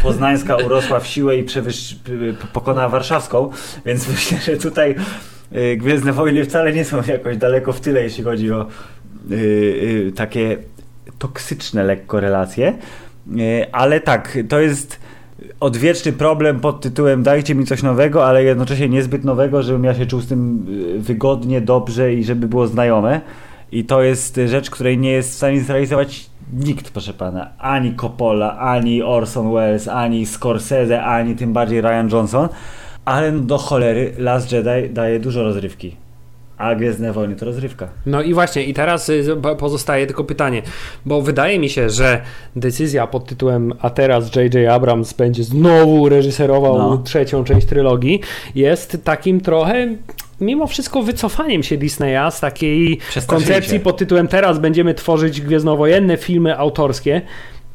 [0.04, 1.96] poznańska urosła w siłę i przewyż,
[2.54, 3.50] pokonała warszawską,
[3.86, 4.96] więc myślę, że tutaj
[5.56, 8.68] y, Gwiezdne Wojny wcale nie są jakoś daleko w tyle, jeśli chodzi o
[9.32, 10.58] y, y, takie
[11.20, 12.74] toksyczne lekko relacje.
[13.40, 15.00] Y, Ale tak, to jest
[15.60, 20.06] odwieczny problem pod tytułem dajcie mi coś nowego, ale jednocześnie niezbyt nowego, żebym ja się
[20.06, 20.66] czuł z tym
[20.96, 23.22] y, wygodnie, dobrze i żeby było znajome.
[23.72, 28.58] I to jest rzecz, której nie jest w stanie zrealizować nikt, proszę pana, ani Coppola,
[28.58, 32.50] ani Orson Welles, ani Scorsese, ani tym bardziej Ryan Johnson,
[33.06, 36.05] ale do cholery Last Jedi daje dużo rozrywki.
[36.58, 37.88] A Gwiezdne Wojny to rozrywka.
[38.06, 39.24] No i właśnie, i teraz y,
[39.60, 40.62] pozostaje tylko pytanie,
[41.06, 42.22] bo wydaje mi się, że
[42.56, 44.70] decyzja pod tytułem a teraz J.J.
[44.70, 46.98] Abrams będzie znowu reżyserował No.
[46.98, 48.22] trzecią część trylogii
[48.56, 49.88] jest takim trochę
[50.42, 56.58] mimo wszystko wycofaniem się Disneya z takiej koncepcji pod tytułem teraz będziemy tworzyć gwiezdnowojenne filmy
[56.58, 57.22] autorskie.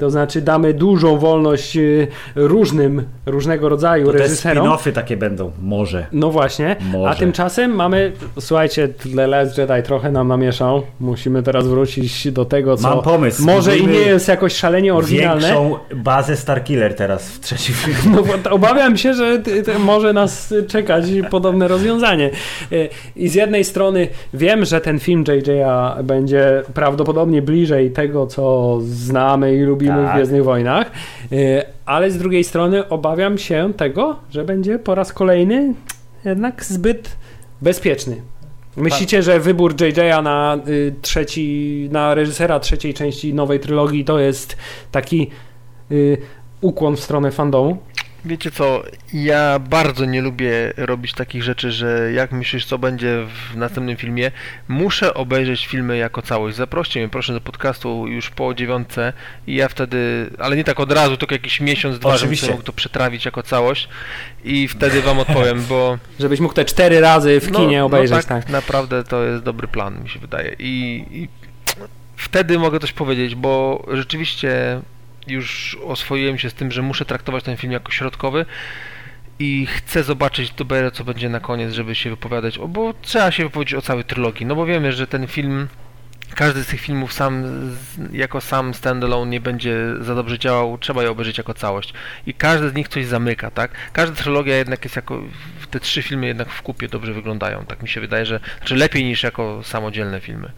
[0.01, 4.67] To znaczy damy dużą wolność y, różnym, różnego rodzaju To te reżyserom.
[4.67, 6.05] spin-offy takie będą, może.
[6.11, 7.09] No właśnie, Może.
[7.09, 10.81] a tymczasem mamy, słuchajcie, The Last Jedi trochę nam namieszał.
[10.99, 13.45] Musimy teraz wrócić do tego, co Mam pomysł.
[13.45, 15.41] może i nie jest jakoś szalenie oryginalne.
[15.47, 18.17] Większą bazę Starkiller teraz w trzecim filmie.
[18.45, 19.41] No obawiam się, że
[19.79, 22.29] może nas czekać podobne rozwiązanie.
[22.71, 28.77] Y, I z jednej strony wiem, że ten film JJ'a będzie prawdopodobnie bliżej tego, co
[28.83, 30.15] znamy i lubimy w Tak.
[30.15, 30.91] Gwiezdnych Wojnach,
[31.31, 35.73] y, ale z drugiej strony obawiam się tego, że będzie po raz kolejny
[36.25, 37.17] jednak zbyt
[37.61, 38.21] bezpieczny.
[38.77, 44.57] Myślicie, że wybór JJ'a na y, trzeci, na reżysera trzeciej części nowej trylogii to jest
[44.91, 45.29] taki
[45.91, 46.17] y,
[46.61, 47.77] ukłon w stronę fandomu?
[48.25, 48.83] Wiecie co,
[49.13, 54.31] ja bardzo nie lubię robić takich rzeczy, że jak myślisz, co będzie w następnym filmie,
[54.67, 56.57] muszę obejrzeć filmy jako całość.
[56.57, 59.13] Zaproście mnie proszę do podcastu już po dziewiątce
[59.47, 62.45] i ja wtedy, ale nie tak od razu, tylko jakiś miesiąc, dwa, żebym Oczywiście.
[62.45, 63.89] sobie mógł to przetrawić jako całość
[64.43, 68.43] i wtedy wam odpowiem, bo Żebyś mógł te cztery razy w kinie obejrzeć, no tak.
[68.43, 70.55] tak, naprawdę to jest dobry plan, mi się wydaje.
[70.59, 71.27] I, I
[72.15, 74.81] wtedy mogę coś powiedzieć, bo rzeczywiście
[75.27, 78.45] już oswoiłem się z tym, że muszę traktować ten film jako środkowy
[79.39, 83.43] i chcę zobaczyć dopiero co będzie na koniec, żeby się wypowiadać, o, bo trzeba się
[83.43, 85.67] wypowiedzieć o całej trylogii, no bo wiemy, że ten film
[86.35, 87.43] każdy z tych filmów sam
[88.11, 91.93] jako sam standalone nie będzie za dobrze działał, trzeba je obejrzeć jako całość.
[92.25, 93.71] I każdy z nich coś zamyka, tak?
[93.93, 95.21] Każda trylogia jednak jest jako,
[95.71, 99.03] te trzy filmy jednak w kupie dobrze wyglądają, tak mi się wydaje, że, znaczy lepiej
[99.03, 100.51] niż jako samodzielne filmy.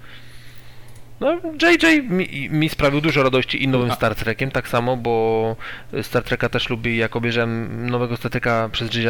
[1.24, 5.56] No, JJ mi, mi sprawił dużo radości i nowym Star Trekiem, tak samo, bo
[6.02, 9.08] Star Treka też lubię i jak obejrzałem nowego Star Treka przez JJ,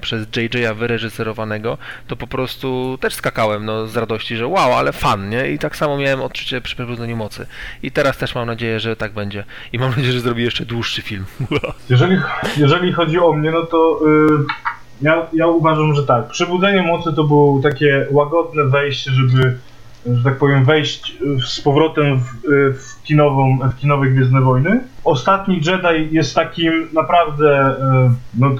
[0.00, 5.28] przez JJ wyreżyserowanego, to po prostu też skakałem no, z radości, że wow, ale fan,
[5.28, 5.50] nie?
[5.50, 7.46] I tak samo miałem odczucie przy Przebudzeniu Mocy.
[7.82, 9.44] I teraz też mam nadzieję, że tak będzie.
[9.72, 11.24] I mam nadzieję, że zrobi jeszcze dłuższy film.
[11.90, 12.20] Jeżeli,
[12.56, 16.28] jeżeli chodzi o mnie, no to y, ja, ja uważam, że tak.
[16.28, 19.58] Przebudzenie mocy to było takie łagodne wejście, żeby,
[20.06, 24.80] że tak powiem, wejść y, z powrotem w, y, w, kinową, w kinowe Gwiezdne Wojny.
[25.04, 28.50] Ostatni Jedi jest takim naprawdę, y, no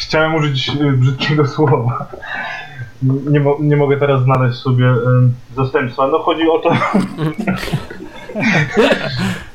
[0.00, 2.06] chciałem użyć brzydkiego słowa.
[3.02, 4.94] Nie, mo, nie mogę teraz znaleźć sobie
[5.56, 6.08] zastępstwa.
[6.08, 6.70] No chodzi o to,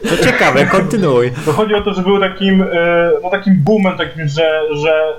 [0.10, 1.32] To ciekawe, kontynuuj.
[1.48, 2.66] No chodzi o to, że był takim,
[3.24, 5.14] no takim boomem, takim, że, że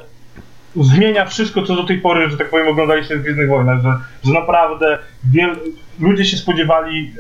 [0.77, 3.95] zmienia wszystko, co do tej pory, że tak powiem, oglądaliście w Gwiezdnych Wojnach, że,
[4.25, 4.99] że naprawdę
[5.33, 5.57] wiel,
[6.01, 7.13] ludzie się spodziewali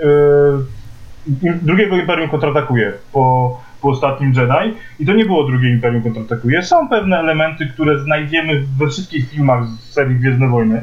[1.43, 6.63] im- drugiego Imperium kontratakuje po, po ostatnim Jedi i to nie było drugie Imperium kontratakuje.
[6.63, 10.83] Są pewne elementy, które znajdziemy we wszystkich filmach z serii Gwiezdne Wojny,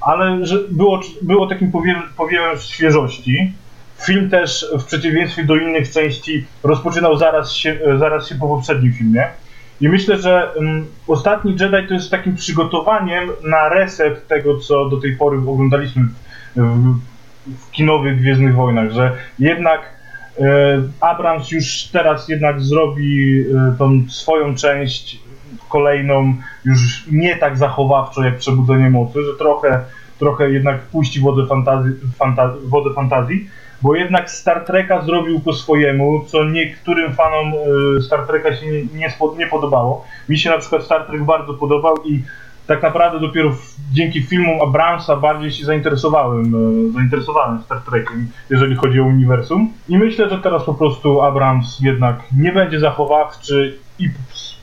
[0.00, 3.52] ale że było, było takim powie, powiewem świeżości.
[4.06, 9.26] Film też, w przeciwieństwie do innych części, rozpoczynał zaraz się, zaraz się po poprzednim filmie.
[9.82, 15.00] I myślę, że um, ostatni Jedi to jest takim przygotowaniem na reset tego, co do
[15.00, 16.02] tej pory oglądaliśmy
[16.56, 16.94] w,
[17.46, 19.80] w, kinowych Gwiezdnych Wojnach, że jednak
[20.40, 20.44] e,
[21.00, 25.20] Abrams już teraz jednak zrobi e, tą swoją część
[25.68, 26.34] kolejną
[26.64, 29.80] już nie tak zachowawczo jak Przebudzenie Mocy, że trochę,
[30.18, 33.48] trochę jednak puści wodę fantazji, fanta, wodę fantazji,
[33.82, 37.52] bo jednak Star Treka zrobił po swojemu, co niektórym fanom
[37.98, 40.04] e, Star Treka się nie, nie, nie podobało.
[40.28, 42.22] Mi się na przykład Star Trek bardzo podobał i
[42.66, 48.76] tak naprawdę dopiero w, dzięki filmom Abramsa bardziej się zainteresowałem, e, zainteresowałem Star Trekiem, jeżeli
[48.76, 49.72] chodzi o uniwersum.
[49.88, 54.08] I myślę, że teraz po prostu Abrams jednak nie będzie zachowawczy i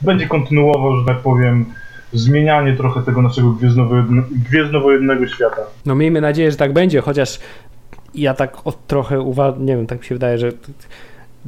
[0.02, 1.66] będzie kontynuował, że tak powiem,
[2.12, 3.56] zmienianie trochę tego naszego
[4.32, 5.62] gwiezdnowojennego świata.
[5.86, 7.38] No miejmy nadzieję, że tak będzie, chociaż
[8.14, 10.52] ja tak o, trochę uważam, nie wiem, tak mi się wydaje, że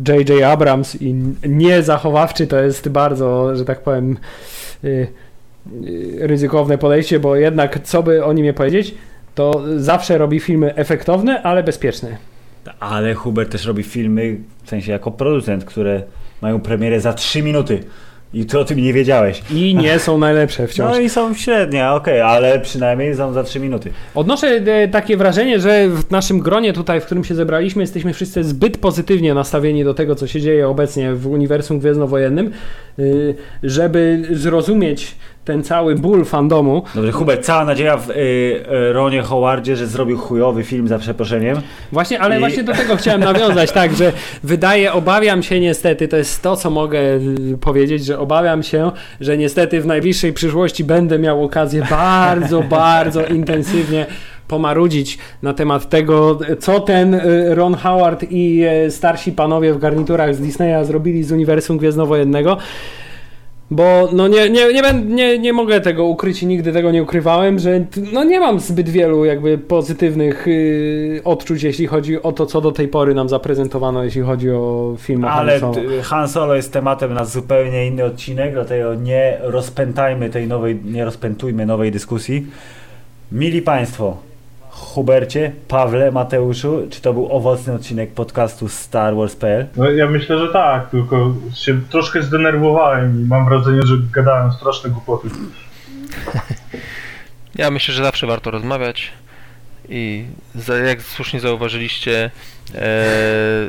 [0.08, 0.42] J.J.
[0.42, 1.14] Abrams i
[1.48, 4.16] niezachowawczy to jest bardzo, że tak powiem,
[4.84, 4.88] y,
[5.84, 8.94] y, ryzykowne podejście, bo jednak co by o nim nie powiedzieć,
[9.34, 12.16] to zawsze robi filmy efektowne, ale bezpieczne.
[12.80, 16.02] Ale Hubert też robi filmy, w sensie jako producent, które
[16.40, 17.84] mają premierę za 3 minuty.
[18.34, 19.42] I ty o tym nie wiedziałeś.
[19.50, 20.92] I nie są najlepsze wciąż.
[20.92, 23.90] No i są średnie, okej, ale przynajmniej są za 3 minuty.
[24.14, 28.44] Odnoszę e, takie wrażenie, że w naszym gronie tutaj, w którym się zebraliśmy, jesteśmy wszyscy
[28.44, 32.50] zbyt pozytywnie nastawieni do tego, co się dzieje obecnie w uniwersum gwiezdnowojennym,
[33.62, 36.82] żeby zrozumieć ten cały ból fandomu.
[36.94, 41.60] Dobrze, Hubert, cała nadzieja w y, y, Ronie Howardzie, że zrobił chujowy film za przeproszeniem.
[41.92, 44.12] Właśnie, ale I- właśnie do tego chciałem nawiązać, tak, że
[44.42, 48.90] wydaje, obawiam się niestety, to jest to, co mogę y, powiedzieć, że obawiam się,
[49.20, 54.06] że niestety w najbliższej przyszłości będę miał okazję bardzo, bardzo intensywnie
[54.56, 60.34] pomarudzić na temat tego, co ten y, Ron Howard i y, starsi panowie w garniturach
[60.34, 62.56] z Disneya zrobili z uniwersum gwiezdnowojennego.
[63.70, 67.02] Bo no nie, nie, nie, będę, nie, nie mogę tego ukryć i nigdy tego nie
[67.02, 72.46] ukrywałem, że no nie mam zbyt wielu jakby pozytywnych y, odczuć, jeśli chodzi o to,
[72.46, 75.74] co do tej pory nam zaprezentowano, jeśli chodzi o film o Ale Han Solo.
[75.88, 81.04] t- Han Solo jest tematem na zupełnie inny odcinek, dlatego nie rozpętajmy tej nowej, nie
[81.04, 82.46] rozpętujmy nowej dyskusji.
[83.32, 84.16] Mili Państwo,
[84.72, 89.66] Hubercie, Pawle, Mateuszu, czy to był owocny odcinek podcastu Star Wars.pl?
[89.76, 94.90] No ja myślę, że tak, tylko się troszkę zdenerwowałem i mam wrażenie, że gadałem straszne
[94.90, 95.28] głupoty.
[97.54, 99.12] Ja myślę, że zawsze warto rozmawiać
[99.88, 100.24] i
[100.54, 102.30] za, jak słusznie zauważyliście,
[102.74, 102.90] e,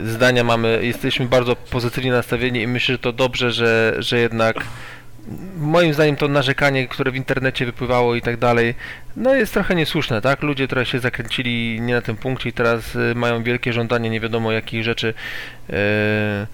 [0.06, 4.56] zdania mamy, jesteśmy bardzo pozytywnie nastawieni i myślę, że to dobrze, że, że jednak
[5.58, 8.76] moim zdaniem to narzekanie, które w internecie wypływało i tak dalej,
[9.16, 10.41] no jest trochę niesłuszne, tak?
[10.41, 14.20] Ludzie trochę się zakręcili nie na tym punkcie i teraz y, mają wielkie żądanie nie
[14.20, 15.14] wiadomo jakich rzeczy.
[15.70, 16.48] E,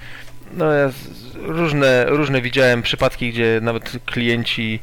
[0.54, 0.92] no ja
[1.36, 4.80] różne, różne widziałem przypadki, gdzie nawet klienci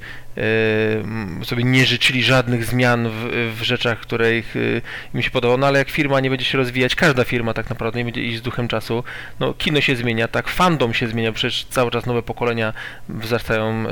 [1.44, 4.82] sobie nie życzyli żadnych zmian w, w rzeczach, które ich, y,
[5.14, 7.98] im się podobało, no ale jak firma nie będzie się rozwijać, każda firma tak naprawdę
[7.98, 9.04] nie będzie iść z duchem czasu,
[9.40, 12.72] no kino się zmienia, tak, fandom się zmienia, przecież cały czas nowe pokolenia
[13.08, 13.88] wzrastają, y,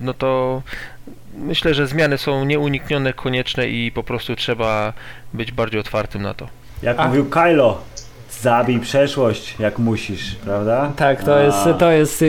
[0.00, 0.62] no to
[1.38, 4.92] myślę, że zmiany są nieuniknione, konieczne i po prostu trzeba
[5.34, 6.48] być bardziej otwartym na to.
[6.82, 7.82] Jak A- mówił Kylo,
[8.42, 10.92] zabij przeszłość jak musisz, prawda?
[10.96, 12.24] Tak, to A, jest, to jest y,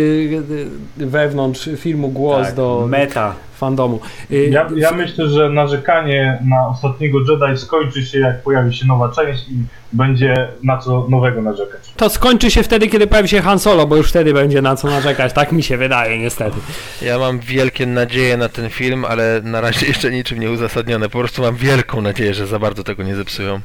[0.99, 3.35] y, wewnątrz filmu głos tak, do Meta.
[3.57, 3.99] fandomu.
[4.31, 9.09] Y, Ja, ja myślę, że narzekanie na ostatniego Jedi skończy się jak pojawi się nowa
[9.11, 9.53] część i
[9.93, 11.81] będzie na co nowego narzekać.
[11.97, 14.87] To skończy się wtedy, kiedy pojawi się Han Solo, bo już wtedy będzie na co
[14.87, 15.33] narzekać.
[15.33, 16.57] Tak mi się wydaje, niestety.
[17.01, 21.09] Ja mam wielkie nadzieje na ten film, ale na razie jeszcze niczym nie uzasadnione.
[21.09, 23.59] Po prostu mam wielką nadzieję, że za bardzo tego nie zepsują.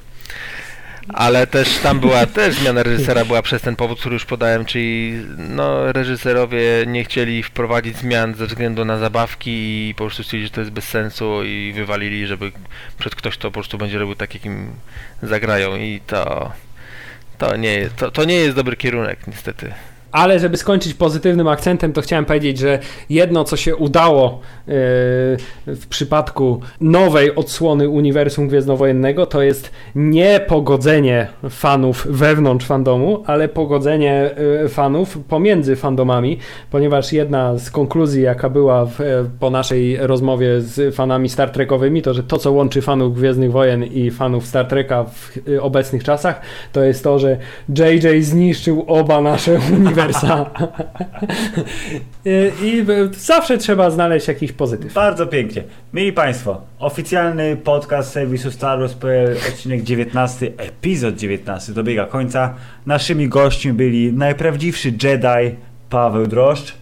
[1.08, 5.12] Ale też tam była, też zmiana reżysera była przez ten powód, który już podałem, czyli
[5.38, 10.54] no reżyserowie nie chcieli wprowadzić zmian ze względu na zabawki i po prostu stwierdzili, że
[10.54, 12.52] to jest bez sensu i wywalili, żeby
[12.98, 14.72] przed ktoś to po prostu będzie robił tak, jakim
[15.22, 16.52] zagrają i to
[17.38, 19.72] to nie, to, to nie jest dobry kierunek niestety.
[20.14, 22.78] Ale żeby skończyć pozytywnym akcentem, to chciałem powiedzieć, że
[23.10, 24.74] jedno, co się udało yy,
[25.66, 34.30] w przypadku nowej odsłony uniwersum gwiezdnowojennego, to jest nie pogodzenie fanów wewnątrz fandomu, ale pogodzenie
[34.62, 36.38] yy, fanów pomiędzy fandomami,
[36.70, 39.04] ponieważ jedna z konkluzji, jaka była w, e,
[39.40, 43.84] po naszej rozmowie z fanami Star Trekowymi, to że to, co łączy fanów Gwiezdnych Wojen
[43.84, 46.40] i fanów Star Treka w obecnych czasach,
[46.72, 47.36] to jest to, że
[47.68, 50.03] JJ zniszczył oba nasze uniwersa.
[52.24, 52.86] I, I
[53.16, 54.92] zawsze trzeba znaleźć jakiś pozytyw.
[54.92, 55.62] Bardzo pięknie.
[55.92, 62.54] Mili Państwo, oficjalny podcast serwisu Star Wars.pl, odcinek 19, epizod 19 dobiega końca.
[62.86, 65.56] Naszymi gośćmi byli najprawdziwszy Jedi
[65.90, 66.74] Paweł Droszcz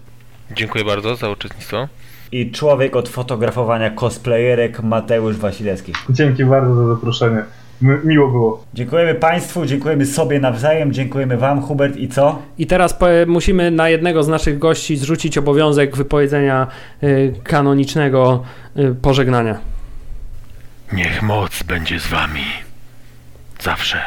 [0.57, 1.89] Dziękuję bardzo za uczestnictwo.
[2.33, 5.93] i człowiek od fotografowania cosplayerek Mateusz Wasilewski.
[6.11, 7.43] Dzięki bardzo za zaproszenie.
[7.83, 8.65] Miło było.
[8.75, 12.43] Dziękujemy Państwu, dziękujemy sobie nawzajem, dziękujemy Wam Hubert i co?
[12.59, 16.67] I teraz po, musimy na jednego z naszych gości zrzucić obowiązek wypowiedzenia
[17.03, 18.43] y, kanonicznego
[18.79, 19.59] y, pożegnania.
[20.93, 22.45] Niech moc będzie z wami.
[23.61, 24.03] Zawsze.